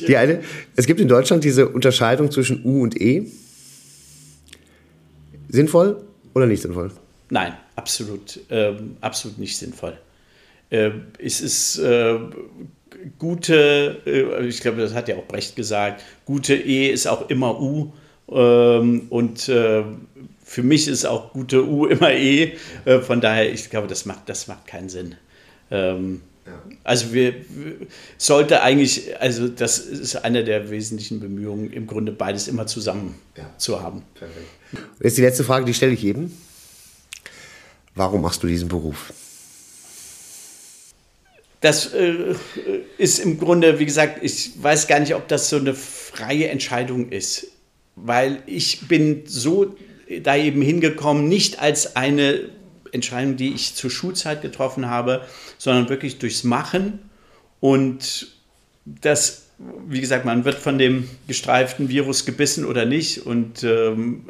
Die 0.07 0.15
eine. 0.15 0.41
Es 0.75 0.85
gibt 0.85 0.99
in 0.99 1.07
Deutschland 1.07 1.43
diese 1.43 1.67
Unterscheidung 1.67 2.29
zwischen 2.29 2.63
U 2.63 2.83
und 2.83 2.99
E. 3.01 3.25
Sinnvoll 5.49 6.03
oder 6.35 6.45
nicht 6.45 6.61
sinnvoll? 6.61 6.91
Nein, 7.31 7.53
absolut, 7.75 8.39
ähm, 8.49 8.97
absolut 9.01 9.39
nicht 9.39 9.57
sinnvoll. 9.57 9.97
Äh, 10.69 10.91
es 11.17 11.41
ist 11.41 11.79
äh, 11.79 12.19
gute, 13.17 13.97
äh, 14.05 14.45
ich 14.45 14.61
glaube, 14.61 14.77
das 14.81 14.93
hat 14.93 15.07
ja 15.07 15.15
auch 15.15 15.25
Brecht 15.25 15.55
gesagt, 15.55 16.03
gute 16.25 16.53
E 16.55 16.89
ist 16.89 17.07
auch 17.07 17.29
immer 17.29 17.59
U. 17.59 17.91
Ähm, 18.31 19.07
und 19.09 19.49
äh, 19.49 19.83
für 20.49 20.63
mich 20.63 20.87
ist 20.87 21.05
auch 21.05 21.31
gute 21.31 21.63
U 21.63 21.85
immer 21.85 22.11
E. 22.11 22.53
Äh, 22.85 22.99
von 23.01 23.21
daher, 23.21 23.53
ich 23.53 23.69
glaube, 23.69 23.87
das 23.87 24.05
macht, 24.05 24.27
das 24.27 24.47
macht 24.47 24.65
keinen 24.65 24.89
Sinn. 24.89 25.15
Ähm, 25.69 26.21
also 26.83 27.13
wir, 27.13 27.35
sollte 28.17 28.63
eigentlich, 28.63 29.21
also 29.21 29.47
das 29.47 29.77
ist 29.77 30.15
eine 30.15 30.43
der 30.43 30.71
wesentlichen 30.71 31.19
Bemühungen, 31.19 31.71
im 31.71 31.85
Grunde 31.85 32.11
beides 32.11 32.47
immer 32.47 32.65
zusammen 32.65 33.13
ja. 33.37 33.47
zu 33.59 33.83
haben. 33.83 34.01
Perfekt. 34.15 34.47
Jetzt 34.99 35.17
die 35.19 35.21
letzte 35.21 35.43
Frage, 35.43 35.65
die 35.65 35.73
stelle 35.75 35.93
ich 35.93 36.01
jedem. 36.01 36.31
Warum 37.93 38.23
machst 38.23 38.41
du 38.41 38.47
diesen 38.47 38.69
Beruf? 38.69 39.13
das 41.61 41.93
äh, 41.93 42.35
ist 42.97 43.19
im 43.19 43.37
Grunde, 43.37 43.79
wie 43.79 43.85
gesagt, 43.85 44.23
ich 44.23 44.51
weiß 44.63 44.87
gar 44.87 44.99
nicht, 44.99 45.13
ob 45.13 45.27
das 45.27 45.49
so 45.49 45.57
eine 45.57 45.75
freie 45.75 46.47
Entscheidung 46.47 47.09
ist, 47.09 47.47
weil 47.97 48.41
ich 48.45 48.87
bin 48.87 49.23
so 49.25 49.75
da 50.23 50.35
eben 50.35 50.61
hingekommen, 50.61 51.27
nicht 51.27 51.59
als 51.59 51.95
eine 51.95 52.49
Entscheidung, 52.91 53.35
die 53.35 53.53
ich 53.53 53.75
zur 53.75 53.89
Schulzeit 53.89 54.41
getroffen 54.41 54.89
habe, 54.89 55.21
sondern 55.57 55.89
wirklich 55.89 56.17
durchs 56.17 56.43
Machen 56.43 56.99
und 57.59 58.27
das, 58.85 59.47
wie 59.87 60.01
gesagt, 60.01 60.25
man 60.25 60.45
wird 60.45 60.55
von 60.55 60.77
dem 60.77 61.07
gestreiften 61.27 61.89
Virus 61.89 62.25
gebissen 62.25 62.65
oder 62.65 62.85
nicht 62.85 63.25
und 63.25 63.63
ähm, 63.63 64.25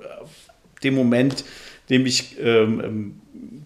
dem 0.83 0.95
Moment, 0.95 1.45
dem 1.89 2.05
ich 2.05 2.37
ähm, 2.39 2.81
ähm 2.83 3.15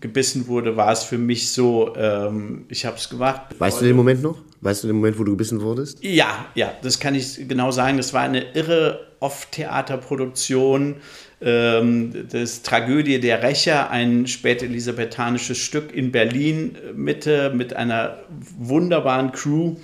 gebissen 0.04 0.48
wurde, 0.48 0.76
war 0.76 0.92
es 0.92 1.04
für 1.04 1.18
mich 1.18 1.50
so, 1.50 1.96
ähm, 1.96 2.66
ich 2.68 2.86
habe 2.86 2.98
es 2.98 3.10
gemacht. 3.10 3.42
Weißt 3.58 3.80
du 3.80 3.86
den 3.86 3.96
Moment 3.96 4.22
noch? 4.22 4.38
Weißt 4.60 4.84
du 4.84 4.88
den 4.88 4.98
Moment, 4.98 5.18
wo 5.18 5.24
du 5.24 5.32
gebissen 5.32 5.62
wurdest? 5.62 6.04
Ja, 6.04 6.46
ja, 6.56 6.74
das 6.82 7.00
kann 7.00 7.16
ich 7.16 7.48
genau 7.48 7.72
sagen. 7.72 7.98
Das 7.98 8.14
war 8.14 8.22
eine 8.22 8.54
irre 8.54 9.08
Off-Theaterproduktion 9.22 10.96
ähm, 11.42 12.28
des 12.30 12.62
Tragödie 12.62 13.20
der 13.20 13.44
Rächer, 13.44 13.90
ein 13.90 14.28
spätelisabethanisches 14.28 15.58
Stück 15.58 15.94
in 15.94 16.12
Berlin 16.12 16.76
äh, 16.76 16.94
Mitte 16.94 17.52
mit 17.54 17.76
einer 17.76 18.20
wunderbaren 18.58 19.32
Crew. 19.32 19.76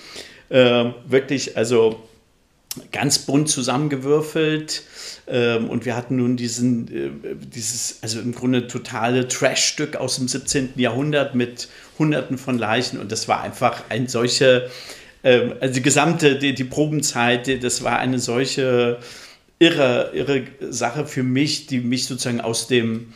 Äh, 0.50 0.86
wirklich, 1.08 1.58
also 1.58 2.10
ganz 2.92 3.20
bunt 3.20 3.50
zusammengewürfelt. 3.50 4.84
Ähm, 5.28 5.70
und 5.70 5.86
wir 5.86 5.96
hatten 5.96 6.18
nun 6.18 6.38
diesen, 6.38 6.88
äh, 6.88 7.36
dieses, 7.36 8.00
also 8.02 8.20
im 8.20 8.34
Grunde 8.34 8.68
totale 8.68 9.28
Trash-Stück 9.28 9.96
aus 9.96 10.16
dem 10.18 10.28
17. 10.28 10.74
Jahrhundert 10.76 11.36
mit 11.36 11.70
Hunderten 11.98 12.38
von 12.38 12.58
Leichen. 12.58 13.00
Und 13.00 13.12
das 13.12 13.28
war 13.28 13.42
einfach 13.42 13.84
ein 13.90 14.08
solche, 14.08 14.70
ähm, 15.24 15.54
also 15.60 15.74
die 15.74 15.82
gesamte, 15.82 16.38
die, 16.38 16.54
die 16.54 16.64
Probenzeit, 16.64 17.64
das 17.64 17.84
war 17.84 18.00
eine 18.00 18.20
solche 18.20 19.00
irre, 19.60 20.12
irre 20.14 20.44
Sache 20.70 21.06
für 21.06 21.24
mich, 21.24 21.68
die 21.68 21.80
mich 21.80 22.06
sozusagen 22.06 22.42
aus 22.42 22.68
dem 22.68 23.14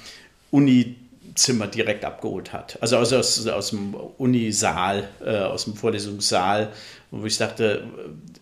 Uni 0.52 0.98
Zimmer 1.36 1.68
direkt 1.68 2.06
abgeholt 2.06 2.54
hat. 2.54 2.78
Also 2.82 2.98
aus, 2.98 3.12
aus, 3.12 3.48
aus 3.48 3.72
dem 3.72 3.96
Unisaal, 3.96 5.08
äh, 5.26 5.38
aus 5.38 5.66
dem 5.66 5.74
Vorlesungssaal, 5.74 6.72
wo 7.12 7.26
ich 7.26 7.38
dachte, 7.38 7.84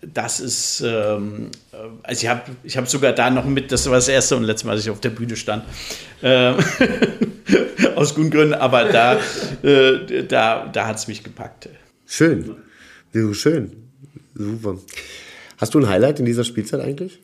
das 0.01 0.39
ist, 0.39 0.81
ähm, 0.85 1.51
also 2.03 2.21
ich 2.21 2.27
habe 2.27 2.41
ich 2.63 2.77
hab 2.77 2.89
sogar 2.89 3.13
da 3.13 3.29
noch 3.29 3.45
mit, 3.45 3.71
das 3.71 3.85
war 3.85 3.93
das 3.93 4.07
erste 4.07 4.35
und 4.35 4.43
letzte 4.43 4.67
Mal, 4.67 4.75
dass 4.75 4.83
ich 4.83 4.89
auf 4.89 4.99
der 4.99 5.09
Bühne 5.09 5.35
stand, 5.35 5.63
äh, 6.21 6.53
aus 7.95 8.15
guten 8.15 8.29
Gründen, 8.29 8.53
aber 8.53 8.85
da, 8.85 9.19
äh, 9.63 10.23
da, 10.27 10.67
da 10.71 10.87
hat 10.87 10.97
es 10.97 11.07
mich 11.07 11.23
gepackt. 11.23 11.69
Schön, 12.05 12.55
schön, 13.33 13.71
super. 14.35 14.77
Hast 15.57 15.73
du 15.73 15.79
ein 15.79 15.87
Highlight 15.87 16.19
in 16.19 16.25
dieser 16.25 16.43
Spielzeit 16.43 16.81
eigentlich? 16.81 17.19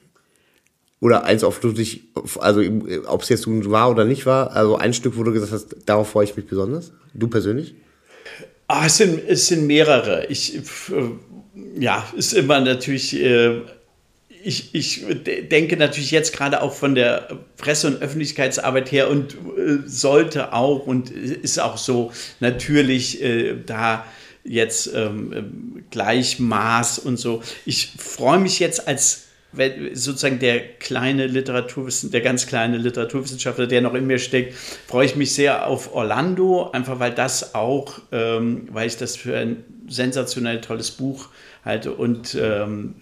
Oder 1.00 1.26
eins, 1.26 1.44
auf 1.44 1.60
dich, 1.60 2.04
also 2.40 2.62
ob 3.06 3.22
es 3.22 3.30
jetzt 3.30 3.46
war 3.48 3.92
oder 3.92 4.04
nicht 4.06 4.26
war, 4.26 4.52
also 4.52 4.78
ein 4.78 4.94
Stück, 4.94 5.16
wo 5.16 5.24
du 5.24 5.32
gesagt 5.32 5.52
hast, 5.52 5.76
darauf 5.86 6.10
freue 6.10 6.26
ich 6.26 6.36
mich 6.36 6.48
besonders? 6.48 6.92
Du 7.14 7.28
persönlich? 7.28 7.76
Ah, 8.68 8.88
es, 8.88 8.98
sind, 8.98 9.22
es 9.28 9.48
sind 9.48 9.68
mehrere. 9.68 10.26
Ich, 10.26 10.56
äh, 10.56 10.62
ja, 11.80 12.04
ist 12.16 12.34
immer 12.34 12.60
natürlich, 12.62 13.16
äh, 13.16 13.62
ich, 14.44 14.74
ich 14.74 15.06
denke 15.52 15.78
natürlich 15.78 16.10
jetzt 16.12 16.34
gerade 16.34 16.62
auch 16.62 16.74
von 16.74 16.96
der 16.96 17.28
Presse- 17.58 17.88
und 17.88 18.02
Öffentlichkeitsarbeit 18.02 18.92
her 18.92 19.10
und 19.10 19.36
äh, 19.36 19.78
sollte 19.86 20.52
auch 20.52 20.88
und 20.88 21.12
ist 21.12 21.60
auch 21.60 21.78
so 21.78 22.12
natürlich 22.40 23.24
da 23.66 24.06
jetzt 24.44 24.90
ähm, 24.96 25.84
Gleichmaß 25.92 27.00
und 27.00 27.18
so. 27.18 27.44
Ich 27.66 27.94
freue 27.98 28.40
mich 28.40 28.60
jetzt 28.60 28.88
als 28.88 29.27
sozusagen 29.94 30.40
der 30.40 30.60
kleine 30.60 31.26
Literaturwissenschaftler, 31.28 32.20
der 32.20 32.22
ganz 32.22 32.48
kleine 32.48 32.78
Literaturwissenschaftler, 32.78 33.68
der 33.68 33.82
noch 33.82 33.94
in 33.94 34.06
mir 34.06 34.20
steckt, 34.20 34.54
freue 34.88 35.06
ich 35.06 35.16
mich 35.16 35.34
sehr 35.34 35.68
auf 35.68 35.94
Orlando, 35.96 36.70
einfach 36.72 37.00
weil 37.00 37.14
das 37.14 37.56
auch, 37.56 38.00
ähm, 38.12 38.68
weil 38.72 38.88
ich 38.88 38.98
das 38.98 39.16
für 39.16 39.38
ein 39.38 39.64
sensationell 39.88 40.62
tolles 40.62 40.92
Buch 40.92 41.30
halte 41.64 41.94
und 41.94 42.38
ähm, 42.40 42.96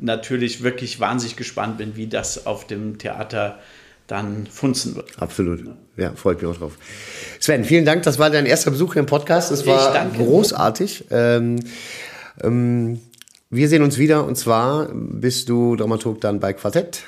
natürlich 0.00 0.62
wirklich 0.62 1.00
wahnsinnig 1.00 1.36
gespannt 1.36 1.78
bin, 1.78 1.96
wie 1.96 2.06
das 2.06 2.46
auf 2.46 2.66
dem 2.66 2.98
Theater 2.98 3.58
dann 4.06 4.46
funzen 4.46 4.96
wird. 4.96 5.10
Absolut. 5.18 5.64
Ja, 5.96 6.12
freut 6.14 6.40
mich 6.40 6.50
auch 6.50 6.56
drauf. 6.56 6.72
Sven, 7.40 7.64
vielen 7.64 7.84
Dank. 7.84 8.04
Das 8.04 8.18
war 8.18 8.30
dein 8.30 8.46
erster 8.46 8.70
Besuch 8.70 8.94
hier 8.94 9.00
im 9.00 9.06
Podcast. 9.06 9.50
Das 9.50 9.66
war 9.66 10.06
großartig. 10.16 11.04
Ähm, 11.10 11.60
ähm, 12.42 13.00
wir 13.50 13.68
sehen 13.68 13.82
uns 13.82 13.98
wieder 13.98 14.26
und 14.26 14.36
zwar 14.36 14.88
bist 14.92 15.48
du 15.48 15.76
Dramaturg 15.76 16.20
dann 16.20 16.40
bei 16.40 16.52
Quartett. 16.52 17.02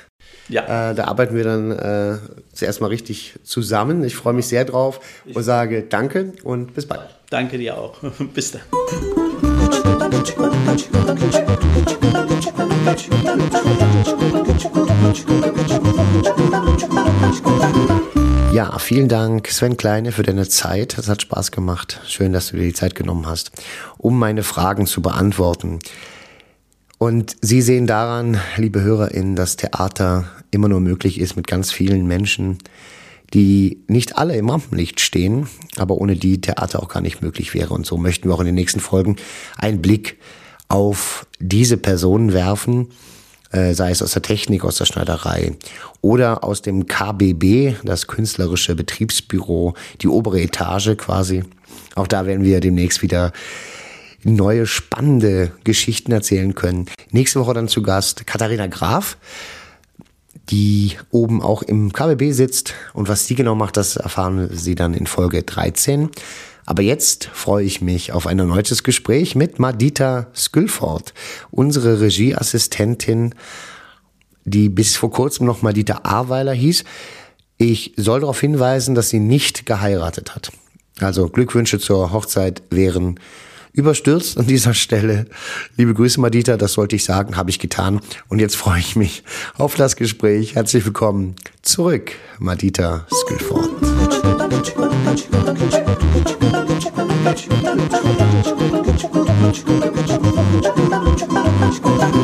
Ja. 0.49 0.91
Äh, 0.91 0.95
da 0.95 1.05
arbeiten 1.05 1.35
wir 1.35 1.43
dann 1.43 1.71
äh, 1.71 2.17
zuerst 2.51 2.81
mal 2.81 2.87
richtig 2.87 3.35
zusammen. 3.43 4.03
Ich 4.03 4.15
freue 4.15 4.33
mich 4.33 4.47
sehr 4.47 4.65
drauf 4.65 4.99
und 5.33 5.43
sage 5.43 5.83
Danke 5.83 6.33
und 6.43 6.73
bis 6.73 6.87
bald. 6.87 7.09
Danke 7.29 7.57
dir 7.57 7.77
auch. 7.77 7.97
bis 8.33 8.51
dann. 8.51 8.61
Ja, 18.51 18.77
vielen 18.79 19.07
Dank, 19.07 19.47
Sven 19.47 19.77
Kleine, 19.77 20.11
für 20.11 20.23
deine 20.23 20.47
Zeit. 20.47 20.97
Es 20.97 21.07
hat 21.07 21.21
Spaß 21.21 21.51
gemacht. 21.51 22.01
Schön, 22.05 22.33
dass 22.33 22.49
du 22.49 22.57
dir 22.57 22.63
die 22.63 22.73
Zeit 22.73 22.95
genommen 22.95 23.27
hast, 23.27 23.51
um 23.97 24.19
meine 24.19 24.43
Fragen 24.43 24.87
zu 24.87 25.01
beantworten. 25.01 25.79
Und 27.01 27.35
Sie 27.41 27.63
sehen 27.63 27.87
daran, 27.87 28.39
liebe 28.57 28.83
HörerInnen, 28.83 29.35
dass 29.35 29.55
Theater 29.55 30.25
immer 30.51 30.67
nur 30.67 30.81
möglich 30.81 31.19
ist 31.19 31.35
mit 31.35 31.47
ganz 31.47 31.71
vielen 31.71 32.05
Menschen, 32.05 32.59
die 33.33 33.81
nicht 33.87 34.19
alle 34.19 34.35
im 34.35 34.51
Rampenlicht 34.51 34.99
stehen, 34.99 35.47
aber 35.77 35.95
ohne 35.95 36.15
die 36.15 36.41
Theater 36.41 36.83
auch 36.83 36.89
gar 36.89 37.01
nicht 37.01 37.23
möglich 37.23 37.55
wäre. 37.55 37.73
Und 37.73 37.87
so 37.87 37.97
möchten 37.97 38.29
wir 38.29 38.35
auch 38.35 38.39
in 38.41 38.45
den 38.45 38.53
nächsten 38.53 38.79
Folgen 38.79 39.15
einen 39.57 39.81
Blick 39.81 40.19
auf 40.67 41.25
diese 41.39 41.77
Personen 41.77 42.33
werfen, 42.33 42.89
äh, 43.51 43.73
sei 43.73 43.89
es 43.89 44.03
aus 44.03 44.11
der 44.11 44.21
Technik, 44.21 44.63
aus 44.63 44.75
der 44.75 44.85
Schneiderei 44.85 45.53
oder 46.01 46.43
aus 46.43 46.61
dem 46.61 46.85
KBB, 46.85 47.77
das 47.83 48.05
künstlerische 48.05 48.75
Betriebsbüro, 48.75 49.73
die 50.01 50.07
obere 50.07 50.39
Etage 50.39 50.95
quasi. 50.97 51.45
Auch 51.95 52.05
da 52.05 52.27
werden 52.27 52.45
wir 52.45 52.59
demnächst 52.59 53.01
wieder 53.01 53.33
neue 54.23 54.65
spannende 54.65 55.51
Geschichten 55.63 56.11
erzählen 56.11 56.55
können. 56.55 56.87
Nächste 57.11 57.39
Woche 57.39 57.53
dann 57.53 57.67
zu 57.67 57.81
Gast 57.81 58.27
Katharina 58.27 58.67
Graf, 58.67 59.17
die 60.49 60.97
oben 61.11 61.41
auch 61.41 61.63
im 61.63 61.93
KBB 61.93 62.31
sitzt. 62.31 62.73
Und 62.93 63.07
was 63.07 63.27
sie 63.27 63.35
genau 63.35 63.55
macht, 63.55 63.77
das 63.77 63.95
erfahren 63.95 64.49
Sie 64.51 64.75
dann 64.75 64.93
in 64.93 65.07
Folge 65.07 65.43
13. 65.43 66.09
Aber 66.65 66.83
jetzt 66.83 67.25
freue 67.33 67.65
ich 67.65 67.81
mich 67.81 68.11
auf 68.11 68.27
ein 68.27 68.39
erneutes 68.39 68.83
Gespräch 68.83 69.35
mit 69.35 69.59
Madita 69.59 70.27
Skülford, 70.35 71.13
unsere 71.49 71.99
Regieassistentin, 71.99 73.33
die 74.45 74.69
bis 74.69 74.95
vor 74.95 75.11
kurzem 75.11 75.45
noch 75.45 75.61
Madita 75.61 76.01
Aweiler 76.03 76.53
hieß. 76.53 76.83
Ich 77.57 77.93
soll 77.97 78.21
darauf 78.21 78.39
hinweisen, 78.39 78.95
dass 78.95 79.09
sie 79.09 79.19
nicht 79.19 79.65
geheiratet 79.65 80.35
hat. 80.35 80.51
Also 80.99 81.29
Glückwünsche 81.29 81.79
zur 81.79 82.11
Hochzeit 82.11 82.61
wären 82.69 83.19
überstürzt 83.73 84.37
an 84.37 84.47
dieser 84.47 84.73
Stelle. 84.73 85.25
Liebe 85.77 85.93
Grüße, 85.93 86.19
Madita, 86.19 86.57
das 86.57 86.73
sollte 86.73 86.95
ich 86.95 87.03
sagen, 87.03 87.37
habe 87.37 87.49
ich 87.49 87.59
getan. 87.59 88.01
Und 88.27 88.39
jetzt 88.39 88.55
freue 88.55 88.79
ich 88.79 88.95
mich 88.95 89.23
auf 89.57 89.75
das 89.75 89.95
Gespräch. 89.95 90.55
Herzlich 90.55 90.85
willkommen 90.85 91.35
zurück, 91.61 92.13
Madita 92.39 93.07
Skillford. 93.11 93.69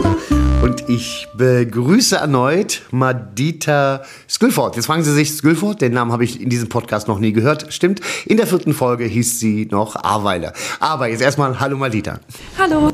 Und 0.88 0.94
ich 0.94 1.28
begrüße 1.36 2.16
erneut 2.16 2.84
Madita 2.92 4.04
Skillford. 4.30 4.76
Jetzt 4.76 4.86
fragen 4.86 5.04
Sie 5.04 5.14
sich, 5.14 5.32
Skillford, 5.32 5.82
den 5.82 5.94
Namen 5.94 6.12
habe 6.12 6.24
ich 6.24 6.42
in 6.42 6.50
diesem 6.50 6.70
Podcast 6.70 7.08
noch 7.08 7.20
nie 7.20 7.34
gehört. 7.34 7.74
Stimmt, 7.74 8.02
in 8.26 8.38
der 8.38 8.48
vierten 8.48 8.74
Folge 8.74 9.06
hieß 9.06 9.40
sie 9.40 9.68
noch 9.72 9.96
Aweiler. 9.96 10.54
Aber 10.80 11.08
jetzt 11.08 11.22
erstmal 11.22 11.60
Hallo 11.60 11.78
Madita. 11.78 12.20
Hallo. 12.58 12.92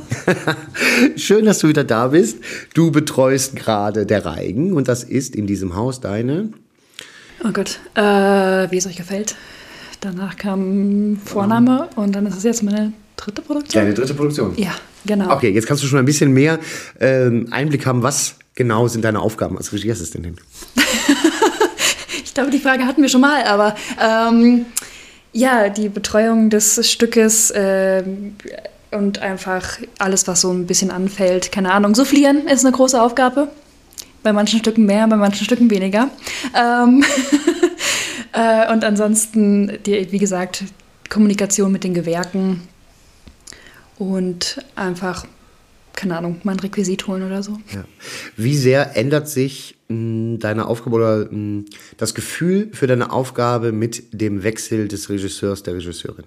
Schön, 1.16 1.46
dass 1.46 1.60
du 1.60 1.68
wieder 1.68 1.84
da 1.84 2.08
bist. 2.08 2.40
Du 2.74 2.92
betreust 2.92 3.56
gerade 3.56 4.06
der 4.06 4.26
Reigen 4.26 4.74
und 4.74 4.88
das 4.88 5.04
ist 5.04 5.36
in 5.36 5.48
diesem 5.48 5.76
Haus 5.76 6.00
deine... 6.00 6.50
Oh 7.44 7.52
Gott, 7.52 7.80
äh, 7.96 8.02
wie 8.72 8.78
es 8.78 8.88
euch 8.88 8.96
gefällt. 8.96 9.36
Danach 10.02 10.38
kam 10.38 11.18
Vorname 11.24 11.90
und 11.96 12.14
dann 12.14 12.26
ist 12.26 12.38
es 12.38 12.44
jetzt 12.44 12.64
meine 12.64 12.94
dritte 13.26 13.42
Produktion. 13.42 13.84
Deine 13.84 13.94
dritte 13.94 14.14
Produktion? 14.14 14.54
Ja, 14.58 14.76
genau. 15.06 15.34
Okay, 15.34 15.50
jetzt 15.50 15.68
kannst 15.68 15.84
du 15.84 15.88
schon 15.88 16.00
ein 16.00 16.06
bisschen 16.06 16.32
mehr 16.32 16.60
ähm, 17.00 17.48
Einblick 17.52 17.86
haben, 17.86 18.04
was 18.04 18.36
genau 18.56 18.88
sind 18.88 19.04
deine 19.04 19.20
Aufgaben 19.20 19.58
als 19.58 19.72
Regieassistentin? 19.72 20.38
ich 22.24 22.34
glaube, 22.34 22.52
die 22.52 22.60
Frage 22.60 22.86
hatten 22.86 23.02
wir 23.02 23.10
schon 23.10 23.22
mal, 23.22 23.44
aber 23.44 23.76
ähm, 24.02 24.66
ja, 25.32 25.70
die 25.70 25.90
Betreuung 25.90 26.50
des 26.50 26.90
Stückes 26.90 27.52
äh, 27.52 28.04
und 28.92 29.20
einfach 29.20 29.80
alles, 29.98 30.28
was 30.28 30.42
so 30.42 30.52
ein 30.52 30.68
bisschen 30.68 30.92
anfällt. 30.92 31.52
Keine 31.52 31.72
Ahnung, 31.72 31.96
soufflieren 31.96 32.48
ist 32.48 32.66
eine 32.66 32.76
große 32.76 33.02
Aufgabe. 33.02 33.50
Bei 34.22 34.32
manchen 34.32 34.60
Stücken 34.60 34.86
mehr, 34.86 35.08
bei 35.08 35.18
manchen 35.18 35.44
Stücken 35.44 35.70
weniger. 35.70 36.10
Ähm 36.56 37.04
Äh, 38.34 38.72
und 38.74 38.84
ansonsten, 38.84 39.78
die, 39.86 40.12
wie 40.12 40.18
gesagt, 40.18 40.64
Kommunikation 41.10 41.72
mit 41.72 41.84
den 41.84 41.94
Gewerken 41.94 42.68
und 43.98 44.64
einfach, 44.76 45.26
keine 45.96 46.18
Ahnung, 46.18 46.42
mal 46.44 46.54
ein 46.54 46.60
Requisit 46.60 47.08
holen 47.08 47.24
oder 47.24 47.44
so. 47.44 47.60
Ja. 47.74 47.84
Wie 48.36 48.56
sehr 48.56 48.98
ändert 48.98 49.30
sich 49.30 49.76
mh, 49.88 49.96
hm, 49.96 50.40
deine 50.40 50.68
Aufgabe 50.68 50.96
oder 50.96 51.18
mh, 51.26 51.30
hm, 51.30 51.66
das 51.98 52.14
Gefühl 52.14 52.70
für 52.74 52.88
deine 52.88 53.12
Aufgabe 53.12 53.72
mit 53.72 54.04
dem 54.12 54.44
Wechsel 54.44 54.88
des 54.88 55.10
Regisseurs, 55.10 55.64
der 55.64 55.76
Regisseurin? 55.76 56.26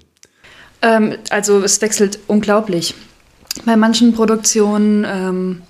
Ähm, 0.83 1.17
also 1.31 1.63
es 1.63 1.81
wechselt 1.81 2.19
unglaublich. 2.27 2.95
Bei 3.65 3.77
manchen 3.77 4.13
Produktionen 4.13 5.05
ähm, 5.07 5.63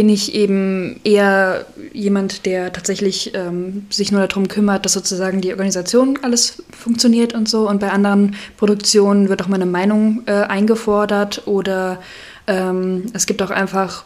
bin 0.00 0.08
ich 0.08 0.34
eben 0.34 0.98
eher 1.04 1.66
jemand, 1.92 2.46
der 2.46 2.72
tatsächlich 2.72 3.34
ähm, 3.34 3.84
sich 3.90 4.10
nur 4.10 4.26
darum 4.26 4.48
kümmert, 4.48 4.86
dass 4.86 4.94
sozusagen 4.94 5.42
die 5.42 5.50
Organisation 5.50 6.18
alles 6.22 6.62
funktioniert 6.70 7.34
und 7.34 7.50
so. 7.50 7.68
Und 7.68 7.80
bei 7.80 7.90
anderen 7.90 8.34
Produktionen 8.56 9.28
wird 9.28 9.42
auch 9.42 9.48
meine 9.48 9.66
Meinung 9.66 10.22
äh, 10.24 10.32
eingefordert 10.32 11.46
oder 11.46 12.00
ähm, 12.46 13.08
es 13.12 13.26
gibt 13.26 13.42
auch 13.42 13.50
einfach 13.50 14.04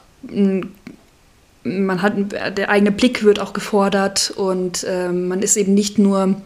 man 1.63 2.03
hat 2.03 2.15
der 2.59 2.71
eigene 2.71 2.91
Blick 2.91 3.23
wird 3.23 3.39
auch 3.39 3.53
gefordert 3.53 4.33
und 4.35 4.85
ähm, 4.89 5.29
man 5.29 5.43
ist 5.43 5.57
eben 5.57 5.75
nicht 5.75 5.97
nur 6.01 6.43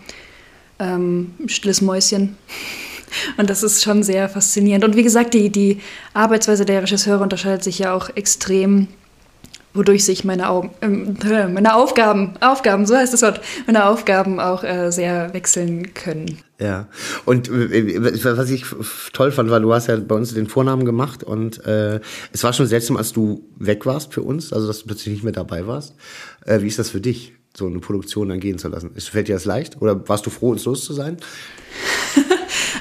ähm, 0.78 1.32
stilles 1.46 1.80
Mäuschen. 1.80 2.36
Und 3.38 3.48
das 3.48 3.62
ist 3.62 3.82
schon 3.82 4.02
sehr 4.02 4.28
faszinierend. 4.28 4.84
Und 4.84 4.94
wie 4.94 5.02
gesagt, 5.02 5.32
die, 5.32 5.48
die 5.48 5.80
Arbeitsweise 6.12 6.66
der 6.66 6.82
Regisseure 6.82 7.22
unterscheidet 7.22 7.64
sich 7.64 7.78
ja 7.78 7.94
auch 7.94 8.10
extrem 8.14 8.88
wodurch 9.78 10.04
sich 10.04 10.24
meine, 10.24 10.50
Augen, 10.50 10.70
äh, 10.82 11.48
meine 11.48 11.74
Aufgaben, 11.74 12.34
Aufgaben, 12.40 12.84
so 12.86 12.96
heißt 12.96 13.14
das 13.14 13.22
Wort, 13.22 13.40
meine 13.66 13.86
Aufgaben 13.86 14.40
auch 14.40 14.64
äh, 14.64 14.90
sehr 14.90 15.32
wechseln 15.32 15.94
können. 15.94 16.38
Ja, 16.60 16.88
und 17.24 17.48
äh, 17.48 18.02
was 18.02 18.50
ich 18.50 18.66
toll 19.12 19.30
fand, 19.30 19.48
war, 19.48 19.60
du 19.60 19.72
hast 19.72 19.86
ja 19.86 19.96
bei 19.96 20.16
uns 20.16 20.34
den 20.34 20.48
Vornamen 20.48 20.84
gemacht 20.84 21.22
und 21.22 21.64
äh, 21.64 22.00
es 22.32 22.42
war 22.42 22.52
schon 22.52 22.66
seltsam, 22.66 22.96
als 22.96 23.12
du 23.12 23.48
weg 23.56 23.86
warst 23.86 24.12
für 24.12 24.22
uns, 24.22 24.52
also 24.52 24.66
dass 24.66 24.80
du 24.80 24.86
plötzlich 24.86 25.14
nicht 25.14 25.24
mehr 25.24 25.32
dabei 25.32 25.66
warst. 25.66 25.94
Äh, 26.44 26.60
wie 26.60 26.66
ist 26.66 26.78
das 26.78 26.90
für 26.90 27.00
dich, 27.00 27.34
so 27.56 27.66
eine 27.66 27.78
Produktion 27.78 28.28
dann 28.28 28.40
gehen 28.40 28.58
zu 28.58 28.68
lassen? 28.68 28.90
Fällt 28.96 29.28
dir 29.28 29.34
das 29.34 29.44
leicht 29.44 29.80
oder 29.80 30.08
warst 30.08 30.26
du 30.26 30.30
froh, 30.30 30.50
uns 30.50 30.64
los 30.64 30.84
zu 30.84 30.92
sein? 30.92 31.18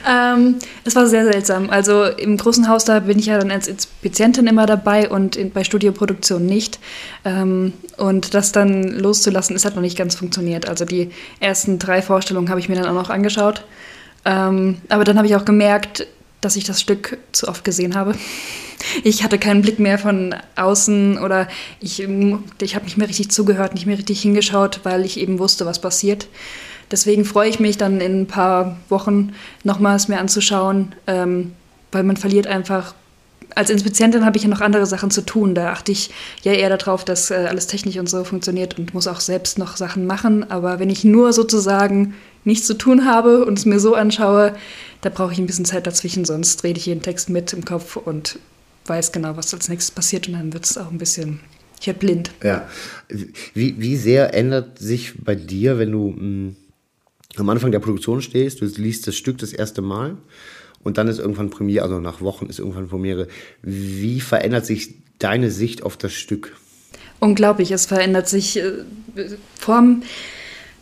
Ähm, 0.07 0.55
es 0.83 0.95
war 0.95 1.07
sehr 1.07 1.25
seltsam. 1.25 1.69
Also 1.69 2.05
im 2.05 2.37
großen 2.37 2.67
Haus, 2.67 2.85
da 2.85 2.99
bin 2.99 3.19
ich 3.19 3.27
ja 3.27 3.37
dann 3.37 3.51
als 3.51 3.67
Inspizientin 3.67 4.47
immer 4.47 4.65
dabei 4.65 5.09
und 5.09 5.35
in, 5.35 5.51
bei 5.51 5.63
Studioproduktion 5.63 6.45
nicht. 6.45 6.79
Ähm, 7.25 7.73
und 7.97 8.33
das 8.33 8.51
dann 8.51 8.83
loszulassen, 8.83 9.55
es 9.55 9.65
hat 9.65 9.75
noch 9.75 9.81
nicht 9.81 9.97
ganz 9.97 10.15
funktioniert. 10.15 10.67
Also 10.67 10.85
die 10.85 11.11
ersten 11.39 11.79
drei 11.79 12.01
Vorstellungen 12.01 12.49
habe 12.49 12.59
ich 12.59 12.69
mir 12.69 12.75
dann 12.75 12.87
auch 12.87 12.93
noch 12.93 13.09
angeschaut. 13.09 13.63
Ähm, 14.25 14.77
aber 14.89 15.03
dann 15.03 15.17
habe 15.17 15.27
ich 15.27 15.35
auch 15.35 15.45
gemerkt, 15.45 16.07
dass 16.41 16.55
ich 16.55 16.63
das 16.63 16.81
Stück 16.81 17.17
zu 17.31 17.47
oft 17.47 17.63
gesehen 17.63 17.95
habe. 17.95 18.13
Ich 19.03 19.23
hatte 19.23 19.39
keinen 19.39 19.61
Blick 19.61 19.79
mehr 19.79 19.97
von 19.97 20.35
außen 20.55 21.17
oder 21.17 21.47
ich, 21.79 21.99
ich 21.99 22.75
habe 22.75 22.85
nicht 22.85 22.97
mehr 22.97 23.07
richtig 23.07 23.31
zugehört, 23.31 23.73
nicht 23.73 23.87
mehr 23.87 23.97
richtig 23.97 24.21
hingeschaut, 24.21 24.81
weil 24.83 25.03
ich 25.03 25.19
eben 25.19 25.39
wusste, 25.39 25.65
was 25.65 25.81
passiert. 25.81 26.27
Deswegen 26.91 27.25
freue 27.25 27.49
ich 27.49 27.59
mich 27.59 27.77
dann 27.77 27.99
in 27.99 28.21
ein 28.21 28.27
paar 28.27 28.77
Wochen 28.89 29.33
nochmals 29.63 30.07
mir 30.07 30.19
anzuschauen, 30.19 30.95
ähm, 31.05 31.53
weil 31.91 32.03
man 32.03 32.17
verliert 32.17 32.47
einfach. 32.47 32.93
Als 33.55 33.69
Inspizientin 33.69 34.25
habe 34.25 34.37
ich 34.37 34.43
ja 34.43 34.49
noch 34.49 34.61
andere 34.61 34.85
Sachen 34.85 35.09
zu 35.09 35.21
tun. 35.21 35.55
Da 35.55 35.71
achte 35.71 35.91
ich 35.91 36.11
ja 36.43 36.51
eher 36.51 36.75
darauf, 36.75 37.05
dass 37.05 37.31
äh, 37.31 37.47
alles 37.49 37.67
technisch 37.67 37.97
und 37.97 38.09
so 38.09 38.23
funktioniert 38.23 38.77
und 38.77 38.93
muss 38.93 39.07
auch 39.07 39.19
selbst 39.19 39.57
noch 39.57 39.77
Sachen 39.77 40.05
machen. 40.05 40.49
Aber 40.51 40.79
wenn 40.79 40.89
ich 40.89 41.03
nur 41.03 41.33
sozusagen 41.33 42.13
nichts 42.43 42.67
zu 42.67 42.75
tun 42.75 43.05
habe 43.05 43.45
und 43.45 43.57
es 43.57 43.65
mir 43.65 43.79
so 43.79 43.95
anschaue, 43.95 44.55
da 45.01 45.09
brauche 45.09 45.33
ich 45.33 45.39
ein 45.39 45.47
bisschen 45.47 45.65
Zeit 45.65 45.87
dazwischen, 45.87 46.25
sonst 46.25 46.63
rede 46.63 46.79
ich 46.79 46.85
jeden 46.85 47.01
Text 47.01 47.29
mit 47.29 47.51
im 47.53 47.65
Kopf 47.65 47.95
und 47.95 48.37
weiß 48.85 49.11
genau, 49.11 49.37
was 49.37 49.53
als 49.53 49.69
nächstes 49.69 49.91
passiert 49.91 50.27
und 50.27 50.33
dann 50.33 50.53
wird 50.53 50.65
es 50.65 50.77
auch 50.77 50.91
ein 50.91 50.97
bisschen 50.97 51.39
ich 51.79 51.87
werde 51.87 51.99
blind. 51.99 52.31
Ja. 52.43 52.67
Wie, 53.53 53.79
wie 53.79 53.97
sehr 53.97 54.33
ändert 54.33 54.79
sich 54.79 55.13
bei 55.23 55.35
dir, 55.35 55.77
wenn 55.77 55.91
du 55.91 56.09
mh, 56.09 56.21
mm, 56.21 56.55
am 57.39 57.49
Anfang 57.49 57.71
der 57.71 57.79
Produktion 57.79 58.21
stehst, 58.21 58.61
du 58.61 58.65
liest 58.65 59.07
das 59.07 59.15
Stück 59.15 59.37
das 59.37 59.53
erste 59.53 59.81
Mal 59.81 60.17
und 60.83 60.97
dann 60.97 61.07
ist 61.07 61.19
irgendwann 61.19 61.49
Premiere, 61.49 61.83
also 61.83 61.99
nach 61.99 62.21
Wochen 62.21 62.47
ist 62.47 62.59
irgendwann 62.59 62.87
Premiere. 62.87 63.27
Wie 63.61 64.21
verändert 64.21 64.65
sich 64.65 64.95
deine 65.19 65.51
Sicht 65.51 65.83
auf 65.83 65.97
das 65.97 66.13
Stück? 66.13 66.55
Unglaublich, 67.19 67.71
es 67.71 67.85
verändert 67.87 68.29
sich 68.29 68.59
äh, 68.59 68.71
vorm, 69.59 70.03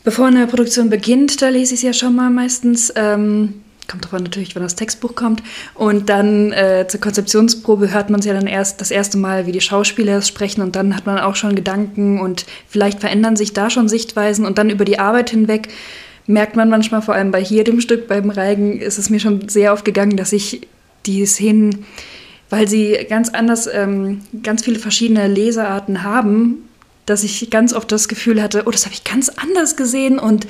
bevor 0.03 0.28
eine 0.28 0.47
Produktion 0.47 0.89
beginnt, 0.89 1.41
da 1.41 1.49
lese 1.49 1.74
ich 1.74 1.80
es 1.80 1.84
ja 1.84 1.93
schon 1.93 2.16
mal 2.16 2.30
meistens. 2.30 2.91
Ähm, 2.95 3.62
kommt 3.88 4.06
davon 4.06 4.24
natürlich, 4.24 4.56
wenn 4.56 4.64
das 4.64 4.76
Textbuch 4.76 5.16
kommt. 5.16 5.43
Und 5.74 6.10
dann 6.10 6.51
äh, 6.51 6.86
zur 6.88 6.99
Konzeptionsprobe 6.99 7.93
hört 7.93 8.10
man 8.10 8.20
es 8.20 8.26
ja 8.26 8.34
dann 8.34 8.47
erst 8.47 8.82
das 8.82 8.91
erste 8.91 9.18
Mal, 9.18 9.45
wie 9.45 9.51
die 9.51 9.62
Schauspieler 9.62 10.18
es 10.18 10.28
sprechen 10.28 10.62
und 10.62 10.76
dann 10.76 10.95
hat 10.95 11.06
man 11.06 11.20
auch 11.20 11.36
schon 11.36 11.56
Gedanken 11.56 12.20
und 12.20 12.45
vielleicht 12.68 12.99
verändern 12.99 13.36
sich 13.36 13.53
da 13.53 13.70
schon 13.70 13.88
Sichtweisen 13.88 14.45
und 14.45 14.58
dann 14.58 14.70
über 14.70 14.86
die 14.86 14.99
Arbeit 14.99 15.30
hinweg 15.30 15.70
merkt 16.28 16.55
man 16.55 16.69
manchmal, 16.69 17.01
vor 17.01 17.13
allem 17.13 17.32
bei 17.32 17.43
hier 17.43 17.63
dem 17.63 17.82
Stück, 17.82 18.07
beim 18.07 18.30
Reigen, 18.30 18.80
ist 18.80 18.97
es 18.97 19.09
mir 19.09 19.19
schon 19.19 19.47
sehr 19.49 19.73
aufgegangen, 19.73 20.17
dass 20.17 20.34
ich 20.34 20.67
die 21.05 21.26
Szenen, 21.26 21.86
weil 22.49 22.67
sie 22.67 22.97
ganz 23.09 23.30
anders, 23.30 23.67
ähm, 23.71 24.21
ganz 24.43 24.63
viele 24.63 24.80
verschiedene 24.80 25.28
Lesearten 25.28 26.03
haben, 26.03 26.67
dass 27.05 27.23
ich 27.23 27.49
ganz 27.51 27.73
oft 27.73 27.91
das 27.91 28.07
Gefühl 28.07 28.41
hatte, 28.41 28.63
oh, 28.65 28.71
das 28.71 28.86
habe 28.86 28.95
ich 28.95 29.03
ganz 29.03 29.30
anders 29.30 29.76
gesehen 29.76 30.17
und 30.17 30.45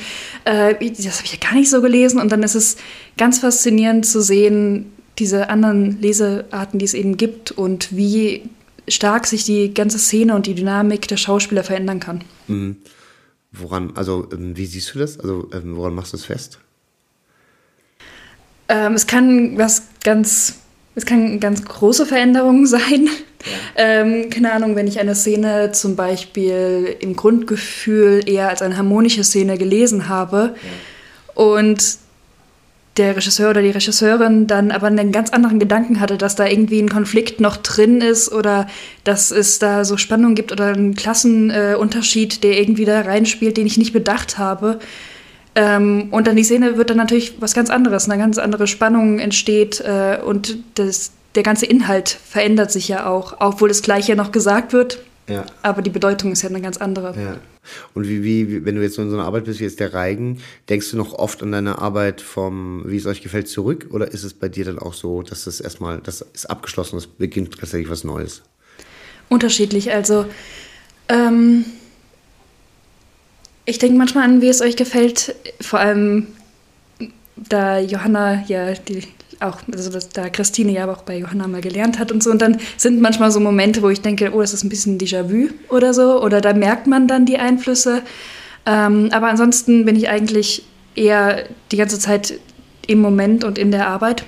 äh, 0.45 0.73
das 0.73 1.17
habe 1.17 1.25
ich 1.25 1.33
ja 1.33 1.39
gar 1.39 1.53
nicht 1.53 1.69
so 1.69 1.81
gelesen. 1.81 2.19
Und 2.19 2.31
dann 2.31 2.43
ist 2.43 2.55
es 2.55 2.77
ganz 3.17 3.39
faszinierend 3.39 4.05
zu 4.05 4.21
sehen, 4.21 4.91
diese 5.19 5.49
anderen 5.49 6.01
Lesearten, 6.01 6.79
die 6.79 6.85
es 6.85 6.93
eben 6.93 7.17
gibt 7.17 7.51
und 7.51 7.95
wie 7.95 8.43
stark 8.87 9.27
sich 9.27 9.43
die 9.43 9.73
ganze 9.73 9.99
Szene 9.99 10.35
und 10.35 10.45
die 10.45 10.55
Dynamik 10.55 11.07
der 11.07 11.17
Schauspieler 11.17 11.63
verändern 11.63 11.99
kann. 11.99 12.21
Mhm. 12.47 12.77
Woran, 13.59 13.93
also 13.95 14.27
ähm, 14.31 14.57
wie 14.57 14.65
siehst 14.65 14.93
du 14.93 14.99
das? 14.99 15.19
Also 15.19 15.49
ähm, 15.53 15.75
woran 15.75 15.93
machst 15.93 16.13
du 16.13 16.17
es 16.17 16.25
fest? 16.25 16.59
Ähm, 18.67 18.93
es 18.93 19.07
kann 19.07 19.57
was 19.57 19.83
ganz, 20.03 20.55
es 20.95 21.05
kann 21.05 21.39
ganz 21.39 21.63
große 21.63 22.05
Veränderungen 22.05 22.65
sein. 22.67 23.07
Ja. 23.07 23.51
Ähm, 23.75 24.29
keine 24.29 24.51
Ahnung, 24.53 24.75
wenn 24.75 24.87
ich 24.87 24.99
eine 24.99 25.13
Szene 25.13 25.71
zum 25.71 25.95
Beispiel 25.95 26.95
im 26.99 27.15
Grundgefühl 27.15 28.27
eher 28.27 28.49
als 28.49 28.61
eine 28.61 28.75
harmonische 28.75 29.23
Szene 29.23 29.57
gelesen 29.57 30.09
habe 30.09 30.55
ja. 30.55 31.43
und 31.43 32.04
der 32.97 33.15
Regisseur 33.15 33.49
oder 33.49 33.61
die 33.61 33.71
Regisseurin 33.71 34.47
dann 34.47 34.71
aber 34.71 34.87
einen 34.87 35.11
ganz 35.11 35.31
anderen 35.31 35.59
Gedanken 35.59 35.99
hatte, 35.99 36.17
dass 36.17 36.35
da 36.35 36.47
irgendwie 36.47 36.81
ein 36.81 36.89
Konflikt 36.89 37.41
noch 37.41 37.57
drin 37.57 38.01
ist 38.01 38.31
oder 38.31 38.67
dass 39.03 39.31
es 39.31 39.59
da 39.59 39.83
so 39.83 39.97
Spannung 39.97 40.35
gibt 40.35 40.51
oder 40.51 40.67
einen 40.67 40.95
Klassenunterschied, 40.95 42.37
äh, 42.37 42.39
der 42.39 42.59
irgendwie 42.59 42.85
da 42.85 43.01
reinspielt, 43.01 43.57
den 43.57 43.67
ich 43.67 43.77
nicht 43.77 43.93
bedacht 43.93 44.37
habe. 44.37 44.79
Ähm, 45.55 46.07
und 46.11 46.27
dann 46.27 46.35
die 46.35 46.43
Szene 46.43 46.77
wird 46.77 46.89
dann 46.89 46.97
natürlich 46.97 47.41
was 47.41 47.53
ganz 47.53 47.69
anderes, 47.69 48.09
eine 48.09 48.21
ganz 48.21 48.37
andere 48.37 48.67
Spannung 48.67 49.19
entsteht 49.19 49.81
äh, 49.81 50.19
und 50.23 50.57
das, 50.75 51.11
der 51.35 51.43
ganze 51.43 51.65
Inhalt 51.65 52.09
verändert 52.09 52.71
sich 52.71 52.87
ja 52.87 53.07
auch, 53.07 53.37
obwohl 53.39 53.69
das 53.69 53.81
Gleiche 53.81 54.15
noch 54.15 54.31
gesagt 54.31 54.71
wird. 54.73 54.99
Ja. 55.27 55.45
Aber 55.63 55.81
die 55.81 55.89
Bedeutung 55.89 56.31
ist 56.31 56.43
ja 56.43 56.49
eine 56.49 56.61
ganz 56.61 56.77
andere. 56.77 57.19
Ja. 57.19 57.37
Und 57.93 58.07
wie, 58.07 58.23
wie, 58.23 58.65
wenn 58.65 58.75
du 58.75 58.81
jetzt 58.81 58.97
in 58.99 59.09
so 59.09 59.15
einer 59.17 59.25
Arbeit 59.25 59.45
bist 59.45 59.59
wie 59.59 59.63
jetzt 59.63 59.79
der 59.79 59.93
Reigen, 59.93 60.39
denkst 60.69 60.91
du 60.91 60.97
noch 60.97 61.13
oft 61.13 61.41
an 61.41 61.51
deine 61.51 61.79
Arbeit 61.79 62.21
vom, 62.21 62.83
wie 62.85 62.97
es 62.97 63.07
euch 63.07 63.21
gefällt, 63.21 63.47
zurück? 63.47 63.87
Oder 63.89 64.11
ist 64.11 64.23
es 64.23 64.33
bei 64.33 64.49
dir 64.49 64.65
dann 64.65 64.77
auch 64.77 64.93
so, 64.93 65.23
dass 65.23 65.45
das 65.45 65.59
erstmal, 65.59 65.99
das 65.99 66.21
ist 66.21 66.49
abgeschlossen, 66.49 66.97
es 66.97 67.07
beginnt 67.07 67.57
tatsächlich 67.59 67.89
was 67.89 68.03
Neues? 68.03 68.43
Unterschiedlich. 69.29 69.91
Also, 69.91 70.27
ähm, 71.09 71.65
ich 73.65 73.79
denke 73.79 73.97
manchmal 73.97 74.25
an, 74.25 74.41
wie 74.41 74.49
es 74.49 74.61
euch 74.61 74.75
gefällt, 74.75 75.35
vor 75.59 75.79
allem 75.79 76.27
da 77.35 77.79
Johanna 77.79 78.43
ja 78.47 78.73
die 78.73 79.03
auch, 79.39 79.59
also 79.71 79.89
dass 79.89 80.09
da 80.09 80.29
Christine 80.29 80.71
ja 80.71 80.91
auch 80.91 81.03
bei 81.03 81.17
Johanna 81.17 81.47
mal 81.47 81.61
gelernt 81.61 81.99
hat 81.99 82.11
und 82.11 82.23
so. 82.23 82.31
Und 82.31 82.41
dann 82.41 82.59
sind 82.77 83.01
manchmal 83.01 83.31
so 83.31 83.39
Momente, 83.39 83.81
wo 83.81 83.89
ich 83.89 84.01
denke, 84.01 84.31
oh, 84.33 84.41
das 84.41 84.53
ist 84.53 84.63
ein 84.63 84.69
bisschen 84.69 84.97
Déjà-vu 84.97 85.49
oder 85.69 85.93
so. 85.93 86.21
Oder 86.21 86.41
da 86.41 86.53
merkt 86.53 86.87
man 86.87 87.07
dann 87.07 87.25
die 87.25 87.37
Einflüsse. 87.37 88.01
Ähm, 88.65 89.09
aber 89.11 89.27
ansonsten 89.27 89.85
bin 89.85 89.95
ich 89.95 90.09
eigentlich 90.09 90.63
eher 90.95 91.43
die 91.71 91.77
ganze 91.77 91.99
Zeit 91.99 92.39
im 92.87 92.99
Moment 92.99 93.43
und 93.43 93.57
in 93.57 93.71
der 93.71 93.87
Arbeit. 93.87 94.25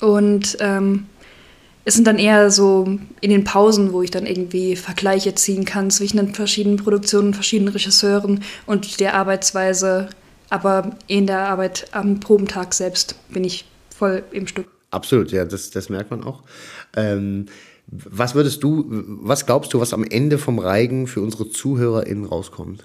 Und 0.00 0.56
ähm, 0.60 1.06
es 1.84 1.94
sind 1.94 2.06
dann 2.06 2.18
eher 2.18 2.50
so 2.50 2.98
in 3.20 3.30
den 3.30 3.44
Pausen, 3.44 3.92
wo 3.92 4.02
ich 4.02 4.10
dann 4.10 4.26
irgendwie 4.26 4.76
Vergleiche 4.76 5.34
ziehen 5.34 5.64
kann 5.64 5.90
zwischen 5.90 6.18
den 6.18 6.34
verschiedenen 6.34 6.76
Produktionen, 6.76 7.34
verschiedenen 7.34 7.72
Regisseuren 7.72 8.42
und 8.66 9.00
der 9.00 9.14
Arbeitsweise. 9.14 10.08
Aber 10.48 10.96
in 11.06 11.26
der 11.26 11.48
Arbeit 11.48 11.86
am 11.92 12.20
Probentag 12.20 12.74
selbst 12.74 13.16
bin 13.30 13.42
ich 13.42 13.64
voll 14.02 14.24
im 14.32 14.48
Stück. 14.48 14.66
Absolut, 14.90 15.30
ja, 15.30 15.44
das, 15.44 15.70
das 15.70 15.88
merkt 15.88 16.10
man 16.10 16.24
auch. 16.24 16.42
Ähm, 16.96 17.46
was 17.86 18.34
würdest 18.34 18.64
du, 18.64 18.84
was 18.88 19.46
glaubst 19.46 19.72
du, 19.72 19.78
was 19.78 19.92
am 19.92 20.02
Ende 20.02 20.38
vom 20.38 20.58
Reigen 20.58 21.06
für 21.06 21.20
unsere 21.20 21.48
ZuhörerInnen 21.48 22.24
rauskommt? 22.24 22.82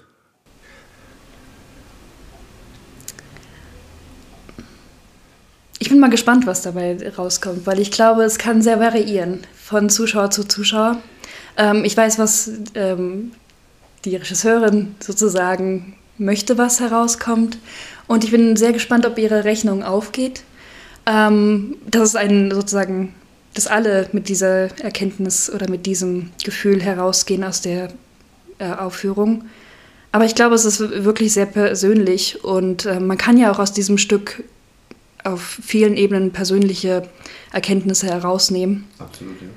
Ich 5.80 5.88
bin 5.88 5.98
mal 5.98 6.10
gespannt, 6.10 6.46
was 6.46 6.62
dabei 6.62 6.96
rauskommt, 7.16 7.66
weil 7.66 7.80
ich 7.80 7.90
glaube, 7.90 8.22
es 8.22 8.38
kann 8.38 8.62
sehr 8.62 8.78
variieren 8.78 9.40
von 9.56 9.90
Zuschauer 9.90 10.30
zu 10.30 10.44
Zuschauer. 10.44 11.02
Ähm, 11.56 11.84
ich 11.84 11.96
weiß, 11.96 12.20
was 12.20 12.52
ähm, 12.76 13.32
die 14.04 14.14
Regisseurin 14.14 14.94
sozusagen 15.00 15.96
möchte, 16.16 16.58
was 16.58 16.78
herauskommt. 16.78 17.58
Und 18.06 18.22
ich 18.22 18.30
bin 18.30 18.54
sehr 18.54 18.72
gespannt, 18.72 19.04
ob 19.04 19.18
ihre 19.18 19.42
Rechnung 19.42 19.82
aufgeht. 19.82 20.44
Ähm, 21.08 21.76
das 21.86 22.10
ist 22.10 22.16
ein 22.16 22.50
sozusagen, 22.50 23.14
dass 23.54 23.66
alle 23.66 24.08
mit 24.12 24.28
dieser 24.28 24.78
Erkenntnis 24.82 25.50
oder 25.50 25.68
mit 25.68 25.86
diesem 25.86 26.30
Gefühl 26.44 26.82
herausgehen 26.82 27.42
aus 27.44 27.62
der 27.62 27.88
äh, 28.58 28.70
Aufführung. 28.72 29.46
Aber 30.12 30.26
ich 30.26 30.34
glaube, 30.34 30.54
es 30.54 30.64
ist 30.64 30.80
wirklich 30.80 31.32
sehr 31.32 31.46
persönlich 31.46 32.44
und 32.44 32.84
äh, 32.84 33.00
man 33.00 33.16
kann 33.16 33.38
ja 33.38 33.50
auch 33.50 33.58
aus 33.58 33.72
diesem 33.72 33.96
Stück 33.98 34.44
auf 35.24 35.40
vielen 35.62 35.96
Ebenen 35.96 36.30
persönliche 36.30 37.08
Erkenntnisse 37.52 38.06
herausnehmen. 38.06 38.84
Absolut, 38.98 39.40
ja. 39.40 39.48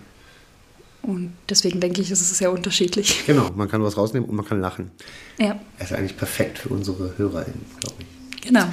Und 1.03 1.33
deswegen 1.49 1.79
denke 1.79 2.01
ich, 2.01 2.11
ist 2.11 2.21
es 2.21 2.37
sehr 2.37 2.51
unterschiedlich. 2.51 3.23
Genau, 3.25 3.49
man 3.55 3.67
kann 3.67 3.83
was 3.83 3.97
rausnehmen 3.97 4.29
und 4.29 4.35
man 4.35 4.45
kann 4.45 4.61
lachen. 4.61 4.91
Ja. 5.39 5.59
Das 5.79 5.91
ist 5.91 5.97
eigentlich 5.97 6.15
perfekt 6.15 6.59
für 6.59 6.69
unsere 6.69 7.17
HörerInnen, 7.17 7.65
glaube 7.79 7.95
ich. 7.99 8.10
Genau. 8.41 8.65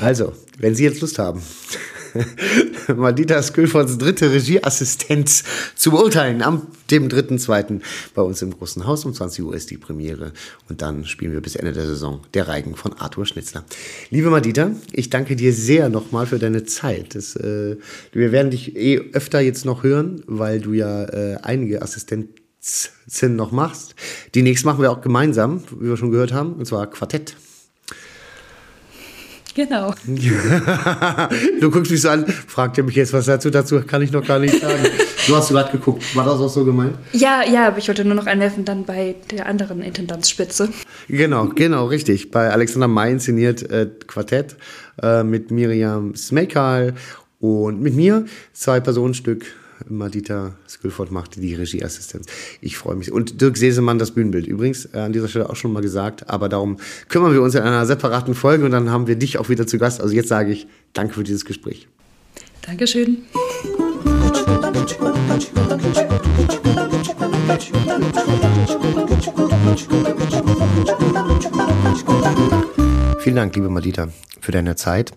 Also, 0.00 0.32
wenn 0.58 0.74
Sie 0.74 0.84
jetzt 0.84 1.00
Lust 1.00 1.18
haben, 1.18 1.42
Madita 2.96 3.42
Skülfords 3.42 3.98
dritte 3.98 4.32
Regieassistenz 4.32 5.44
zu 5.74 5.90
beurteilen. 5.90 6.42
Am 6.42 6.66
dem 6.90 7.08
3.2. 7.08 7.80
bei 8.14 8.22
uns 8.22 8.42
im 8.42 8.50
Großen 8.50 8.86
Haus 8.86 9.04
um 9.04 9.14
20 9.14 9.44
Uhr 9.44 9.54
ist 9.54 9.70
die 9.70 9.78
Premiere. 9.78 10.32
Und 10.68 10.82
dann 10.82 11.04
spielen 11.04 11.32
wir 11.32 11.40
bis 11.40 11.56
Ende 11.56 11.72
der 11.72 11.86
Saison 11.86 12.20
der 12.34 12.48
Reigen 12.48 12.76
von 12.76 12.92
Arthur 12.94 13.26
Schnitzler. 13.26 13.64
Liebe 14.10 14.30
Madita, 14.30 14.72
ich 14.92 15.10
danke 15.10 15.36
dir 15.36 15.52
sehr 15.52 15.88
nochmal 15.88 16.26
für 16.26 16.38
deine 16.38 16.64
Zeit. 16.64 17.14
Das, 17.14 17.36
äh, 17.36 17.76
wir 18.12 18.32
werden 18.32 18.50
dich 18.50 18.76
eh 18.76 18.98
öfter 19.12 19.40
jetzt 19.40 19.64
noch 19.64 19.82
hören, 19.82 20.22
weil 20.26 20.60
du 20.60 20.72
ja 20.72 21.04
äh, 21.04 21.38
einige 21.42 21.82
Assistenzen 21.82 23.36
noch 23.36 23.52
machst. 23.52 23.94
Die 24.34 24.42
nächsten 24.42 24.68
machen 24.68 24.82
wir 24.82 24.90
auch 24.90 25.00
gemeinsam, 25.00 25.62
wie 25.78 25.88
wir 25.88 25.96
schon 25.96 26.10
gehört 26.10 26.32
haben, 26.32 26.54
und 26.54 26.66
zwar 26.66 26.88
Quartett. 26.90 27.36
Genau. 29.54 29.94
du 31.60 31.70
guckst 31.70 31.90
mich 31.90 32.00
so 32.00 32.08
an, 32.08 32.26
fragt 32.26 32.78
ihr 32.78 32.84
mich 32.84 32.94
jetzt 32.94 33.12
was 33.12 33.26
dazu, 33.26 33.50
dazu 33.50 33.82
kann 33.82 34.00
ich 34.00 34.10
noch 34.10 34.26
gar 34.26 34.38
nicht 34.38 34.60
sagen. 34.60 34.82
Du 35.28 35.36
hast 35.36 35.50
gerade 35.50 35.70
geguckt, 35.70 36.16
war 36.16 36.24
das 36.24 36.40
auch 36.40 36.48
so 36.48 36.64
gemeint? 36.64 36.96
Ja, 37.12 37.44
ja, 37.44 37.68
aber 37.68 37.78
ich 37.78 37.86
wollte 37.86 38.04
nur 38.04 38.16
noch 38.16 38.26
einwerfen, 38.26 38.64
dann 38.64 38.84
bei 38.84 39.14
der 39.30 39.46
anderen 39.46 39.80
Intendanzspitze. 39.80 40.70
Genau, 41.06 41.46
genau, 41.46 41.86
richtig. 41.86 42.32
Bei 42.32 42.50
Alexander 42.50 42.88
May 42.88 43.12
inszeniert 43.12 43.70
äh, 43.70 43.88
Quartett 44.08 44.56
äh, 45.00 45.22
mit 45.22 45.52
Miriam 45.52 46.16
Smekal 46.16 46.94
und 47.38 47.80
mit 47.80 47.94
mir 47.94 48.24
zwei 48.52 48.80
Personenstück 48.80 49.46
Madita 49.88 50.54
Skülford 50.68 51.10
macht 51.10 51.36
die 51.36 51.54
Regieassistenz. 51.54 52.26
Ich 52.60 52.76
freue 52.76 52.96
mich. 52.96 53.12
Und 53.12 53.40
Dirk 53.40 53.56
Sesemann 53.56 53.98
das 53.98 54.12
Bühnenbild. 54.12 54.46
Übrigens, 54.46 54.86
äh, 54.86 54.98
an 54.98 55.12
dieser 55.12 55.28
Stelle 55.28 55.48
auch 55.50 55.56
schon 55.56 55.72
mal 55.72 55.82
gesagt, 55.82 56.28
aber 56.28 56.48
darum 56.48 56.78
kümmern 57.08 57.32
wir 57.32 57.42
uns 57.42 57.54
in 57.54 57.62
einer 57.62 57.86
separaten 57.86 58.34
Folge 58.34 58.64
und 58.64 58.70
dann 58.70 58.90
haben 58.90 59.06
wir 59.06 59.16
dich 59.16 59.38
auch 59.38 59.48
wieder 59.48 59.66
zu 59.66 59.78
Gast. 59.78 60.00
Also 60.00 60.14
jetzt 60.14 60.28
sage 60.28 60.52
ich 60.52 60.66
danke 60.92 61.14
für 61.14 61.24
dieses 61.24 61.44
Gespräch. 61.44 61.88
Dankeschön. 62.62 63.18
Vielen 73.18 73.36
Dank, 73.36 73.54
liebe 73.54 73.68
Madita, 73.68 74.08
für 74.40 74.52
deine 74.52 74.76
Zeit. 74.76 75.12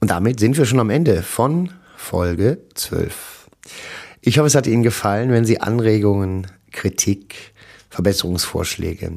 Und 0.00 0.10
damit 0.10 0.40
sind 0.40 0.56
wir 0.56 0.66
schon 0.66 0.80
am 0.80 0.90
Ende 0.90 1.22
von 1.22 1.70
Folge 1.96 2.58
12. 2.74 3.46
Ich 4.24 4.38
hoffe, 4.38 4.46
es 4.46 4.54
hat 4.54 4.68
Ihnen 4.68 4.84
gefallen. 4.84 5.32
Wenn 5.32 5.44
Sie 5.44 5.60
Anregungen, 5.60 6.46
Kritik, 6.70 7.52
Verbesserungsvorschläge 7.90 9.14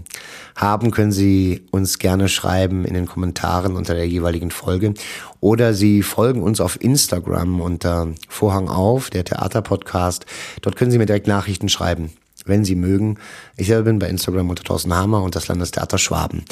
haben, 0.56 0.90
können 0.90 1.12
Sie 1.12 1.62
uns 1.70 2.00
gerne 2.00 2.28
schreiben 2.28 2.86
in 2.86 2.96
den 2.96 3.06
Kommentaren 3.06 3.76
unter 3.76 3.94
der 3.94 4.08
jeweiligen 4.08 4.50
Folge 4.50 4.96
oder 5.40 5.76
Sie 5.76 6.02
folgen 6.02 6.42
uns 6.42 6.60
auf 6.60 6.82
Instagram 6.82 7.62
unter 7.62 8.16
Vorhang 8.28 8.68
auf, 8.68 9.12
der 9.12 9.24
Theaterpodcast. 9.24 10.26
Dort 10.62 10.76
können 10.76 10.90
Sie 10.90 10.98
mir 10.98 11.06
direkt 11.06 11.28
Nachrichten 11.28 11.70
schreiben 11.70 12.10
wenn 12.48 12.64
Sie 12.64 12.76
mögen. 12.76 13.18
Ich 13.58 13.66
selber 13.68 13.86
bin 13.86 13.98
bei 13.98 14.08
Instagram 14.08 14.52
unter 14.52 14.64
Thorsten 14.64 14.96
Hammer 14.96 15.24
und 15.24 15.36
das 15.36 15.48
Landestheater 15.48 15.98
Schwaben. 15.98 16.46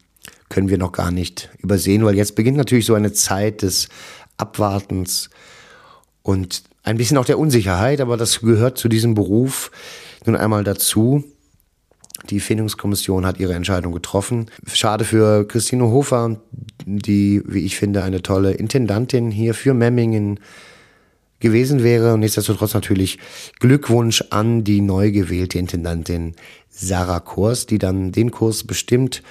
können 0.48 0.70
wir 0.70 0.78
noch 0.78 0.92
gar 0.92 1.12
nicht 1.12 1.50
übersehen, 1.60 2.04
weil 2.06 2.16
jetzt 2.16 2.36
beginnt 2.36 2.58
natürlich 2.58 2.86
so 2.86 2.96
eine 2.96 3.14
Zeit 3.14 3.62
des 3.62 3.90
Abwartens 4.38 5.30
und 6.24 6.64
ein 6.84 6.98
bisschen 6.98 7.18
auch 7.18 7.26
der 7.26 7.40
Unsicherheit, 7.40 8.02
aber 8.02 8.18
das 8.18 8.40
gehört 8.40 8.78
zu 8.78 8.88
diesem 8.90 9.14
Beruf 9.14 9.72
nun 10.26 10.36
einmal 10.36 10.64
dazu. 10.64 11.24
Die 12.30 12.40
Findungskommission 12.40 13.26
hat 13.26 13.40
ihre 13.40 13.54
Entscheidung 13.54 13.94
getroffen. 13.94 14.48
Schade 14.72 15.06
für 15.06 15.48
Christine 15.48 15.86
Hofer, 15.86 16.38
die, 16.86 17.42
wie 17.46 17.66
ich 17.66 17.78
finde, 17.78 18.04
eine 18.04 18.22
tolle 18.22 18.52
Intendantin 18.52 19.32
hier 19.32 19.54
für 19.54 19.74
Memmingen 19.74 20.40
gewesen 21.40 21.84
wäre. 21.84 22.14
Und 22.14 22.20
nichtsdestotrotz 22.20 22.74
natürlich 22.74 23.20
Glückwunsch 23.60 24.24
an 24.30 24.64
die 24.64 24.82
neu 24.82 25.12
gewählte 25.12 25.58
Intendantin 25.58 26.36
Sarah 26.70 27.20
Kors, 27.20 27.66
die 27.66 27.78
dann 27.78 28.12
den 28.12 28.32
Kurs 28.32 28.64
bestimmt 28.64 29.24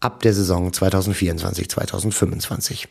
ab 0.00 0.20
der 0.20 0.34
Saison 0.34 0.72
2024, 0.72 1.68
2025. 1.68 2.88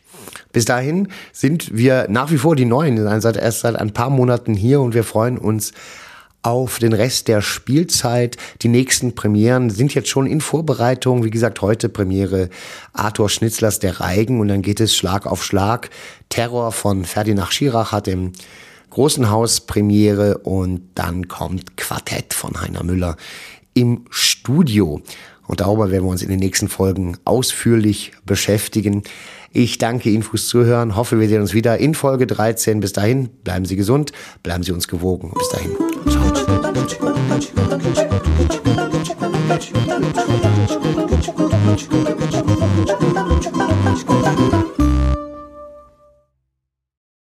Bis 0.52 0.64
dahin 0.64 1.08
sind 1.32 1.76
wir 1.76 2.06
nach 2.08 2.32
wie 2.32 2.38
vor 2.38 2.56
die 2.56 2.64
Neuen, 2.64 2.96
erst 3.06 3.60
seit 3.60 3.76
ein 3.76 3.92
paar 3.92 4.10
Monaten 4.10 4.54
hier 4.54 4.80
und 4.80 4.94
wir 4.94 5.04
freuen 5.04 5.38
uns 5.38 5.72
auf 6.44 6.78
den 6.78 6.92
Rest 6.92 7.28
der 7.28 7.40
Spielzeit. 7.40 8.36
Die 8.62 8.68
nächsten 8.68 9.14
Premieren 9.14 9.70
sind 9.70 9.94
jetzt 9.94 10.08
schon 10.08 10.26
in 10.26 10.42
Vorbereitung. 10.42 11.24
Wie 11.24 11.30
gesagt, 11.30 11.62
heute 11.62 11.88
Premiere 11.88 12.50
Arthur 12.92 13.30
Schnitzlers 13.30 13.78
Der 13.78 14.00
Reigen 14.00 14.40
und 14.40 14.48
dann 14.48 14.60
geht 14.60 14.78
es 14.80 14.94
Schlag 14.94 15.26
auf 15.26 15.42
Schlag. 15.42 15.88
Terror 16.28 16.70
von 16.70 17.04
Ferdinand 17.04 17.52
Schirach 17.52 17.92
hat 17.92 18.08
im 18.08 18.32
Großen 18.90 19.30
Haus 19.30 19.62
Premiere 19.62 20.38
und 20.38 20.82
dann 20.94 21.28
kommt 21.28 21.76
Quartett 21.78 22.34
von 22.34 22.60
Heiner 22.60 22.84
Müller 22.84 23.16
im 23.72 24.04
Studio. 24.10 25.00
Und 25.46 25.60
darüber 25.60 25.90
werden 25.90 26.04
wir 26.04 26.10
uns 26.10 26.22
in 26.22 26.28
den 26.28 26.38
nächsten 26.38 26.68
Folgen 26.68 27.16
ausführlich 27.24 28.12
beschäftigen. 28.24 29.02
Ich 29.50 29.78
danke 29.78 30.10
Ihnen 30.10 30.22
fürs 30.22 30.46
Zuhören, 30.46 30.94
hoffe, 30.94 31.18
wir 31.20 31.28
sehen 31.28 31.40
uns 31.40 31.54
wieder 31.54 31.78
in 31.78 31.94
Folge 31.94 32.26
13. 32.26 32.80
Bis 32.80 32.92
dahin, 32.92 33.28
bleiben 33.28 33.64
Sie 33.64 33.76
gesund, 33.76 34.12
bleiben 34.42 34.62
Sie 34.62 34.72
uns 34.72 34.88
gewogen. 34.88 35.32
Bis 35.36 35.48
dahin. 35.48 35.93
Thank 36.74 37.00
you. 42.18 42.23